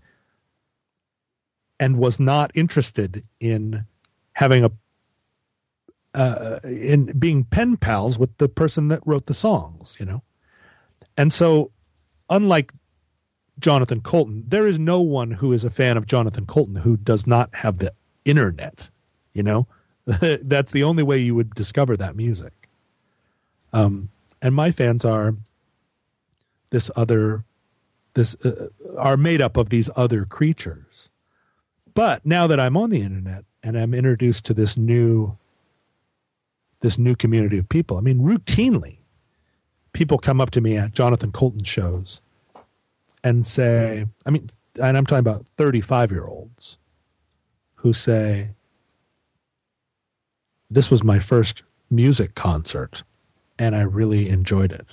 and 1.81 1.99
was 1.99 2.19
not 2.19 2.51
interested 2.55 3.25
in 3.41 3.85
having 4.33 4.65
a 4.65 4.71
uh, 6.15 6.59
in 6.65 7.17
being 7.19 7.45
pen 7.45 7.77
pals 7.77 8.19
with 8.19 8.37
the 8.39 8.49
person 8.49 8.89
that 8.89 9.07
wrote 9.07 9.27
the 9.27 9.35
songs, 9.35 9.97
you 10.01 10.07
know. 10.07 10.23
And 11.17 11.33
so, 11.33 11.71
unlike 12.31 12.73
Jonathan 13.59 14.01
Coulton. 14.01 14.45
there 14.47 14.67
is 14.67 14.79
no 14.79 15.01
one 15.01 15.33
who 15.33 15.53
is 15.53 15.65
a 15.65 15.71
fan 15.71 15.97
of 15.97 16.07
Jonathan 16.07 16.47
Coulton 16.47 16.77
who 16.77 16.97
does 16.97 17.27
not 17.27 17.55
have 17.57 17.79
the 17.79 17.93
internet. 18.25 18.91
You 19.33 19.43
know, 19.43 19.67
that's 20.43 20.71
the 20.71 20.85
only 20.85 21.03
way 21.03 21.19
you 21.19 21.35
would 21.35 21.55
discover 21.55 21.97
that 21.97 22.17
music. 22.17 22.53
Um, 23.73 24.11
and 24.41 24.55
my 24.55 24.71
fans 24.71 25.05
are 25.05 25.35
this 26.71 26.91
other, 26.97 27.45
this 28.15 28.35
uh, 28.45 28.69
are 28.97 29.17
made 29.17 29.43
up 29.43 29.57
of 29.57 29.71
these 29.71 29.91
other 29.97 30.25
creatures. 30.25 31.11
But 31.95 32.25
now 32.25 32.47
that 32.47 32.61
I'm 32.61 32.77
on 32.77 32.91
the 32.91 33.03
internet 33.03 33.45
and 33.63 33.77
I'm 33.77 33.95
introduced 33.95 34.45
to 34.47 34.55
this 34.55 34.77
new, 34.77 35.37
this 36.81 36.99
new 36.99 37.17
community 37.17 37.59
of 37.59 37.69
people, 37.69 37.97
I 37.97 38.01
mean, 38.01 38.21
routinely 38.21 38.99
people 39.93 40.19
come 40.19 40.41
up 40.41 40.51
to 40.51 40.61
me 40.61 40.77
at 40.77 40.93
Jonathan 40.93 41.33
Coulton 41.33 41.65
shows 41.65 42.21
and 43.25 43.47
say, 43.47 44.07
I 44.27 44.31
mean, 44.31 44.51
and 44.83 44.97
I'm 44.97 45.07
talking 45.07 45.21
about 45.21 45.47
35 45.57 46.11
year 46.11 46.25
olds 46.25 46.79
who 47.77 47.93
say, 47.93 48.51
This 50.71 50.91
was 50.91 51.03
my 51.03 51.19
first 51.19 51.63
music 51.91 52.35
concert 52.35 53.03
and 53.59 53.75
I 53.75 53.81
really 53.81 54.29
enjoyed 54.29 54.73
it. 54.73 54.87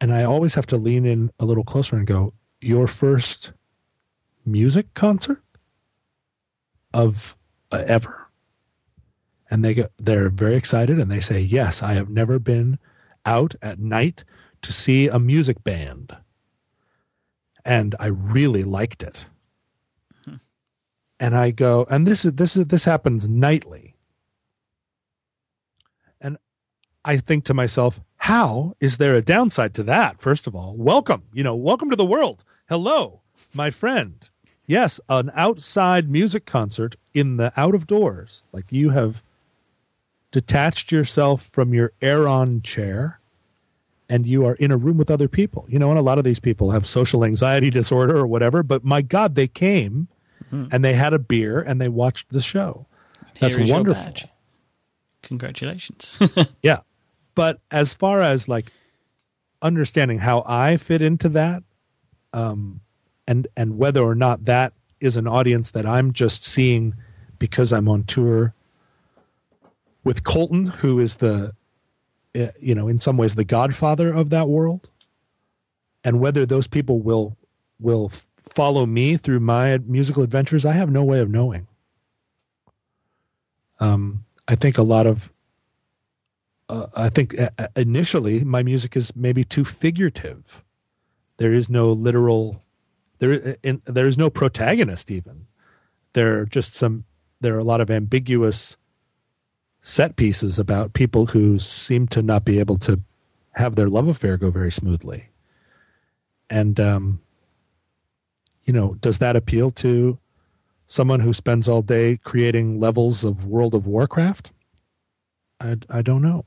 And 0.00 0.12
I 0.12 0.24
always 0.24 0.54
have 0.54 0.66
to 0.66 0.76
lean 0.76 1.04
in 1.04 1.30
a 1.38 1.44
little 1.44 1.64
closer 1.64 1.96
and 1.96 2.06
go, 2.06 2.32
Your 2.60 2.86
first 2.86 3.52
music 4.44 4.94
concert 4.94 5.42
of 6.92 7.36
uh, 7.70 7.84
ever? 7.86 8.20
and 9.50 9.64
they 9.64 9.74
get 9.74 9.92
they're 9.98 10.30
very 10.30 10.54
excited 10.54 10.98
and 10.98 11.10
they 11.10 11.20
say, 11.20 11.40
"Yes, 11.40 11.82
I 11.82 11.94
have 11.94 12.08
never 12.08 12.38
been 12.38 12.78
out 13.26 13.54
at 13.60 13.78
night 13.78 14.24
to 14.62 14.72
see 14.72 15.08
a 15.08 15.18
music 15.18 15.62
band." 15.64 16.16
And 17.64 17.94
I 18.00 18.06
really 18.06 18.64
liked 18.64 19.02
it. 19.02 19.26
And 21.20 21.36
I 21.36 21.50
go, 21.50 21.86
and 21.90 22.06
this 22.06 22.24
is 22.24 22.32
this 22.32 22.56
is 22.56 22.64
this 22.66 22.84
happens 22.84 23.28
nightly. 23.28 23.94
And 26.18 26.38
I 27.04 27.18
think 27.18 27.44
to 27.44 27.54
myself, 27.54 28.00
how 28.16 28.72
is 28.80 28.96
there 28.96 29.14
a 29.14 29.20
downside 29.20 29.74
to 29.74 29.82
that? 29.82 30.18
First 30.18 30.46
of 30.46 30.56
all, 30.56 30.74
welcome, 30.76 31.24
you 31.34 31.44
know, 31.44 31.54
welcome 31.54 31.90
to 31.90 31.96
the 31.96 32.06
world. 32.06 32.42
Hello, 32.70 33.20
my 33.52 33.68
friend. 33.68 34.30
Yes, 34.66 34.98
an 35.10 35.30
outside 35.34 36.08
music 36.08 36.46
concert 36.46 36.96
in 37.12 37.36
the 37.36 37.52
out 37.54 37.74
of 37.74 37.86
doors, 37.86 38.46
like 38.50 38.72
you 38.72 38.90
have 38.90 39.22
detached 40.30 40.90
yourself 40.90 41.50
from 41.52 41.74
your 41.74 41.92
Aeron 42.00 42.62
chair 42.62 43.19
and 44.10 44.26
you 44.26 44.44
are 44.44 44.54
in 44.54 44.70
a 44.70 44.76
room 44.76 44.98
with 44.98 45.10
other 45.10 45.28
people. 45.28 45.64
You 45.68 45.78
know, 45.78 45.88
and 45.88 45.98
a 45.98 46.02
lot 46.02 46.18
of 46.18 46.24
these 46.24 46.40
people 46.40 46.72
have 46.72 46.84
social 46.84 47.24
anxiety 47.24 47.70
disorder 47.70 48.16
or 48.16 48.26
whatever, 48.26 48.62
but 48.62 48.84
my 48.84 49.00
God, 49.00 49.36
they 49.36 49.48
came 49.48 50.08
mm-hmm. 50.52 50.66
and 50.70 50.84
they 50.84 50.94
had 50.94 51.14
a 51.14 51.18
beer 51.18 51.60
and 51.60 51.80
they 51.80 51.88
watched 51.88 52.30
the 52.30 52.40
show. 52.40 52.86
That's 53.38 53.56
wonderful. 53.56 54.12
Congratulations. 55.22 56.18
yeah. 56.62 56.80
But 57.34 57.60
as 57.70 57.94
far 57.94 58.20
as 58.20 58.48
like 58.48 58.72
understanding 59.62 60.18
how 60.18 60.42
I 60.46 60.76
fit 60.76 61.00
into 61.00 61.28
that, 61.30 61.62
um, 62.32 62.80
and 63.26 63.46
and 63.56 63.78
whether 63.78 64.02
or 64.02 64.14
not 64.14 64.46
that 64.46 64.72
is 65.00 65.16
an 65.16 65.26
audience 65.26 65.70
that 65.70 65.86
I'm 65.86 66.12
just 66.12 66.44
seeing 66.44 66.94
because 67.38 67.72
I'm 67.72 67.88
on 67.88 68.04
tour 68.04 68.54
with 70.04 70.24
Coulton, 70.24 70.66
who 70.66 70.98
is 70.98 71.16
the, 71.16 71.52
you 72.34 72.74
know, 72.74 72.88
in 72.88 72.98
some 72.98 73.16
ways 73.16 73.34
the 73.34 73.44
godfather 73.44 74.12
of 74.12 74.30
that 74.30 74.48
world, 74.48 74.90
and 76.04 76.20
whether 76.20 76.46
those 76.46 76.66
people 76.66 77.00
will 77.00 77.36
will 77.78 78.10
follow 78.36 78.86
me 78.86 79.16
through 79.16 79.40
my 79.40 79.78
musical 79.78 80.22
adventures, 80.22 80.64
I 80.64 80.72
have 80.72 80.90
no 80.90 81.04
way 81.04 81.20
of 81.20 81.30
knowing. 81.30 81.66
Um, 83.78 84.24
I 84.46 84.54
think 84.54 84.76
a 84.76 84.82
lot 84.82 85.06
of, 85.06 85.32
uh, 86.68 86.86
I 86.94 87.08
think 87.08 87.38
uh, 87.38 87.50
uh 87.58 87.68
initially 87.76 88.44
my 88.44 88.62
music 88.62 88.96
is 88.96 89.14
maybe 89.16 89.44
too 89.44 89.64
figurative. 89.64 90.64
There 91.38 91.54
is 91.54 91.70
no 91.70 91.92
literal, 91.92 92.62
there 93.18 93.56
in, 93.62 93.80
there 93.86 94.06
is 94.06 94.18
no 94.18 94.28
protagonist 94.28 95.10
even. 95.10 95.46
There 96.12 96.38
are 96.40 96.46
just 96.46 96.74
some. 96.74 97.04
There 97.40 97.54
are 97.54 97.60
a 97.60 97.64
lot 97.64 97.80
of 97.80 97.90
ambiguous 97.90 98.76
set 99.82 100.16
pieces 100.16 100.58
about 100.58 100.92
people 100.92 101.26
who 101.26 101.58
seem 101.58 102.06
to 102.08 102.22
not 102.22 102.44
be 102.44 102.58
able 102.58 102.76
to 102.78 103.00
have 103.52 103.76
their 103.76 103.88
love 103.88 104.08
affair 104.08 104.36
go 104.36 104.50
very 104.50 104.70
smoothly. 104.72 105.30
And, 106.48 106.78
um, 106.78 107.20
you 108.64 108.72
know, 108.72 108.94
does 109.00 109.18
that 109.18 109.36
appeal 109.36 109.70
to 109.72 110.18
someone 110.86 111.20
who 111.20 111.32
spends 111.32 111.68
all 111.68 111.82
day 111.82 112.18
creating 112.18 112.80
levels 112.80 113.24
of 113.24 113.46
World 113.46 113.74
of 113.74 113.86
Warcraft? 113.86 114.52
I, 115.60 115.76
I 115.88 116.02
don't 116.02 116.22
know. 116.22 116.44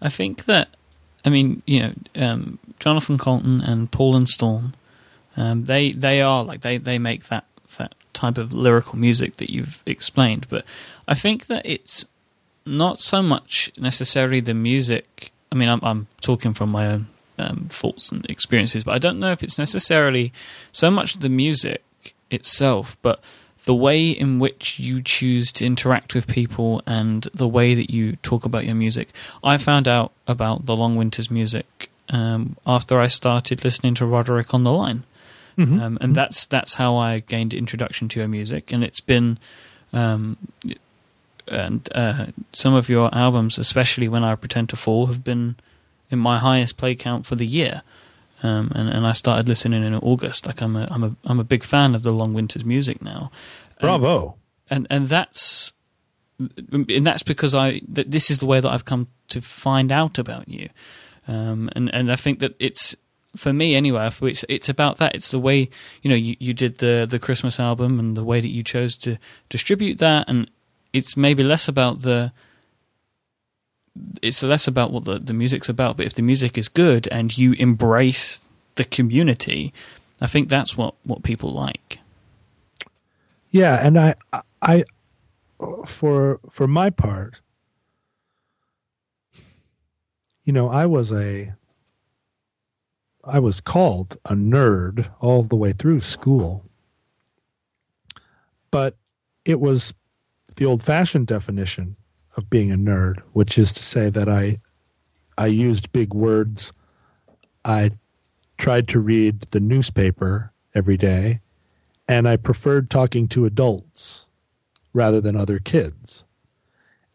I 0.00 0.08
think 0.08 0.44
that, 0.44 0.76
I 1.24 1.30
mean, 1.30 1.62
you 1.66 1.80
know, 1.80 1.92
um, 2.16 2.58
Jonathan 2.78 3.18
Coulton 3.18 3.62
and 3.62 3.90
Paul 3.90 4.16
and 4.16 4.28
Storm, 4.28 4.74
um, 5.36 5.64
they 5.64 5.92
they 5.92 6.22
are 6.22 6.44
like 6.44 6.60
they 6.60 6.78
they 6.78 6.98
make 6.98 7.24
that 7.28 7.44
that 7.78 7.94
type 8.16 8.38
of 8.38 8.52
lyrical 8.52 8.98
music 8.98 9.36
that 9.36 9.50
you've 9.50 9.82
explained, 9.86 10.46
but 10.48 10.64
I 11.06 11.14
think 11.14 11.46
that 11.46 11.64
it's 11.64 12.04
not 12.64 12.98
so 12.98 13.22
much 13.22 13.70
necessarily 13.78 14.40
the 14.40 14.54
music. 14.54 15.30
I 15.52 15.54
mean, 15.54 15.68
I'm, 15.68 15.80
I'm 15.82 16.08
talking 16.20 16.52
from 16.52 16.70
my 16.70 16.86
own 16.86 17.06
um, 17.38 17.70
and 18.10 18.26
experiences, 18.28 18.82
but 18.84 18.92
I 18.92 18.98
don't 18.98 19.20
know 19.20 19.30
if 19.30 19.42
it's 19.42 19.58
necessarily 19.58 20.32
so 20.72 20.90
much 20.90 21.18
the 21.18 21.28
music 21.28 21.82
itself, 22.30 22.96
but 23.02 23.20
the 23.66 23.74
way 23.74 24.08
in 24.08 24.38
which 24.38 24.78
you 24.78 25.02
choose 25.02 25.52
to 25.52 25.66
interact 25.66 26.14
with 26.14 26.26
people 26.28 26.82
and 26.86 27.28
the 27.34 27.48
way 27.48 27.74
that 27.74 27.90
you 27.90 28.16
talk 28.16 28.44
about 28.44 28.64
your 28.64 28.76
music. 28.76 29.08
I 29.42 29.58
found 29.58 29.88
out 29.88 30.12
about 30.26 30.66
the 30.66 30.76
Long 30.76 30.96
Winters 30.96 31.30
music 31.30 31.90
um, 32.08 32.56
after 32.64 33.00
I 33.00 33.08
started 33.08 33.64
listening 33.64 33.94
to 33.96 34.06
Roderick 34.06 34.54
on 34.54 34.62
the 34.62 34.72
Line. 34.72 35.02
Mm-hmm. 35.58 35.74
Um, 35.74 35.80
and 35.80 35.98
mm-hmm. 35.98 36.12
that's 36.12 36.46
that's 36.46 36.74
how 36.74 36.96
I 36.96 37.20
gained 37.20 37.54
introduction 37.54 38.08
to 38.10 38.20
your 38.20 38.28
music, 38.28 38.72
and 38.72 38.84
it's 38.84 39.00
been, 39.00 39.38
um, 39.92 40.36
and 41.48 41.88
uh, 41.94 42.26
some 42.52 42.74
of 42.74 42.88
your 42.88 43.14
albums, 43.14 43.58
especially 43.58 44.08
when 44.08 44.22
I 44.22 44.34
pretend 44.34 44.68
to 44.70 44.76
fall, 44.76 45.06
have 45.06 45.24
been 45.24 45.56
in 46.10 46.18
my 46.18 46.38
highest 46.38 46.76
play 46.76 46.94
count 46.94 47.26
for 47.26 47.36
the 47.36 47.46
year. 47.46 47.82
Um, 48.42 48.70
and, 48.74 48.88
and 48.88 49.06
I 49.06 49.12
started 49.12 49.48
listening 49.48 49.82
in 49.82 49.94
August. 49.94 50.46
Like 50.46 50.60
I'm 50.60 50.76
a 50.76 50.86
I'm 50.90 51.02
a 51.02 51.16
I'm 51.24 51.40
a 51.40 51.44
big 51.44 51.64
fan 51.64 51.94
of 51.94 52.02
the 52.02 52.12
Long 52.12 52.34
Winters 52.34 52.64
music 52.64 53.00
now. 53.00 53.30
Bravo! 53.80 54.36
And 54.68 54.86
and 54.90 55.08
that's 55.08 55.72
and 56.38 57.06
that's 57.06 57.22
because 57.22 57.54
I 57.54 57.80
that 57.88 58.10
this 58.10 58.30
is 58.30 58.40
the 58.40 58.46
way 58.46 58.60
that 58.60 58.70
I've 58.70 58.84
come 58.84 59.08
to 59.28 59.40
find 59.40 59.90
out 59.90 60.18
about 60.18 60.48
you. 60.48 60.68
Um, 61.26 61.70
and 61.74 61.92
and 61.94 62.12
I 62.12 62.16
think 62.16 62.40
that 62.40 62.54
it's 62.58 62.94
for 63.36 63.52
me 63.52 63.74
anyway. 63.74 64.10
It's 64.22 64.44
it's 64.48 64.68
about 64.68 64.98
that. 64.98 65.14
It's 65.14 65.30
the 65.30 65.38
way 65.38 65.68
you 66.02 66.10
know 66.10 66.16
you, 66.16 66.36
you 66.38 66.54
did 66.54 66.78
the 66.78 67.06
the 67.08 67.18
Christmas 67.18 67.60
album 67.60 67.98
and 67.98 68.16
the 68.16 68.24
way 68.24 68.40
that 68.40 68.48
you 68.48 68.62
chose 68.62 68.96
to 68.98 69.18
distribute 69.48 69.98
that, 69.98 70.28
and 70.28 70.50
it's 70.92 71.16
maybe 71.16 71.42
less 71.42 71.68
about 71.68 72.02
the 72.02 72.32
it's 74.22 74.42
less 74.42 74.66
about 74.66 74.92
what 74.92 75.04
the, 75.04 75.18
the 75.18 75.32
music's 75.32 75.68
about, 75.68 75.96
but 75.96 76.06
if 76.06 76.14
the 76.14 76.22
music 76.22 76.58
is 76.58 76.68
good 76.68 77.08
and 77.08 77.36
you 77.36 77.52
embrace 77.54 78.40
the 78.74 78.84
community, 78.84 79.72
I 80.20 80.26
think 80.26 80.48
that's 80.48 80.76
what, 80.76 80.94
what 81.04 81.22
people 81.22 81.50
like. 81.50 81.98
Yeah, 83.50 83.74
and 83.74 83.98
I 83.98 84.14
I 84.60 84.84
for 85.86 86.40
for 86.50 86.66
my 86.66 86.90
part, 86.90 87.40
you 90.44 90.52
know, 90.52 90.68
I 90.68 90.84
was 90.86 91.10
a 91.10 91.54
I 93.26 93.40
was 93.40 93.60
called 93.60 94.18
a 94.24 94.34
nerd 94.34 95.10
all 95.20 95.42
the 95.42 95.56
way 95.56 95.72
through 95.72 96.00
school. 96.00 96.64
But 98.70 98.96
it 99.44 99.58
was 99.58 99.92
the 100.54 100.64
old 100.64 100.82
fashioned 100.82 101.26
definition 101.26 101.96
of 102.36 102.48
being 102.48 102.70
a 102.70 102.76
nerd, 102.76 103.20
which 103.32 103.58
is 103.58 103.72
to 103.72 103.82
say 103.82 104.10
that 104.10 104.28
I 104.28 104.60
I 105.36 105.46
used 105.46 105.92
big 105.92 106.14
words. 106.14 106.72
I 107.64 107.90
tried 108.58 108.88
to 108.88 109.00
read 109.00 109.46
the 109.50 109.60
newspaper 109.60 110.52
every 110.74 110.96
day, 110.96 111.40
and 112.08 112.28
I 112.28 112.36
preferred 112.36 112.90
talking 112.90 113.28
to 113.28 113.44
adults 113.44 114.30
rather 114.94 115.20
than 115.20 115.36
other 115.36 115.58
kids. 115.58 116.24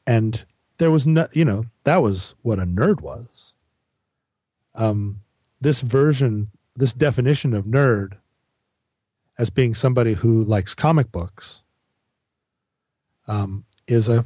And 0.06 0.44
there 0.78 0.92
was 0.92 1.08
no, 1.08 1.28
you 1.32 1.46
know, 1.46 1.66
that 1.84 2.02
was 2.04 2.36
what 2.42 2.60
a 2.60 2.66
nerd 2.66 3.02
was. 3.02 3.54
Um, 4.76 5.22
this 5.62 5.82
version, 5.82 6.50
this 6.76 6.94
definition 6.94 7.54
of 7.54 7.66
nerd 7.66 8.18
as 9.38 9.50
being 9.50 9.74
somebody 9.74 10.14
who 10.14 10.44
likes 10.44 10.74
comic 10.74 11.12
books 11.12 11.64
um, 13.28 13.64
is 13.88 14.10
a 14.10 14.26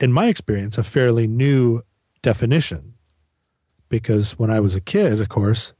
in 0.00 0.12
my 0.12 0.28
experience, 0.28 0.78
a 0.78 0.84
fairly 0.84 1.26
new 1.26 1.82
definition. 2.22 2.94
Because 3.88 4.38
when 4.38 4.50
I 4.50 4.60
was 4.60 4.74
a 4.74 4.80
kid, 4.80 5.20
of 5.20 5.28
course, 5.28 5.72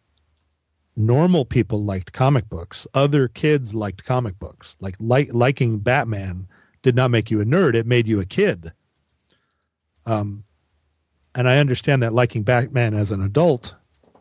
normal 0.97 1.45
people 1.45 1.85
liked 1.85 2.13
comic 2.13 2.49
books. 2.49 2.87
Other 2.95 3.29
kids 3.29 3.75
liked 3.75 4.05
comic 4.05 4.39
books. 4.39 4.77
Like, 4.81 4.97
like 4.99 5.31
liking 5.33 5.79
Batman 5.79 6.49
did 6.83 6.97
not 6.97 7.11
make 7.11 7.31
you 7.31 7.41
a 7.41 7.45
nerd; 7.45 7.75
it 7.75 7.87
made 7.87 8.09
you 8.09 8.19
a 8.19 8.25
kid. 8.25 8.73
Um, 10.07 10.45
and 11.35 11.49
I 11.49 11.59
understand 11.59 12.03
that 12.03 12.15
liking 12.15 12.43
Batman 12.43 12.95
as 12.95 13.11
an 13.11 13.23
adult 13.23 13.75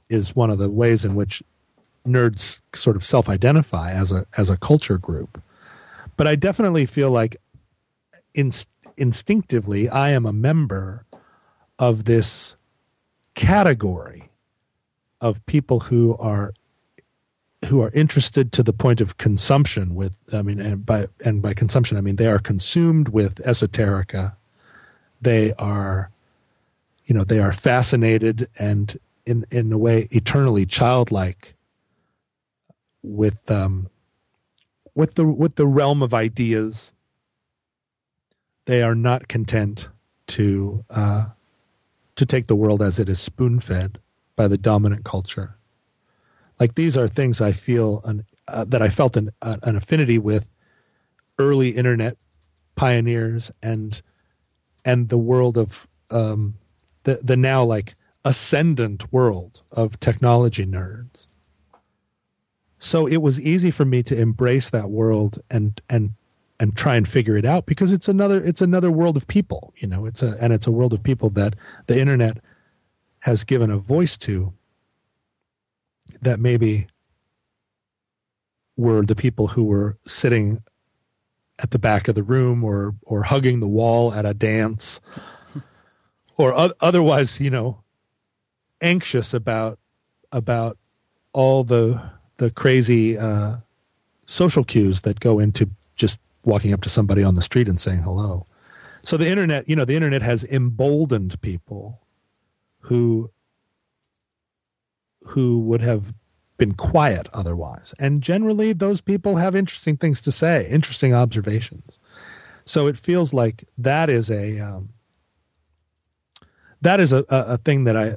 is 0.10 0.36
one 0.36 0.50
of 0.50 0.58
the 0.58 0.70
ways 0.70 1.06
in 1.06 1.16
which 1.16 1.44
nerds 2.08 2.62
sort 2.74 2.96
of 2.96 3.06
self-identify 3.06 3.92
as 3.92 4.12
a 4.12 4.26
as 4.38 4.50
a 4.50 4.58
culture 4.58 4.98
group. 4.98 5.42
But 6.16 6.28
I 6.28 6.36
definitely 6.36 6.86
feel 6.86 7.12
like 7.12 7.38
in 8.34 8.52
instinctively 8.98 9.90
I 9.90 10.10
am 10.10 10.26
a 10.26 10.34
member 10.34 11.06
of 11.78 12.06
this 12.06 12.56
category 13.36 14.30
of 15.22 15.46
people 15.46 15.82
who 15.82 16.16
are 16.18 16.54
who 17.66 17.82
are 17.82 17.92
interested 17.92 18.52
to 18.54 18.64
the 18.64 18.74
point 18.74 19.02
of 19.02 19.18
consumption 19.18 19.96
with 19.96 20.18
I 20.34 20.42
mean 20.42 20.60
and 20.60 20.86
by 20.86 21.08
and 21.26 21.42
by 21.42 21.54
consumption 21.54 21.98
I 21.98 22.02
mean 22.02 22.16
they 22.16 22.28
are 22.28 22.40
consumed 22.40 23.10
with 23.10 23.36
esoterica 23.44 24.36
they 25.22 25.54
are 25.54 26.12
you 27.06 27.16
know 27.16 27.24
they 27.24 27.40
are 27.40 27.52
fascinated 27.52 28.50
and 28.58 29.00
in 29.28 29.46
in 29.52 29.72
a 29.72 29.78
way 29.78 30.08
eternally 30.12 30.66
childlike 30.66 31.56
with 33.04 33.50
um 33.52 33.90
with 34.96 35.16
the 35.16 35.26
with 35.26 35.56
the 35.56 35.68
realm 35.68 36.02
of 36.02 36.14
ideas 36.14 36.94
they 38.68 38.84
are 38.84 38.96
not 38.96 39.28
content 39.28 39.88
to 40.28 40.86
uh, 40.90 41.28
to 42.16 42.26
take 42.26 42.48
the 42.48 42.56
world 42.56 42.82
as 42.82 43.00
it 43.00 43.10
is 43.10 43.20
spoon 43.20 43.60
fed 43.60 44.00
by 44.36 44.48
the 44.48 44.58
dominant 44.58 45.06
culture. 45.06 45.56
Like 46.60 46.76
these 46.76 46.98
are 46.98 47.08
things 47.08 47.40
I 47.40 47.54
feel 47.54 48.02
an, 48.04 48.26
uh, 48.48 48.66
that 48.66 48.82
I 48.82 48.90
felt 48.90 49.16
an, 49.16 49.30
uh, 49.42 49.58
an 49.64 49.76
affinity 49.76 50.18
with 50.18 50.50
early 51.40 51.70
internet 51.70 52.18
pioneers 52.76 53.52
and 53.64 54.02
and 54.84 55.10
the 55.10 55.18
world 55.18 55.58
of 55.58 55.88
um, 56.12 56.56
the 57.04 57.20
the 57.24 57.38
now 57.38 57.64
like 57.64 57.96
ascendant 58.28 59.12
world 59.14 59.64
of 59.72 59.98
technology 60.02 60.66
nerds. 60.66 61.28
So 62.78 63.08
it 63.08 63.18
was 63.18 63.40
easy 63.40 63.72
for 63.72 63.86
me 63.86 64.04
to 64.04 64.20
embrace 64.20 64.70
that 64.70 64.90
world 64.90 65.40
and 65.50 65.82
and 65.90 66.12
and 66.60 66.76
try 66.76 66.96
and 66.96 67.08
figure 67.08 67.38
it 67.38 67.46
out 67.46 67.66
because 67.66 67.94
it's 67.94 68.10
another 68.10 68.44
it's 68.44 68.62
another 68.62 68.92
world 68.92 69.16
of 69.16 69.28
people 69.28 69.74
you 69.78 69.88
know 69.88 70.06
it's 70.06 70.22
a 70.22 70.36
and 70.42 70.52
it's 70.52 70.68
a 70.68 70.72
world 70.72 70.94
of 70.94 71.04
people 71.04 71.30
that 71.30 71.56
the 71.86 72.00
internet 72.00 72.40
has 73.20 73.44
given 73.44 73.72
a 73.72 73.78
voice 73.78 74.18
to 74.18 74.54
that 76.22 76.40
maybe 76.40 76.88
were 78.76 79.04
the 79.04 79.16
people 79.16 79.48
who 79.50 79.64
were 79.64 79.98
sitting 80.06 80.62
at 81.60 81.72
the 81.72 81.80
back 81.80 82.08
of 82.08 82.16
the 82.16 82.24
room 82.24 82.64
or 82.64 82.96
or 83.04 83.24
hugging 83.24 83.60
the 83.60 83.68
wall 83.68 84.14
at 84.14 84.26
a 84.26 84.34
dance 84.34 85.00
or 86.38 86.54
o- 86.54 86.74
otherwise 86.82 87.40
you 87.40 87.50
know 87.50 87.84
anxious 88.82 89.34
about 89.34 89.80
about 90.32 90.78
all 91.34 91.64
the 91.64 92.02
the 92.38 92.52
crazy 92.52 93.18
uh, 93.18 93.58
social 94.26 94.64
cues 94.64 95.02
that 95.02 95.20
go 95.20 95.40
into 95.40 95.70
just 95.96 96.20
walking 96.46 96.74
up 96.74 96.82
to 96.82 96.90
somebody 96.90 97.24
on 97.24 97.36
the 97.36 97.42
street 97.42 97.68
and 97.68 97.80
saying 97.80 98.02
hello. 98.02 98.46
So 99.04 99.18
the 99.18 99.28
internet, 99.28 99.68
you 99.70 99.76
know, 99.76 99.86
the 99.86 99.96
internet 99.96 100.22
has 100.22 100.44
emboldened 100.44 101.40
people 101.42 102.02
who 102.82 103.32
who 105.28 105.60
would 105.60 105.82
have 105.82 106.14
been 106.58 106.74
quiet 106.74 107.28
otherwise. 107.34 107.94
And 108.00 108.22
generally 108.22 108.74
those 108.74 109.02
people 109.02 109.36
have 109.38 109.56
interesting 109.56 109.98
things 109.98 110.22
to 110.22 110.32
say, 110.32 110.68
interesting 110.70 111.14
observations. 111.14 112.00
So 112.66 112.88
it 112.88 112.98
feels 112.98 113.34
like 113.34 113.68
that 113.78 114.10
is 114.10 114.30
a 114.30 114.60
um, 114.60 114.90
that 116.82 117.00
is 117.00 117.14
a, 117.14 117.20
a, 117.30 117.40
a 117.54 117.58
thing 117.58 117.86
that 117.86 117.96
I 117.96 118.16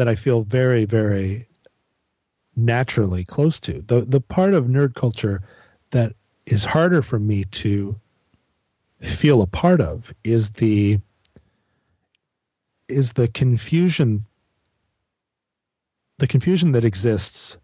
that 0.00 0.08
I 0.08 0.14
feel 0.14 0.40
very 0.40 0.86
very 0.86 1.46
naturally 2.56 3.22
close 3.22 3.60
to. 3.60 3.82
The 3.82 4.00
the 4.00 4.22
part 4.22 4.54
of 4.54 4.64
nerd 4.64 4.94
culture 4.94 5.42
that 5.90 6.14
is 6.46 6.64
harder 6.64 7.02
for 7.02 7.18
me 7.18 7.44
to 7.44 8.00
feel 9.02 9.42
a 9.42 9.46
part 9.46 9.82
of 9.82 10.14
is 10.24 10.52
the 10.52 11.00
is 12.88 13.12
the 13.12 13.28
confusion 13.28 14.24
the 16.16 16.26
confusion 16.26 16.72
that 16.72 16.84
exists 16.84 17.58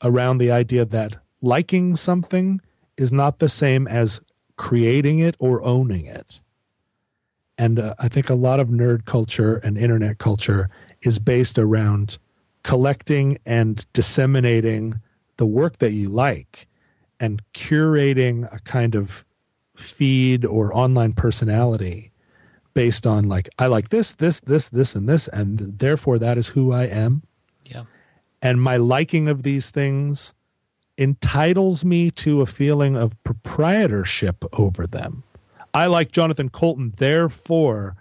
around 0.00 0.38
the 0.38 0.52
idea 0.52 0.84
that 0.84 1.16
liking 1.42 1.96
something 1.96 2.60
is 2.96 3.12
not 3.12 3.40
the 3.40 3.48
same 3.48 3.88
as 3.88 4.20
creating 4.54 5.18
it 5.18 5.34
or 5.40 5.60
owning 5.64 6.06
it. 6.06 6.40
And 7.58 7.80
uh, 7.80 7.94
I 7.98 8.08
think 8.08 8.30
a 8.30 8.34
lot 8.34 8.60
of 8.60 8.68
nerd 8.68 9.06
culture 9.06 9.56
and 9.56 9.76
internet 9.76 10.18
culture 10.18 10.70
is 11.04 11.18
based 11.18 11.58
around 11.58 12.18
collecting 12.62 13.38
and 13.46 13.86
disseminating 13.92 15.00
the 15.36 15.46
work 15.46 15.78
that 15.78 15.92
you 15.92 16.08
like 16.08 16.66
and 17.20 17.42
curating 17.52 18.52
a 18.52 18.58
kind 18.60 18.94
of 18.94 19.24
feed 19.76 20.44
or 20.44 20.74
online 20.76 21.12
personality 21.12 22.10
based 22.72 23.06
on 23.06 23.28
like 23.28 23.48
I 23.58 23.66
like 23.66 23.90
this, 23.90 24.12
this, 24.12 24.40
this, 24.40 24.68
this, 24.68 24.94
and 24.94 25.08
this, 25.08 25.28
and 25.28 25.58
therefore 25.78 26.18
that 26.18 26.38
is 26.38 26.48
who 26.48 26.72
I 26.72 26.84
am. 26.84 27.22
Yeah. 27.64 27.84
And 28.42 28.60
my 28.60 28.76
liking 28.76 29.28
of 29.28 29.42
these 29.42 29.70
things 29.70 30.34
entitles 30.98 31.84
me 31.84 32.10
to 32.10 32.40
a 32.40 32.46
feeling 32.46 32.96
of 32.96 33.22
proprietorship 33.24 34.44
over 34.52 34.86
them. 34.86 35.22
I 35.72 35.86
like 35.86 36.12
Jonathan 36.12 36.50
Coulton, 36.50 36.94
therefore 36.96 37.96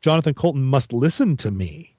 Jonathan 0.00 0.34
Coulton 0.34 0.62
must 0.62 0.92
listen 0.92 1.36
to 1.38 1.50
me 1.50 1.93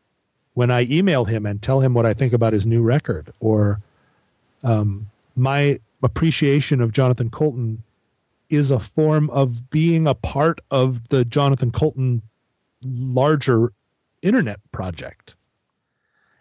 when 0.56 0.72
I 0.72 0.84
email 0.90 1.26
him 1.26 1.46
and 1.46 1.62
tell 1.62 1.82
him 1.82 1.94
what 1.94 2.06
I 2.06 2.14
think 2.14 2.34
about 2.34 2.54
his 2.54 2.66
new 2.66 2.82
record, 2.82 3.32
or 3.40 3.82
um, 4.64 5.12
my 5.36 5.80
appreciation 6.02 6.82
of 6.82 6.92
Jonathan 6.92 7.30
Coulton 7.30 7.84
is 8.50 8.72
a 8.72 8.80
form 8.80 9.30
of 9.32 9.70
being 9.70 10.08
a 10.08 10.14
part 10.14 10.62
of 10.72 11.10
the 11.10 11.26
Jonathan 11.26 11.72
Coulton 11.72 12.22
larger 12.84 13.74
internet 14.22 14.60
project. 14.72 15.36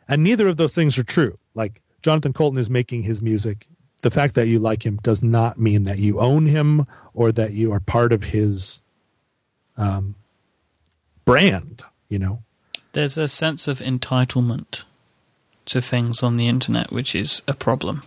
And 0.07 0.23
neither 0.23 0.47
of 0.47 0.59
those 0.59 0.75
things 0.75 0.97
are 0.97 1.05
true. 1.05 1.39
Like 1.55 1.83
Jonathan 2.01 2.33
Coulton 2.33 2.59
is 2.59 2.71
making 2.71 3.03
his 3.03 3.21
music. 3.21 3.67
The 4.03 4.13
fact 4.13 4.35
that 4.35 4.47
you 4.47 4.61
like 4.61 4.87
him 4.87 5.01
does 5.03 5.23
not 5.23 5.59
mean 5.59 5.83
that 5.85 5.99
you 5.99 6.21
own 6.21 6.47
him 6.47 6.87
or 7.15 7.33
that 7.33 7.55
you 7.55 7.73
are 7.73 7.81
part 7.81 8.13
of 8.13 8.23
his 8.23 8.81
um, 9.77 10.15
brand, 11.25 11.83
you 12.09 12.21
know? 12.21 12.44
There's 12.95 13.19
a 13.19 13.27
sense 13.27 13.67
of 13.67 13.81
entitlement 13.81 14.85
to 15.67 15.83
things 15.83 16.23
on 16.23 16.37
the 16.37 16.47
internet, 16.47 16.93
which 16.93 17.17
is 17.17 17.43
a 17.49 17.53
problem. 17.53 18.05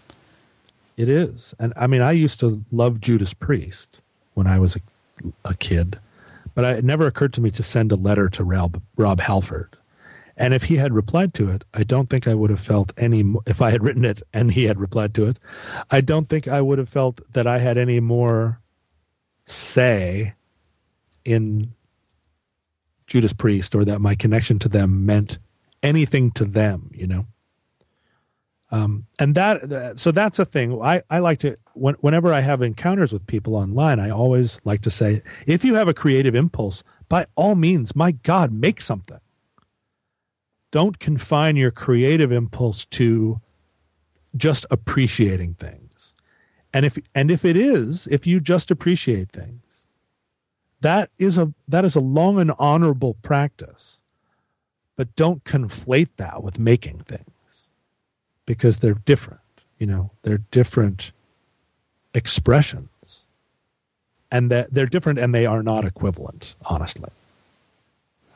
It 0.95 1.09
is. 1.09 1.53
And 1.59 1.73
I 1.75 1.87
mean, 1.87 2.01
I 2.01 2.11
used 2.11 2.39
to 2.39 2.63
love 2.71 3.01
Judas 3.01 3.33
Priest 3.33 4.01
when 4.33 4.47
I 4.47 4.59
was 4.59 4.77
a, 4.77 4.79
a 5.43 5.55
kid, 5.55 5.99
but 6.55 6.63
I, 6.63 6.71
it 6.75 6.85
never 6.85 7.05
occurred 7.05 7.33
to 7.33 7.41
me 7.41 7.51
to 7.51 7.63
send 7.63 7.91
a 7.91 7.97
letter 7.97 8.29
to 8.29 8.45
Rob, 8.45 8.81
Rob 8.95 9.19
Halford. 9.19 9.75
And 10.37 10.53
if 10.53 10.63
he 10.63 10.77
had 10.77 10.93
replied 10.93 11.33
to 11.33 11.49
it, 11.49 11.65
I 11.73 11.83
don't 11.83 12.09
think 12.09 12.25
I 12.25 12.33
would 12.33 12.49
have 12.49 12.61
felt 12.61 12.93
any, 12.95 13.25
if 13.45 13.61
I 13.61 13.71
had 13.71 13.83
written 13.83 14.05
it 14.05 14.21
and 14.33 14.53
he 14.53 14.65
had 14.65 14.79
replied 14.79 15.13
to 15.15 15.25
it, 15.25 15.37
I 15.91 15.99
don't 15.99 16.29
think 16.29 16.47
I 16.47 16.61
would 16.61 16.77
have 16.77 16.89
felt 16.89 17.19
that 17.33 17.45
I 17.45 17.59
had 17.59 17.77
any 17.77 17.99
more 17.99 18.61
say 19.47 20.33
in 21.25 21.73
Judas 23.07 23.33
Priest 23.33 23.73
or 23.73 23.83
that 23.85 23.99
my 23.99 24.15
connection 24.15 24.59
to 24.59 24.69
them 24.69 25.05
meant 25.05 25.39
anything 25.81 26.31
to 26.31 26.45
them, 26.45 26.91
you 26.93 27.07
know? 27.07 27.25
Um, 28.69 29.05
and 29.17 29.33
that, 29.35 29.97
so 29.97 30.11
that's 30.11 30.39
a 30.39 30.45
thing. 30.45 30.81
I, 30.81 31.01
I 31.09 31.19
like 31.19 31.39
to, 31.39 31.57
when, 31.73 31.95
whenever 32.01 32.33
I 32.33 32.41
have 32.41 32.61
encounters 32.61 33.13
with 33.13 33.25
people 33.25 33.55
online, 33.55 33.97
I 33.99 34.09
always 34.09 34.59
like 34.65 34.81
to 34.81 34.89
say, 34.89 35.21
if 35.45 35.63
you 35.63 35.75
have 35.75 35.87
a 35.87 35.93
creative 35.93 36.35
impulse, 36.35 36.83
by 37.07 37.27
all 37.35 37.55
means, 37.55 37.95
my 37.95 38.11
God, 38.11 38.51
make 38.51 38.81
something. 38.81 39.19
Don't 40.71 40.99
confine 40.99 41.55
your 41.55 41.71
creative 41.71 42.33
impulse 42.33 42.83
to 42.87 43.39
just 44.35 44.65
appreciating 44.69 45.53
things. 45.53 46.13
And 46.73 46.85
if, 46.85 46.97
and 47.15 47.31
if 47.31 47.45
it 47.45 47.55
is, 47.55 48.05
if 48.11 48.27
you 48.27 48.41
just 48.41 48.69
appreciate 48.69 49.31
things, 49.31 49.61
that 50.81 51.09
is 51.17 51.37
a, 51.37 51.53
that 51.67 51.85
is 51.85 51.95
a 51.95 51.99
long 51.99 52.39
and 52.39 52.51
honorable 52.59 53.15
practice. 53.21 54.01
But 54.95 55.15
don't 55.15 55.43
conflate 55.43 56.09
that 56.17 56.41
with 56.43 56.59
making 56.59 56.99
things 56.99 57.69
because 58.45 58.79
they're 58.79 58.95
different. 58.95 59.41
You 59.77 59.85
know, 59.85 60.11
they're 60.23 60.39
different 60.49 61.11
expressions, 62.15 63.27
and 64.31 64.49
that 64.49 64.73
they're 64.73 64.87
different, 64.87 65.19
and 65.19 65.35
they 65.35 65.45
are 65.45 65.61
not 65.61 65.85
equivalent. 65.85 66.55
Honestly, 66.65 67.11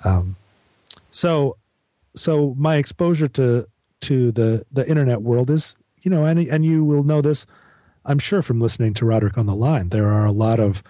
um, 0.03 0.35
so 1.09 1.57
so 2.15 2.53
my 2.59 2.75
exposure 2.75 3.27
to 3.29 3.67
to 4.01 4.31
the 4.31 4.65
the 4.71 4.87
internet 4.87 5.23
world 5.23 5.49
is 5.49 5.75
you 6.01 6.11
know, 6.11 6.25
and 6.25 6.39
and 6.39 6.65
you 6.65 6.83
will 6.83 7.03
know 7.03 7.21
this, 7.21 7.45
I'm 8.05 8.19
sure 8.19 8.41
from 8.41 8.59
listening 8.59 8.93
to 8.95 9.05
Roderick 9.05 9.37
on 9.37 9.45
the 9.45 9.55
line. 9.55 9.89
There 9.89 10.09
are 10.11 10.25
a 10.25 10.31
lot 10.31 10.59
of 10.59 10.83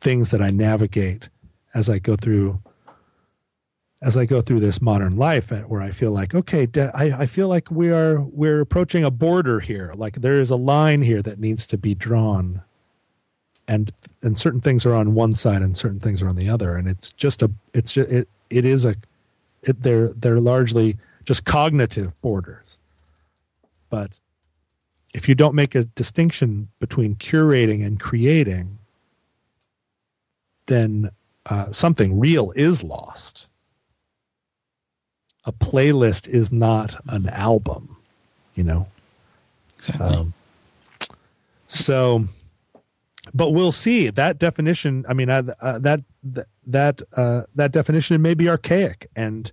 things 0.00 0.30
that 0.30 0.42
I 0.42 0.50
navigate 0.50 1.28
as 1.74 1.90
I 1.90 1.98
go 1.98 2.16
through 2.16 2.60
as 4.00 4.16
I 4.16 4.26
go 4.26 4.40
through 4.40 4.60
this 4.60 4.80
modern 4.80 5.16
life 5.16 5.50
where 5.50 5.82
I 5.82 5.90
feel 5.90 6.12
like, 6.12 6.34
okay, 6.34 6.68
I, 6.94 7.22
I 7.22 7.26
feel 7.26 7.48
like 7.48 7.70
we 7.70 7.90
are, 7.90 8.20
we're 8.22 8.60
approaching 8.60 9.02
a 9.04 9.10
border 9.10 9.58
here. 9.58 9.92
Like 9.96 10.20
there 10.20 10.40
is 10.40 10.50
a 10.50 10.56
line 10.56 11.02
here 11.02 11.20
that 11.22 11.40
needs 11.40 11.66
to 11.66 11.76
be 11.76 11.94
drawn. 11.94 12.62
And, 13.66 13.92
and 14.22 14.38
certain 14.38 14.60
things 14.60 14.86
are 14.86 14.94
on 14.94 15.14
one 15.14 15.34
side 15.34 15.62
and 15.62 15.76
certain 15.76 15.98
things 16.00 16.22
are 16.22 16.28
on 16.28 16.36
the 16.36 16.48
other. 16.48 16.76
And 16.76 16.86
it's 16.86 17.12
just 17.12 17.42
a, 17.42 17.50
it's 17.74 17.92
just, 17.92 18.08
it, 18.08 18.28
it 18.50 18.64
is 18.64 18.84
a, 18.84 18.94
it, 19.62 19.82
they're, 19.82 20.12
they're 20.14 20.40
largely 20.40 20.96
just 21.24 21.44
cognitive 21.44 22.18
borders. 22.20 22.78
But 23.90 24.20
if 25.12 25.28
you 25.28 25.34
don't 25.34 25.54
make 25.56 25.74
a 25.74 25.84
distinction 25.84 26.68
between 26.78 27.16
curating 27.16 27.84
and 27.84 27.98
creating, 27.98 28.77
then 30.68 31.10
uh, 31.46 31.72
something 31.72 32.18
real 32.18 32.52
is 32.54 32.82
lost 32.82 33.48
a 35.48 35.52
playlist 35.52 36.28
is 36.28 36.52
not 36.52 37.02
an 37.08 37.26
album, 37.30 37.96
you 38.54 38.62
know. 38.62 38.86
Exactly. 39.78 40.14
Um, 40.14 40.34
so, 41.68 42.28
but 43.32 43.52
we'll 43.52 43.72
see 43.72 44.10
that 44.10 44.38
definition. 44.38 45.06
I 45.08 45.14
mean, 45.14 45.30
uh, 45.30 45.54
uh, 45.62 45.78
that 45.78 46.02
that 46.66 47.00
uh, 47.16 47.44
that 47.54 47.72
definition 47.72 48.20
may 48.20 48.34
be 48.34 48.46
archaic, 48.46 49.08
and 49.16 49.50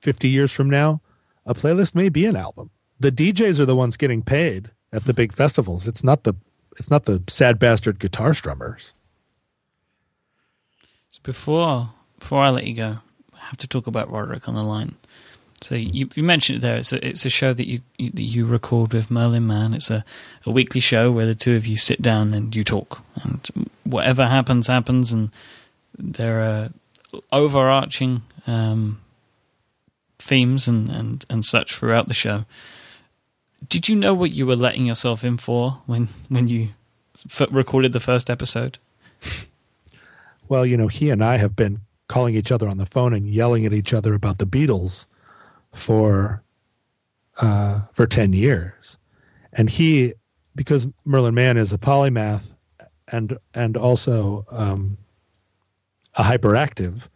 fifty 0.00 0.28
years 0.28 0.50
from 0.50 0.68
now, 0.68 1.00
a 1.44 1.54
playlist 1.54 1.94
may 1.94 2.08
be 2.08 2.26
an 2.26 2.34
album. 2.34 2.70
The 2.98 3.12
DJs 3.12 3.60
are 3.60 3.66
the 3.66 3.76
ones 3.76 3.96
getting 3.96 4.22
paid 4.22 4.72
at 4.92 5.04
the 5.04 5.14
big 5.14 5.32
festivals. 5.32 5.86
It's 5.86 6.02
not 6.02 6.24
the 6.24 6.34
it's 6.76 6.90
not 6.90 7.04
the 7.04 7.22
sad 7.28 7.60
bastard 7.60 8.00
guitar 8.00 8.30
strummers. 8.30 8.94
Before 11.26 11.90
before 12.20 12.40
I 12.40 12.50
let 12.50 12.68
you 12.68 12.74
go, 12.74 12.98
I 13.34 13.38
have 13.38 13.56
to 13.56 13.66
talk 13.66 13.88
about 13.88 14.08
Roderick 14.08 14.48
on 14.48 14.54
the 14.54 14.62
line. 14.62 14.94
So 15.60 15.74
you, 15.74 16.08
you, 16.14 16.22
mentioned 16.22 16.58
it 16.58 16.60
there. 16.60 16.76
It's 16.76 16.92
a, 16.92 17.04
it's 17.04 17.24
a 17.24 17.30
show 17.30 17.52
that 17.52 17.66
you, 17.66 17.80
you, 17.98 18.10
that 18.10 18.22
you 18.22 18.46
record 18.46 18.92
with 18.92 19.10
Merlin 19.10 19.44
Mann. 19.44 19.74
It's 19.74 19.90
a, 19.90 20.04
a 20.44 20.52
weekly 20.52 20.80
show 20.80 21.10
where 21.10 21.26
the 21.26 21.34
two 21.34 21.56
of 21.56 21.66
you 21.66 21.76
sit 21.76 22.00
down 22.00 22.32
and 22.32 22.54
you 22.54 22.62
talk, 22.62 23.02
and 23.24 23.68
whatever 23.82 24.26
happens 24.26 24.68
happens. 24.68 25.12
And 25.12 25.30
there 25.98 26.40
are 26.40 26.68
overarching 27.32 28.22
um, 28.46 29.00
themes 30.20 30.68
and, 30.68 30.88
and, 30.88 31.24
and 31.28 31.44
such 31.44 31.74
throughout 31.74 32.06
the 32.06 32.14
show. 32.14 32.44
Did 33.68 33.88
you 33.88 33.96
know 33.96 34.14
what 34.14 34.30
you 34.30 34.46
were 34.46 34.54
letting 34.54 34.86
yourself 34.86 35.24
in 35.24 35.38
for 35.38 35.82
when 35.86 36.06
when 36.28 36.46
you 36.46 36.68
f- 37.28 37.48
recorded 37.50 37.92
the 37.92 37.98
first 37.98 38.30
episode? 38.30 38.78
Well, 40.48 40.64
you 40.64 40.76
know, 40.76 40.88
he 40.88 41.10
and 41.10 41.22
I 41.24 41.38
have 41.38 41.56
been 41.56 41.80
calling 42.08 42.34
each 42.34 42.52
other 42.52 42.68
on 42.68 42.78
the 42.78 42.86
phone 42.86 43.12
and 43.12 43.28
yelling 43.28 43.66
at 43.66 43.72
each 43.72 43.92
other 43.92 44.14
about 44.14 44.38
the 44.38 44.46
Beatles 44.46 45.06
for 45.72 46.42
uh, 47.38 47.80
for 47.92 48.06
ten 48.06 48.32
years, 48.32 48.98
and 49.52 49.68
he 49.68 50.14
because 50.54 50.86
Merlin 51.04 51.34
Mann 51.34 51.56
is 51.56 51.72
a 51.72 51.78
polymath 51.78 52.54
and 53.08 53.36
and 53.54 53.76
also 53.76 54.46
um, 54.50 54.98
a 56.14 56.22
hyperactive, 56.22 57.08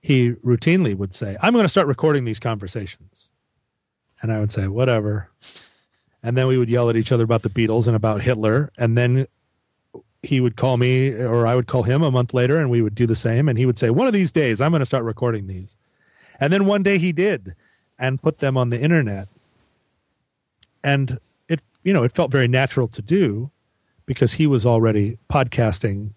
he 0.00 0.32
routinely 0.32 0.96
would 0.96 1.12
say, 1.12 1.36
"I'm 1.40 1.52
going 1.52 1.64
to 1.64 1.68
start 1.68 1.86
recording 1.86 2.24
these 2.24 2.40
conversations," 2.40 3.30
and 4.20 4.32
I 4.32 4.40
would 4.40 4.50
say, 4.50 4.66
"Whatever," 4.66 5.30
and 6.22 6.36
then 6.36 6.46
we 6.46 6.58
would 6.58 6.68
yell 6.68 6.90
at 6.90 6.96
each 6.96 7.12
other 7.12 7.24
about 7.24 7.42
the 7.42 7.50
Beatles 7.50 7.86
and 7.86 7.94
about 7.94 8.22
Hitler, 8.22 8.72
and 8.76 8.96
then 8.96 9.26
he 10.22 10.40
would 10.40 10.56
call 10.56 10.76
me 10.76 11.10
or 11.10 11.46
I 11.46 11.54
would 11.54 11.66
call 11.66 11.84
him 11.84 12.02
a 12.02 12.10
month 12.10 12.34
later 12.34 12.58
and 12.58 12.70
we 12.70 12.82
would 12.82 12.94
do 12.94 13.06
the 13.06 13.16
same 13.16 13.48
and 13.48 13.56
he 13.58 13.66
would 13.66 13.78
say 13.78 13.90
one 13.90 14.06
of 14.06 14.12
these 14.12 14.32
days 14.32 14.60
I'm 14.60 14.72
going 14.72 14.80
to 14.80 14.86
start 14.86 15.04
recording 15.04 15.46
these. 15.46 15.76
And 16.40 16.52
then 16.52 16.66
one 16.66 16.82
day 16.82 16.98
he 16.98 17.12
did 17.12 17.54
and 17.98 18.22
put 18.22 18.38
them 18.38 18.56
on 18.56 18.70
the 18.70 18.80
internet. 18.80 19.28
And 20.82 21.18
it, 21.48 21.60
you 21.82 21.92
know, 21.92 22.04
it 22.04 22.12
felt 22.12 22.30
very 22.30 22.48
natural 22.48 22.88
to 22.88 23.02
do 23.02 23.50
because 24.06 24.34
he 24.34 24.46
was 24.46 24.64
already 24.64 25.18
podcasting 25.30 26.10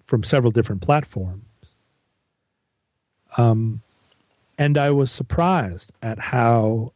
from 0.00 0.22
several 0.22 0.52
different 0.52 0.82
platforms. 0.82 1.44
Um, 3.36 3.82
and 4.58 4.78
I 4.78 4.90
was 4.90 5.10
surprised 5.10 5.92
at 6.02 6.18
how 6.18 6.92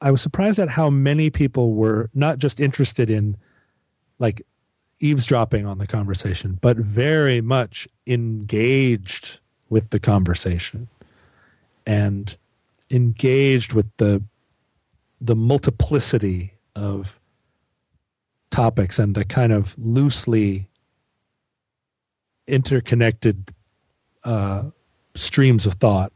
I 0.00 0.10
was 0.10 0.20
surprised 0.20 0.58
at 0.58 0.68
how 0.68 0.90
many 0.90 1.30
people 1.30 1.74
were 1.74 2.10
not 2.14 2.38
just 2.38 2.60
interested 2.60 3.08
in 3.08 3.36
like 4.18 4.42
eavesdropping 5.02 5.66
on 5.66 5.78
the 5.78 5.86
conversation, 5.86 6.58
but 6.60 6.76
very 6.76 7.40
much 7.40 7.88
engaged 8.06 9.38
with 9.68 9.90
the 9.90 9.98
conversation 9.98 10.88
and 11.86 12.36
engaged 12.90 13.72
with 13.72 13.86
the 13.96 14.22
the 15.20 15.36
multiplicity 15.36 16.54
of 16.74 17.20
topics 18.50 18.98
and 18.98 19.14
the 19.14 19.24
kind 19.24 19.52
of 19.52 19.74
loosely 19.78 20.68
interconnected 22.46 23.54
uh, 24.24 24.64
streams 25.14 25.64
of 25.64 25.74
thought. 25.74 26.12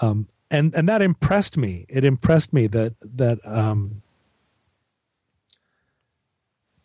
Um, 0.00 0.28
and 0.50 0.74
and 0.74 0.88
that 0.88 1.02
impressed 1.02 1.56
me. 1.56 1.86
It 1.88 2.04
impressed 2.04 2.52
me 2.52 2.66
that 2.68 2.94
that 3.16 3.38
um, 3.46 4.02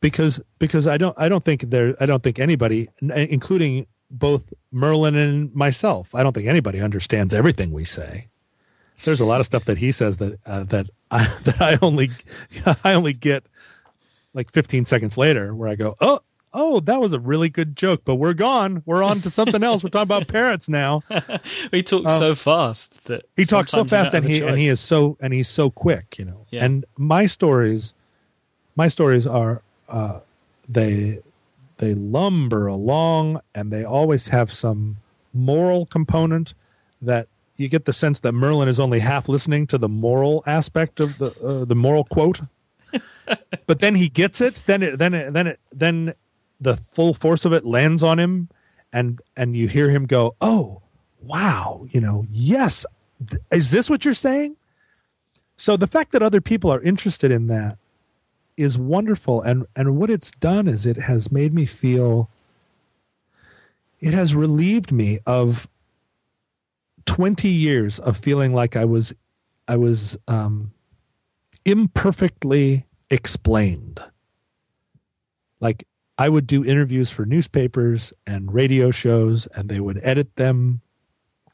because 0.06 0.40
because 0.60 0.86
I 0.86 0.98
don't 0.98 1.18
I 1.18 1.28
don't 1.28 1.44
think 1.44 1.72
there 1.72 1.96
I 2.00 2.06
don't 2.06 2.22
think 2.22 2.38
anybody, 2.38 2.90
including 3.02 3.88
both 4.12 4.54
Merlin 4.72 5.16
and 5.16 5.54
myself, 5.56 6.14
I 6.14 6.22
don't 6.22 6.34
think 6.34 6.48
anybody 6.48 6.80
understands 6.80 7.34
everything 7.34 7.72
we 7.72 7.86
say. 7.86 8.28
There's 9.04 9.20
a 9.20 9.26
lot 9.26 9.40
of 9.40 9.48
stuff 9.48 9.66
that 9.66 9.80
he 9.80 9.92
says 9.92 10.18
that 10.18 10.38
uh, 10.46 10.64
that 10.66 10.92
I 11.10 11.26
that 11.44 11.60
I 11.60 11.80
only 11.82 12.12
I 12.84 12.94
only 12.94 13.14
get 13.14 13.46
like 14.36 14.52
15 14.52 14.86
seconds 14.86 15.18
later, 15.18 15.56
where 15.56 15.70
I 15.70 15.74
go, 15.76 15.96
oh 16.00 16.20
oh, 16.54 16.80
that 16.82 17.02
was 17.02 17.12
a 17.12 17.20
really 17.20 17.50
good 17.50 17.76
joke, 17.76 18.04
but 18.06 18.16
we're 18.16 18.34
gone. 18.34 18.84
We're 18.86 19.02
on 19.02 19.22
to 19.22 19.32
something 19.32 19.64
else. 19.64 19.84
We're 19.84 19.90
talking 19.90 20.04
about 20.04 20.28
parents 20.28 20.70
now. 20.70 21.02
he 21.72 21.82
talks 21.82 22.12
um, 22.12 22.20
so 22.20 22.36
fast 22.36 23.06
that 23.06 23.26
he 23.36 23.44
talks 23.44 23.72
so 23.72 23.84
fast, 23.84 24.14
and 24.14 24.24
he 24.24 24.44
and 24.44 24.58
he 24.60 24.68
is 24.68 24.80
so 24.80 25.18
and 25.20 25.34
he's 25.34 25.50
so 25.50 25.72
quick, 25.72 26.20
you 26.20 26.26
know. 26.26 26.46
Yeah. 26.52 26.64
And 26.64 26.86
my 26.96 27.26
stories, 27.26 27.96
my 28.76 28.88
stories 28.88 29.26
are 29.26 29.64
uh, 29.90 30.20
they 30.68 31.20
they 31.78 31.94
lumber 31.94 32.68
along, 32.68 33.42
and 33.54 33.72
they 33.72 33.84
always 33.84 34.30
have 34.30 34.52
some 34.52 34.98
moral 35.34 35.86
component 35.86 36.54
that 37.02 37.28
you 37.58 37.68
get 37.68 37.86
the 37.86 37.94
sense 37.94 38.20
that 38.20 38.32
Merlin 38.32 38.68
is 38.68 38.80
only 38.80 39.00
half 39.00 39.28
listening 39.30 39.68
to 39.68 39.78
the 39.78 39.90
moral 39.90 40.44
aspect 40.46 41.00
of 41.00 41.18
the 41.18 41.32
uh, 41.42 41.66
the 41.66 41.76
moral 41.76 42.04
quote. 42.04 42.42
but 43.68 43.80
then 43.80 43.96
he 43.96 44.10
gets 44.10 44.42
it. 44.42 44.62
Then 44.66 44.82
it 44.84 44.98
then 44.98 45.14
it 45.14 45.34
then 45.34 45.48
it 45.48 45.60
then 45.72 46.14
the 46.60 46.78
full 46.78 47.14
force 47.14 47.46
of 47.46 47.54
it 47.54 47.66
lands 47.66 48.04
on 48.04 48.20
him 48.20 48.50
and 48.96 49.22
and 49.36 49.56
you 49.56 49.68
hear 49.68 49.90
him 49.90 50.06
go 50.06 50.36
oh 50.42 50.82
wow 51.22 51.86
you 51.92 52.00
know 52.00 52.26
yes 52.32 52.86
th- 53.30 53.42
is 53.52 53.72
this 53.72 53.90
what 53.90 54.06
you're 54.06 54.14
saying 54.14 54.56
so 55.58 55.76
the 55.78 55.88
fact 55.88 56.12
that 56.12 56.22
other 56.22 56.42
people 56.42 56.72
are 56.72 56.82
interested 56.82 57.32
in 57.32 57.48
that 57.48 57.78
is 58.58 58.78
wonderful 58.78 59.42
and 59.42 59.66
and 59.76 59.98
what 59.98 60.10
it's 60.10 60.32
done 60.32 60.68
is 60.68 60.86
it 60.86 60.98
has 60.98 61.32
made 61.32 61.54
me 61.54 61.66
feel 61.66 62.30
it 64.00 64.14
has 64.14 64.34
relieved 64.34 64.92
me 64.92 65.20
of 65.26 65.68
20 67.06 67.50
years 67.50 68.00
of 68.00 68.18
feeling 68.18 68.54
like 68.54 68.76
I 68.76 68.86
was 68.86 69.14
I 69.68 69.76
was 69.76 70.18
um 70.28 70.72
imperfectly 71.66 72.86
explained 73.10 74.00
like 75.60 75.86
I 76.18 76.30
would 76.30 76.48
do 76.48 76.64
interviews 76.64 77.10
for 77.12 77.26
newspapers 77.26 78.14
and 78.26 78.54
radio 78.54 78.92
shows, 78.92 79.48
and 79.48 79.68
they 79.68 79.80
would 79.80 80.00
edit 80.02 80.36
them, 80.36 80.82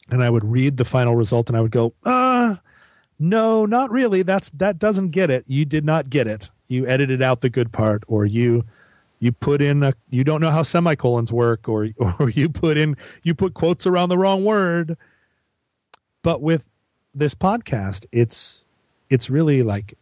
and 0.10 0.24
I 0.24 0.30
would 0.30 0.46
read 0.46 0.78
the 0.78 0.86
final 0.86 1.16
result, 1.16 1.50
and 1.50 1.58
I 1.58 1.62
would 1.62 1.72
go, 1.72 1.94
ah, 2.06 2.62
no, 3.18 3.66
not 3.66 3.92
really. 3.92 4.22
That's 4.22 4.50
that 4.52 4.78
doesn't 4.78 5.10
get 5.10 5.30
it. 5.30 5.46
You 5.48 5.66
did 5.66 5.86
not 5.86 6.10
get 6.10 6.28
it. 6.28 6.50
You 6.72 6.88
edited 6.88 7.22
out 7.22 7.42
the 7.42 7.50
good 7.50 7.72
part, 7.72 8.04
or 8.08 8.26
you 8.26 8.66
you 9.20 9.32
put 9.32 9.62
in 9.62 9.84
a 9.84 9.94
you 10.10 10.24
don't 10.24 10.42
know 10.42 10.52
how 10.52 10.64
semicolons 10.64 11.32
work, 11.32 11.68
or 11.70 11.90
or 12.20 12.30
you 12.30 12.50
put 12.50 12.78
in 12.78 12.98
you 13.24 13.36
put 13.36 13.54
quotes 13.54 13.86
around 13.86 14.10
the 14.10 14.18
wrong 14.18 14.44
word. 14.44 14.98
But 16.24 16.42
with 16.42 16.68
this 17.14 17.36
podcast, 17.36 18.06
it's 18.12 18.64
it's 19.10 19.30
really 19.30 19.64
like 19.64 19.98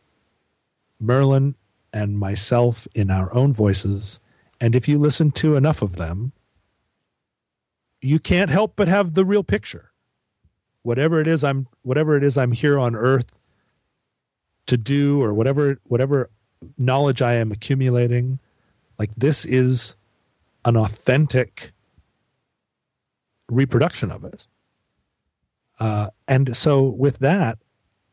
Merlin 0.99 1.55
and 1.91 2.19
myself 2.19 2.87
in 2.93 3.09
our 3.09 3.33
own 3.33 3.51
voices 3.51 4.19
and 4.61 4.75
if 4.75 4.87
you 4.87 4.99
listen 4.99 5.31
to 5.31 5.55
enough 5.55 5.81
of 5.81 5.95
them, 5.95 6.33
you 8.01 8.19
can't 8.19 8.49
help 8.49 8.73
but 8.75 8.87
have 8.87 9.13
the 9.13 9.25
real 9.25 9.43
picture. 9.43 9.91
Whatever 10.81 11.19
it 11.21 11.27
is 11.27 11.43
I'm 11.43 11.67
whatever 11.81 12.15
it 12.15 12.23
is 12.23 12.37
I'm 12.37 12.51
here 12.51 12.79
on 12.79 12.95
earth 12.95 13.31
to 14.67 14.77
do 14.77 15.21
or 15.21 15.33
whatever 15.33 15.79
whatever 15.83 16.29
knowledge 16.77 17.21
I 17.21 17.35
am 17.35 17.51
accumulating, 17.51 18.39
like 18.97 19.11
this 19.15 19.45
is 19.45 19.95
an 20.65 20.75
authentic 20.75 21.71
reproduction 23.49 24.11
of 24.11 24.23
it. 24.23 24.45
Uh, 25.79 26.09
and 26.27 26.55
so 26.55 26.83
with 26.83 27.19
that, 27.19 27.57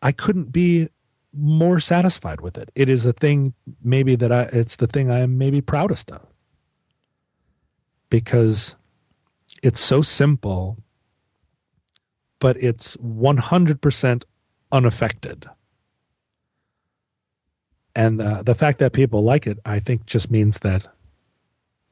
I 0.02 0.12
couldn't 0.12 0.52
be 0.52 0.88
more 1.32 1.80
satisfied 1.80 2.40
with 2.40 2.56
it. 2.56 2.70
It 2.74 2.88
is 2.88 3.04
a 3.04 3.12
thing 3.12 3.54
maybe 3.82 4.16
that 4.16 4.32
I 4.32 4.42
it's 4.52 4.76
the 4.76 4.86
thing 4.86 5.10
I 5.10 5.18
am 5.20 5.36
maybe 5.36 5.60
proudest 5.60 6.10
of 6.10 6.26
because 8.08 8.76
it's 9.62 9.80
so 9.80 10.00
simple, 10.00 10.78
but 12.38 12.56
it's 12.62 12.96
100% 12.98 14.22
unaffected. 14.72 15.48
And 17.96 18.20
uh, 18.20 18.42
the 18.42 18.54
fact 18.54 18.78
that 18.78 18.92
people 18.92 19.24
like 19.24 19.46
it, 19.46 19.58
I 19.64 19.80
think, 19.80 20.04
just 20.04 20.30
means 20.30 20.58
that 20.58 20.86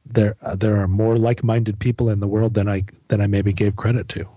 there 0.05 0.37
uh, 0.43 0.55
there 0.55 0.77
are 0.77 0.87
more 0.87 1.17
like-minded 1.17 1.79
people 1.79 2.11
in 2.11 2.21
the 2.21 2.27
world 2.27 2.53
than 2.53 2.69
I 2.69 2.85
than 3.09 3.23
I 3.23 3.27
maybe 3.27 3.55
gave 3.55 3.75
credit 3.75 4.07
to. 4.11 4.29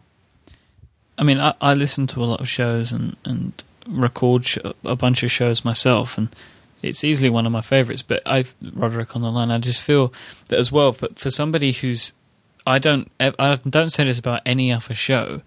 I 1.18 1.24
mean, 1.24 1.42
I, 1.42 1.54
I 1.60 1.74
listen 1.74 2.08
to 2.08 2.24
a 2.24 2.26
lot 2.26 2.40
of 2.40 2.48
shows 2.48 2.94
and 2.94 3.18
and 3.26 3.52
record 3.86 4.46
sh- 4.46 4.60
a 4.86 4.96
bunch 4.96 5.24
of 5.24 5.30
shows 5.30 5.66
myself, 5.66 6.18
and 6.18 6.30
it's 6.82 7.04
easily 7.04 7.30
one 7.30 7.46
of 7.46 7.52
my 7.52 7.60
favorites. 7.62 8.02
But 8.02 8.22
I've 8.26 8.56
Roderick 8.74 9.14
on 9.14 9.22
the 9.22 9.30
line. 9.30 9.52
I 9.52 9.58
just 9.58 9.82
feel 9.82 10.14
that 10.48 10.58
as 10.58 10.72
well. 10.72 10.94
But 10.94 11.20
for 11.20 11.30
somebody 11.30 11.74
who's, 11.74 12.14
I 12.66 12.80
don't, 12.80 13.12
I 13.20 13.56
don't 13.70 13.90
say 13.90 14.06
this 14.06 14.20
about 14.20 14.40
any 14.46 14.72
other 14.72 14.94
show 14.94 15.42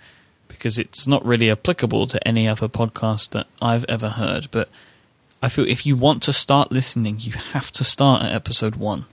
because 0.49 0.79
it's 0.79 1.07
not 1.07 1.25
really 1.25 1.51
applicable 1.51 2.07
to 2.09 2.29
any 2.29 2.47
other 2.47 2.69
podcast 2.69 3.31
that 3.31 3.47
I've 3.63 3.87
ever 3.89 4.11
heard. 4.11 4.49
But 4.51 4.69
I 5.43 5.49
feel 5.49 5.67
if 5.67 5.87
you 5.87 5.97
want 5.97 6.23
to 6.25 6.33
start 6.33 6.71
listening, 6.71 7.19
you 7.21 7.33
have 7.33 7.71
to 7.73 7.85
start 7.85 8.23
at 8.23 8.33
episode 8.33 8.77
one. 8.77 9.07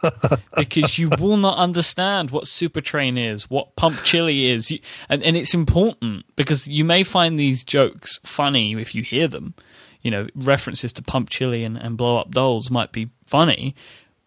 because 0.56 0.98
you 0.98 1.08
will 1.18 1.36
not 1.36 1.56
understand 1.58 2.30
what 2.30 2.48
Super 2.48 2.80
Train 2.80 3.16
is, 3.16 3.48
what 3.48 3.76
Pump 3.76 4.02
Chili 4.02 4.50
is, 4.50 4.70
you, 4.70 4.80
and 5.08 5.22
and 5.22 5.36
it's 5.36 5.54
important 5.54 6.24
because 6.34 6.66
you 6.66 6.84
may 6.84 7.04
find 7.04 7.38
these 7.38 7.64
jokes 7.64 8.18
funny 8.24 8.74
if 8.74 8.96
you 8.96 9.02
hear 9.02 9.28
them, 9.28 9.54
you 10.00 10.10
know, 10.10 10.26
references 10.34 10.92
to 10.94 11.02
Pump 11.02 11.30
Chili 11.30 11.62
and, 11.62 11.76
and 11.76 11.96
Blow 11.96 12.18
Up 12.18 12.32
Dolls 12.32 12.68
might 12.68 12.90
be 12.90 13.10
funny, 13.26 13.76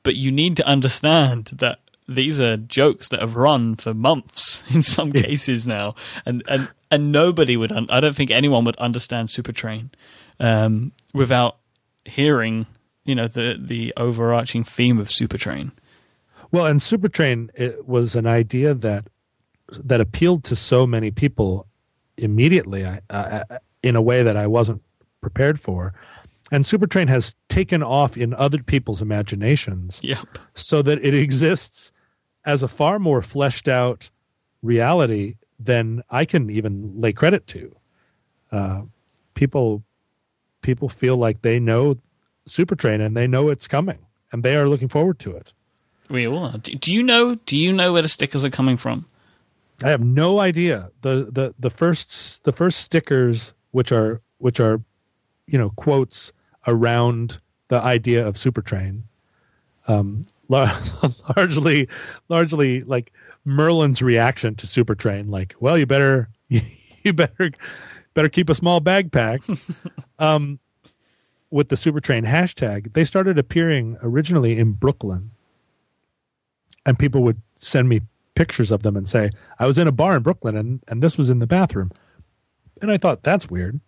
but 0.03 0.15
you 0.15 0.31
need 0.31 0.55
to 0.57 0.65
understand 0.65 1.45
that 1.47 1.79
these 2.07 2.39
are 2.39 2.55
jokes 2.55 3.09
that 3.09 3.19
have 3.19 3.35
run 3.35 3.75
for 3.75 3.93
months 3.93 4.63
in 4.73 4.81
some 4.81 5.11
cases 5.11 5.67
now, 5.67 5.93
and 6.25 6.41
and 6.47 6.69
and 6.89 7.11
nobody 7.11 7.57
would. 7.57 7.73
Un- 7.73 7.87
I 7.89 7.99
don't 7.99 8.15
think 8.15 8.31
anyone 8.31 8.63
would 8.63 8.77
understand 8.77 9.27
Supertrain 9.27 9.89
um, 10.39 10.91
without 11.15 11.57
hearing, 12.05 12.67
you 13.03 13.15
know, 13.15 13.27
the 13.27 13.59
the 13.59 13.93
overarching 13.97 14.63
theme 14.63 14.99
of 14.99 15.07
Supertrain. 15.07 15.71
Well, 16.51 16.65
and 16.65 16.79
Supertrain 16.79 17.49
it 17.55 17.87
was 17.87 18.15
an 18.15 18.27
idea 18.27 18.73
that 18.73 19.07
that 19.71 19.99
appealed 19.99 20.43
to 20.45 20.55
so 20.55 20.85
many 20.85 21.09
people 21.09 21.67
immediately. 22.17 22.85
I, 22.85 23.43
in 23.85 23.95
a 23.95 24.01
way 24.01 24.23
that 24.23 24.35
I 24.35 24.47
wasn't 24.47 24.81
prepared 25.21 25.59
for. 25.59 25.93
And 26.51 26.63
Supertrain 26.63 27.07
has 27.07 27.35
taken 27.49 27.83
off 27.83 28.17
in 28.17 28.33
other 28.33 28.57
people's 28.63 29.01
imaginations 29.01 29.99
yep. 30.01 30.39
so 30.55 30.81
that 30.81 31.03
it 31.03 31.13
exists 31.13 31.91
as 32.45 32.63
a 32.63 32.67
far 32.67 32.97
more 32.97 33.21
fleshed 33.21 33.67
out 33.67 34.09
reality 34.63 35.35
than 35.59 36.01
I 36.09 36.25
can 36.25 36.49
even 36.49 36.99
lay 36.99 37.13
credit 37.13 37.45
to. 37.47 37.75
Uh, 38.51 38.81
people 39.35 39.83
people 40.65 40.89
feel 40.89 41.15
like 41.15 41.41
they 41.41 41.59
know 41.59 41.97
Supertrain 42.47 42.99
and 43.05 43.15
they 43.15 43.27
know 43.27 43.49
it's 43.49 43.67
coming 43.67 43.99
and 44.31 44.43
they 44.43 44.55
are 44.55 44.67
looking 44.67 44.89
forward 44.89 45.19
to 45.19 45.31
it. 45.31 45.53
We 46.09 46.27
all 46.27 46.45
are. 46.45 46.57
Do 46.57 46.93
you 46.93 47.01
know? 47.01 47.35
Do 47.35 47.57
you 47.57 47.71
know 47.71 47.93
where 47.93 48.01
the 48.01 48.09
stickers 48.09 48.43
are 48.43 48.49
coming 48.49 48.77
from? 48.77 49.05
I 49.83 49.89
have 49.89 50.03
no 50.03 50.39
idea. 50.39 50.91
the 51.01 51.29
the 51.31 51.53
The 51.59 51.69
first 51.69 52.43
the 52.43 52.51
first 52.51 52.79
stickers, 52.79 53.53
which 53.71 53.91
are 53.91 54.21
which 54.37 54.59
are 54.59 54.81
you 55.47 55.57
know 55.57 55.71
quotes 55.71 56.31
around 56.67 57.39
the 57.69 57.79
idea 57.81 58.25
of 58.27 58.35
Supertrain 58.35 59.03
um, 59.87 60.25
lar- 60.49 60.79
largely, 61.35 61.87
largely 62.29 62.81
like 62.83 63.11
Merlin's 63.43 64.01
reaction 64.01 64.55
to 64.55 64.67
Supertrain. 64.67 65.29
Like, 65.29 65.55
well, 65.59 65.77
you 65.77 65.85
better, 65.85 66.29
you 66.49 67.13
better, 67.13 67.51
better 68.15 68.29
keep 68.29 68.49
a 68.49 68.55
small 68.55 68.79
bag 68.79 69.11
packed. 69.11 69.47
um, 70.19 70.59
with 71.51 71.69
the 71.69 71.75
Supertrain 71.75 72.25
hashtag, 72.25 72.93
they 72.93 73.03
started 73.03 73.37
appearing 73.37 73.97
originally 74.01 74.57
in 74.57 74.71
Brooklyn, 74.71 75.29
and 76.85 76.97
people 76.97 77.21
would 77.21 77.41
send 77.55 77.87
me 77.87 78.01
pictures 78.33 78.71
of 78.71 78.81
them 78.81 78.97
and 78.97 79.07
say, 79.07 79.29
"I 79.59 79.67
was 79.67 79.77
in 79.77 79.87
a 79.87 79.91
bar 79.91 80.17
in 80.17 80.23
Brooklyn, 80.23 80.57
and 80.57 80.81
and 80.87 81.03
this 81.03 81.17
was 81.17 81.29
in 81.29 81.37
the 81.37 81.47
bathroom," 81.47 81.91
and 82.81 82.91
I 82.91 82.97
thought 82.97 83.21
that's 83.21 83.49
weird. 83.49 83.79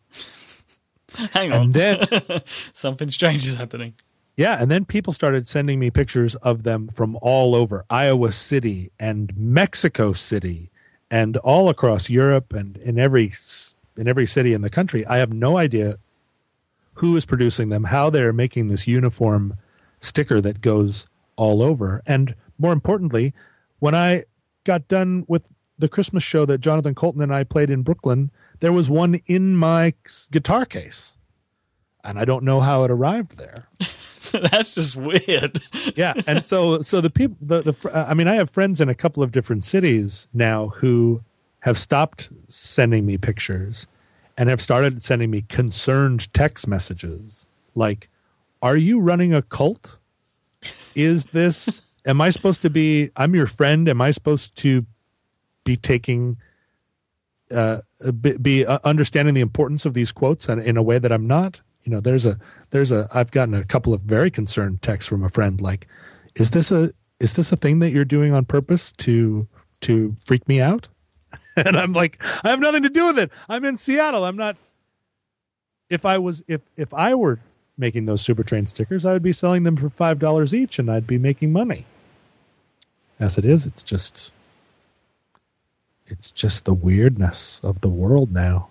Hang 1.32 1.52
on. 1.52 1.62
And 1.62 1.74
then 1.74 2.06
Something 2.74 3.10
strange 3.12 3.48
is 3.48 3.56
happening. 3.56 3.96
Yeah, 4.36 4.62
and 4.62 4.70
then 4.70 4.86
people 4.86 5.14
started 5.14 5.48
sending 5.48 5.80
me 5.80 5.90
pictures 5.90 6.36
of 6.36 6.62
them 6.62 6.90
from 6.90 7.18
all 7.22 7.56
over 7.56 7.86
Iowa 7.90 8.32
City 8.32 8.92
and 9.00 9.36
Mexico 9.36 10.14
City 10.14 10.70
and 11.10 11.38
all 11.38 11.70
across 11.70 12.08
Europe 12.10 12.54
and 12.54 12.78
in 12.78 13.00
every 13.00 13.32
in 13.98 14.08
every 14.08 14.26
city 14.26 14.54
in 14.54 14.62
the 14.62 14.70
country. 14.70 15.06
I 15.06 15.18
have 15.18 15.34
no 15.34 15.58
idea 15.58 15.98
who 16.96 17.16
is 17.16 17.26
producing 17.26 17.70
them, 17.70 17.86
how 17.86 18.10
they're 18.10 18.34
making 18.34 18.68
this 18.68 18.88
uniform 18.88 19.58
sticker 20.02 20.42
that 20.42 20.62
goes 20.62 21.08
all 21.36 21.62
over. 21.62 22.02
And 22.06 22.36
more 22.58 22.74
importantly, 22.74 23.34
when 23.80 23.94
I 23.94 24.24
got 24.64 24.88
done 24.88 25.26
with 25.28 25.48
the 25.78 25.88
Christmas 25.88 26.24
show 26.24 26.46
that 26.46 26.60
Jonathan 26.60 26.96
Coulton 26.96 27.22
and 27.22 27.34
I 27.34 27.44
played 27.44 27.70
in 27.70 27.84
Brooklyn, 27.84 28.32
there 28.60 28.74
was 28.74 28.90
one 28.90 29.22
in 29.28 29.56
my 29.56 29.94
guitar 30.32 30.66
case. 30.66 31.18
And 32.04 32.18
I 32.18 32.26
don't 32.26 32.44
know 32.44 32.62
how 32.62 32.84
it 32.84 32.92
arrived 32.92 33.38
there. 33.38 33.68
That's 34.32 34.74
just 34.74 34.96
weird. 34.96 35.62
yeah, 35.96 36.14
and 36.26 36.44
so 36.44 36.82
so 36.82 37.02
the 37.02 37.10
people 37.10 37.38
the, 37.42 37.62
the 37.62 37.92
I 37.94 38.14
mean 38.14 38.28
I 38.28 38.36
have 38.36 38.50
friends 38.50 38.82
in 38.82 38.90
a 38.90 38.96
couple 38.96 39.24
of 39.24 39.32
different 39.32 39.64
cities 39.64 40.28
now 40.34 40.70
who 40.70 41.22
have 41.62 41.78
stopped 41.78 42.30
sending 42.48 43.06
me 43.06 43.18
pictures 43.18 43.88
and 44.38 44.50
have 44.50 44.62
started 44.62 45.02
sending 45.02 45.32
me 45.32 45.42
concerned 45.42 46.32
text 46.34 46.68
messages 46.68 47.46
like 47.76 48.10
are 48.62 48.78
you 48.78 49.00
running 49.00 49.36
a 49.36 49.44
cult? 49.44 49.98
Is 50.96 51.28
this 51.28 51.82
am 52.06 52.22
I 52.22 52.30
supposed 52.30 52.62
to 52.64 52.70
be 52.70 53.12
I'm 53.16 53.36
your 53.36 53.48
friend 53.48 53.88
am 53.88 54.02
I 54.02 54.12
supposed 54.12 54.56
to 54.58 54.86
be 55.64 55.78
taking 55.78 56.38
uh, 57.52 57.80
be, 58.20 58.38
be 58.38 58.66
uh, 58.66 58.80
understanding 58.84 59.34
the 59.34 59.42
importance 59.42 59.86
of 59.86 59.94
these 59.94 60.12
quotes 60.12 60.50
and 60.50 60.62
in 60.62 60.76
a 60.76 60.84
way 60.84 61.00
that 61.00 61.12
I'm 61.12 61.28
not? 61.28 61.62
you 61.88 61.92
know 61.92 62.02
there's 62.02 62.26
a 62.26 62.38
there's 62.72 62.92
a 62.92 63.08
i've 63.14 63.32
gotten 63.32 63.54
a 63.54 63.64
couple 63.64 63.94
of 63.94 64.02
very 64.02 64.30
concerned 64.30 64.82
texts 64.82 65.08
from 65.08 65.24
a 65.24 65.30
friend 65.30 65.62
like 65.62 65.88
is 66.36 66.52
this 66.52 66.70
a 66.70 66.92
is 67.22 67.34
this 67.34 67.52
a 67.54 67.56
thing 67.56 67.80
that 67.80 67.92
you're 67.92 68.06
doing 68.06 68.34
on 68.34 68.44
purpose 68.44 68.92
to 68.92 69.48
to 69.80 70.14
freak 70.26 70.46
me 70.50 70.60
out 70.60 70.90
and 71.56 71.78
i'm 71.78 71.94
like 71.94 72.24
i 72.44 72.50
have 72.50 72.60
nothing 72.60 72.84
to 72.84 72.90
do 72.90 73.08
with 73.08 73.20
it. 73.20 73.32
I'm 73.50 73.66
in 73.66 73.78
seattle. 73.78 74.26
I'm 74.26 74.38
not 74.38 74.58
if 75.90 76.06
i 76.06 76.18
was 76.18 76.44
if 76.48 76.62
if 76.76 76.94
i 76.94 77.14
were 77.16 77.40
making 77.78 78.06
those 78.06 78.24
Supertrain 78.26 78.68
stickers 78.68 79.06
i 79.06 79.14
would 79.14 79.24
be 79.24 79.34
selling 79.34 79.64
them 79.64 79.78
for 79.78 79.90
five 79.90 80.20
dollars 80.20 80.54
each 80.54 80.80
and 80.80 80.90
i'd 80.92 81.08
be 81.08 81.18
making 81.18 81.52
money. 81.52 81.86
As 83.20 83.38
it 83.38 83.46
is 83.46 83.66
it's 83.66 83.84
just 83.84 84.34
it's 86.06 86.32
just 86.32 86.66
the 86.66 86.74
weirdness 86.74 87.60
of 87.64 87.82
the 87.82 87.90
world 87.90 88.32
now 88.32 88.70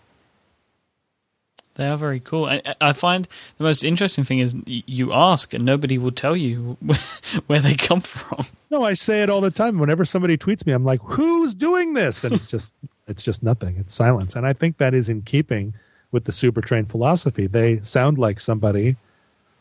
they 1.77 1.87
are 1.87 1.97
very 1.97 2.21
cool. 2.21 2.47
I, 2.47 2.63
I, 2.81 2.93
find 2.93 3.29
the 3.59 3.65
most 3.65 3.85
interesting 3.85 4.25
thing 4.25 4.39
is 4.39 4.57
you 4.67 5.13
ask 5.13 5.53
and 5.53 5.65
nobody 5.65 5.99
will 5.99 6.11
tell 6.11 6.35
you 6.35 6.77
where 7.47 7.61
they 7.61 7.75
come 7.75 8.01
from. 8.01 8.47
No, 8.71 8.83
I 8.83 8.95
say 8.95 9.23
it 9.23 9.31
all 9.31 9.43
the 9.43 9.51
time. 9.51 9.79
Whenever 9.79 10.05
somebody 10.05 10.37
tweets 10.37 10.67
me, 10.67 10.73
I'm 10.73 10.85
like, 10.85 11.01
"Who's 11.03 11.55
doing 11.55 11.93
this?" 11.93 12.25
And 12.25 12.35
it's 12.35 12.47
just, 12.47 12.73
it's 13.07 13.23
just 13.23 13.43
nothing. 13.43 13.77
It's 13.77 13.95
silence. 13.95 14.35
And 14.35 14.47
I 14.47 14.53
think 14.53 14.79
that 14.79 14.95
is 14.95 15.09
in 15.09 15.23
keeping 15.23 15.75
with 16.13 16.25
the 16.25 16.33
Supertrain 16.33 16.89
philosophy. 16.89 17.47
They 17.47 17.81
sound 17.81 18.19
like 18.19 18.41
somebody 18.41 18.97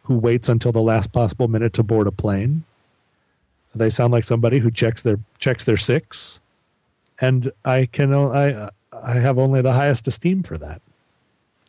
who 0.03 0.17
waits 0.17 0.47
until 0.47 0.71
the 0.71 0.81
last 0.81 1.11
possible 1.11 1.47
minute 1.47 1.73
to 1.73 1.83
board 1.83 2.07
a 2.07 2.11
plane. 2.11 2.63
They 3.73 3.89
sound 3.89 4.13
like 4.13 4.23
somebody 4.23 4.59
who 4.59 4.71
checks 4.71 5.01
their 5.01 5.19
checks 5.37 5.65
their 5.65 5.77
six, 5.77 6.39
and 7.19 7.51
I 7.65 7.87
can 7.87 8.13
I 8.13 8.69
I 8.93 9.13
have 9.15 9.37
only 9.37 9.61
the 9.61 9.73
highest 9.73 10.07
esteem 10.07 10.43
for 10.43 10.57
that. 10.59 10.81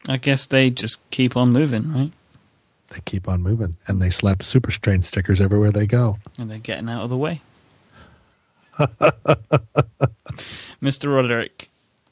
I 0.09 0.17
guess 0.17 0.47
they 0.47 0.71
just 0.71 1.09
keep 1.11 1.37
on 1.37 1.53
moving, 1.53 1.93
right? 1.93 2.13
They 2.91 3.01
keep 3.05 3.29
on 3.29 3.43
moving, 3.43 3.77
and 3.89 4.01
they 4.01 4.11
slap 4.11 4.39
Supertrain 4.39 5.05
stickers 5.05 5.41
everywhere 5.41 5.73
they 5.73 5.87
go. 5.87 6.19
And 6.39 6.51
they're 6.51 6.59
getting 6.59 6.89
out 6.89 7.03
of 7.03 7.11
the 7.11 7.17
way. 7.17 7.41
Mr. 10.83 11.13
Roderick, 11.15 11.71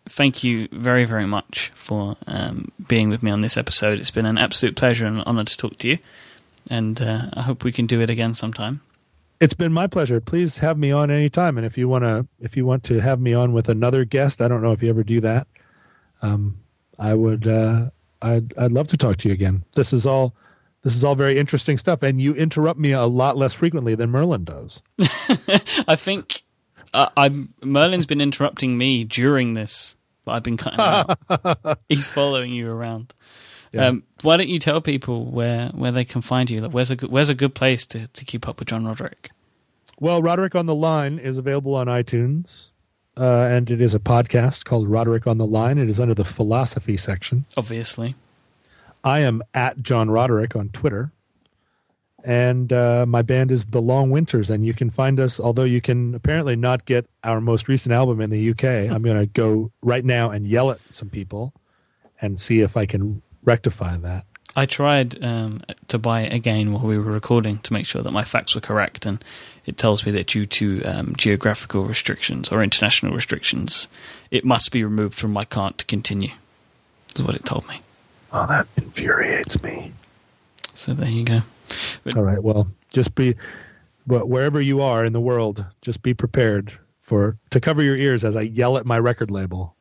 thank 0.08 0.42
you 0.42 0.68
very, 0.72 1.04
very 1.04 1.26
much 1.26 1.70
for 1.74 2.16
um, 2.26 2.72
being 2.88 3.08
with 3.08 3.22
me 3.22 3.30
on 3.30 3.40
this 3.40 3.56
episode. 3.56 4.00
It's 4.00 4.10
been 4.10 4.26
an 4.26 4.38
absolute 4.38 4.74
pleasure 4.76 5.06
and 5.06 5.18
an 5.18 5.24
honor 5.26 5.44
to 5.44 5.56
talk 5.56 5.78
to 5.78 5.88
you, 5.88 5.98
and 6.68 7.00
uh, 7.00 7.26
I 7.34 7.42
hope 7.42 7.62
we 7.62 7.72
can 7.72 7.86
do 7.86 8.00
it 8.00 8.10
again 8.10 8.34
sometime. 8.34 8.80
It's 9.40 9.54
been 9.54 9.72
my 9.72 9.86
pleasure. 9.86 10.20
Please 10.20 10.58
have 10.58 10.78
me 10.78 10.90
on 10.90 11.10
anytime, 11.10 11.56
and 11.56 11.66
if 11.66 11.78
you 11.78 11.88
want 11.88 12.02
to, 12.02 12.26
if 12.40 12.56
you 12.56 12.66
want 12.66 12.82
to 12.84 13.00
have 13.00 13.20
me 13.20 13.34
on 13.34 13.52
with 13.52 13.68
another 13.68 14.04
guest, 14.04 14.40
I 14.40 14.48
don't 14.48 14.62
know 14.62 14.72
if 14.72 14.82
you 14.82 14.88
ever 14.88 15.04
do 15.04 15.20
that. 15.20 15.46
Um, 16.22 16.58
I 16.98 17.14
would 17.14 17.46
uh, 17.46 17.90
I'd 18.22 18.56
I'd 18.56 18.72
love 18.72 18.88
to 18.88 18.96
talk 18.96 19.16
to 19.18 19.28
you 19.28 19.34
again. 19.34 19.64
This 19.74 19.92
is 19.92 20.06
all 20.06 20.34
this 20.82 20.94
is 20.94 21.04
all 21.04 21.14
very 21.14 21.38
interesting 21.38 21.78
stuff, 21.78 22.02
and 22.02 22.20
you 22.20 22.34
interrupt 22.34 22.78
me 22.78 22.92
a 22.92 23.04
lot 23.04 23.36
less 23.36 23.54
frequently 23.54 23.94
than 23.94 24.10
Merlin 24.10 24.44
does. 24.44 24.82
I 25.88 25.96
think 25.96 26.42
uh, 26.92 27.08
I'm 27.16 27.54
Merlin's 27.62 28.06
been 28.06 28.20
interrupting 28.20 28.76
me 28.76 29.04
during 29.04 29.54
this, 29.54 29.96
but 30.24 30.32
I've 30.32 30.42
been 30.42 30.56
cutting 30.56 30.80
out. 30.80 31.78
He's 31.88 32.08
following 32.08 32.52
you 32.52 32.70
around. 32.70 33.14
Yeah. 33.72 33.88
Um, 33.88 34.04
why 34.22 34.36
don't 34.36 34.48
you 34.48 34.60
tell 34.60 34.80
people 34.80 35.24
where, 35.24 35.68
where 35.70 35.90
they 35.90 36.04
can 36.04 36.20
find 36.20 36.48
you? 36.48 36.58
Like, 36.58 36.70
where's 36.70 36.90
a 36.90 36.96
good, 36.96 37.10
where's 37.10 37.28
a 37.28 37.34
good 37.34 37.56
place 37.56 37.84
to, 37.86 38.06
to 38.06 38.24
keep 38.24 38.48
up 38.48 38.60
with 38.60 38.68
John 38.68 38.86
Roderick? 38.86 39.30
Well, 39.98 40.22
Roderick 40.22 40.54
on 40.54 40.66
the 40.66 40.76
Line 40.76 41.18
is 41.18 41.38
available 41.38 41.74
on 41.74 41.88
iTunes 41.88 42.70
uh, 43.18 43.42
and 43.44 43.70
it 43.70 43.80
is 43.80 43.94
a 43.94 43.98
podcast 43.98 44.64
called 44.64 44.88
Roderick 44.88 45.26
on 45.26 45.38
the 45.38 45.46
Line. 45.46 45.78
It 45.78 45.88
is 45.88 46.00
under 46.00 46.14
the 46.14 46.24
philosophy 46.24 46.96
section. 46.96 47.46
Obviously. 47.56 48.14
I 49.02 49.20
am 49.20 49.42
at 49.52 49.82
John 49.82 50.10
Roderick 50.10 50.56
on 50.56 50.70
Twitter. 50.70 51.12
And 52.24 52.72
uh, 52.72 53.04
my 53.06 53.20
band 53.20 53.50
is 53.50 53.66
The 53.66 53.82
Long 53.82 54.10
Winters. 54.10 54.50
And 54.50 54.64
you 54.64 54.72
can 54.72 54.88
find 54.88 55.20
us, 55.20 55.38
although 55.38 55.64
you 55.64 55.80
can 55.80 56.14
apparently 56.14 56.56
not 56.56 56.86
get 56.86 57.06
our 57.22 57.40
most 57.40 57.68
recent 57.68 57.92
album 57.92 58.20
in 58.20 58.30
the 58.30 58.50
UK. 58.50 58.64
I'm 58.92 59.02
going 59.02 59.18
to 59.18 59.26
go 59.26 59.70
right 59.82 60.04
now 60.04 60.30
and 60.30 60.46
yell 60.46 60.70
at 60.70 60.80
some 60.90 61.10
people 61.10 61.52
and 62.20 62.40
see 62.40 62.60
if 62.60 62.76
I 62.76 62.86
can 62.86 63.22
rectify 63.44 63.96
that. 63.98 64.24
I 64.56 64.66
tried 64.66 65.22
um, 65.22 65.62
to 65.88 65.98
buy 65.98 66.22
it 66.22 66.32
again 66.32 66.72
while 66.72 66.86
we 66.86 66.96
were 66.98 67.10
recording 67.10 67.58
to 67.58 67.72
make 67.72 67.86
sure 67.86 68.02
that 68.02 68.12
my 68.12 68.22
facts 68.22 68.54
were 68.54 68.60
correct, 68.60 69.04
and 69.04 69.22
it 69.66 69.76
tells 69.76 70.04
me 70.04 70.12
that 70.12 70.26
due 70.26 70.46
to 70.46 70.82
um, 70.82 71.14
geographical 71.16 71.84
restrictions 71.84 72.50
or 72.50 72.62
international 72.62 73.14
restrictions, 73.14 73.88
it 74.30 74.44
must 74.44 74.72
be 74.72 74.84
removed 74.84 75.14
from 75.14 75.32
my 75.32 75.44
cart 75.44 75.78
to 75.78 75.84
continue. 75.84 76.30
Is 77.14 77.22
what 77.22 77.34
it 77.34 77.44
told 77.44 77.66
me. 77.68 77.80
Oh, 78.32 78.46
that 78.46 78.66
infuriates 78.76 79.62
me. 79.62 79.92
So 80.74 80.92
there 80.92 81.08
you 81.08 81.24
go. 81.24 81.40
But, 82.02 82.16
All 82.16 82.24
right. 82.24 82.42
Well, 82.42 82.68
just 82.90 83.14
be, 83.14 83.36
but 84.06 84.28
wherever 84.28 84.60
you 84.60 84.80
are 84.80 85.04
in 85.04 85.12
the 85.12 85.20
world, 85.20 85.64
just 85.80 86.02
be 86.02 86.14
prepared 86.14 86.72
for 86.98 87.36
to 87.50 87.60
cover 87.60 87.82
your 87.82 87.96
ears 87.96 88.24
as 88.24 88.34
I 88.34 88.40
yell 88.40 88.76
at 88.76 88.86
my 88.86 88.98
record 88.98 89.30
label 89.30 89.76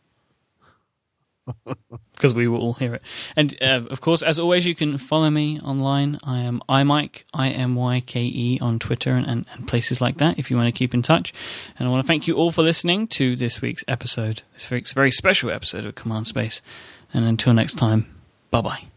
because 2.14 2.34
we 2.34 2.48
will 2.48 2.60
all 2.60 2.74
hear 2.74 2.96
it. 2.96 3.02
And 3.36 3.56
uh, 3.62 3.82
of 3.90 4.02
course, 4.02 4.22
as 4.22 4.40
always, 4.40 4.66
you 4.66 4.76
can 4.76 4.98
follow 4.98 5.30
me 5.30 5.60
online. 5.60 6.18
I 6.24 6.40
am 6.40 6.62
imyke, 6.70 7.24
I 7.34 7.50
M 7.50 7.76
Y 7.76 8.02
K 8.02 8.22
E, 8.22 8.60
on 8.62 8.80
Twitter 8.80 9.12
and, 9.12 9.28
and, 9.28 9.46
and, 9.54 9.68
places 9.68 10.02
like 10.02 10.18
that 10.18 10.40
if 10.40 10.50
you 10.50 10.58
want 10.58 10.68
to 10.68 10.78
keep 10.78 10.94
in 10.94 11.02
touch. 11.02 11.34
And 11.78 11.88
I 11.88 11.92
want 11.92 12.04
to 12.04 12.08
thank 12.08 12.28
you 12.28 12.36
all 12.36 12.52
for 12.52 12.62
listening 12.62 13.08
to 13.10 13.36
this 13.36 13.62
week's 13.62 13.84
episode, 13.88 14.44
this 14.54 14.70
week's 14.70 14.94
very 14.94 15.12
special 15.12 15.52
episode 15.52 15.86
of 15.86 15.96
Command 15.96 16.28
Space. 16.28 16.62
And 17.14 17.26
until 17.26 17.54
next 17.54 17.76
time, 17.76 18.14
bye 18.52 18.62
bye. 18.62 18.93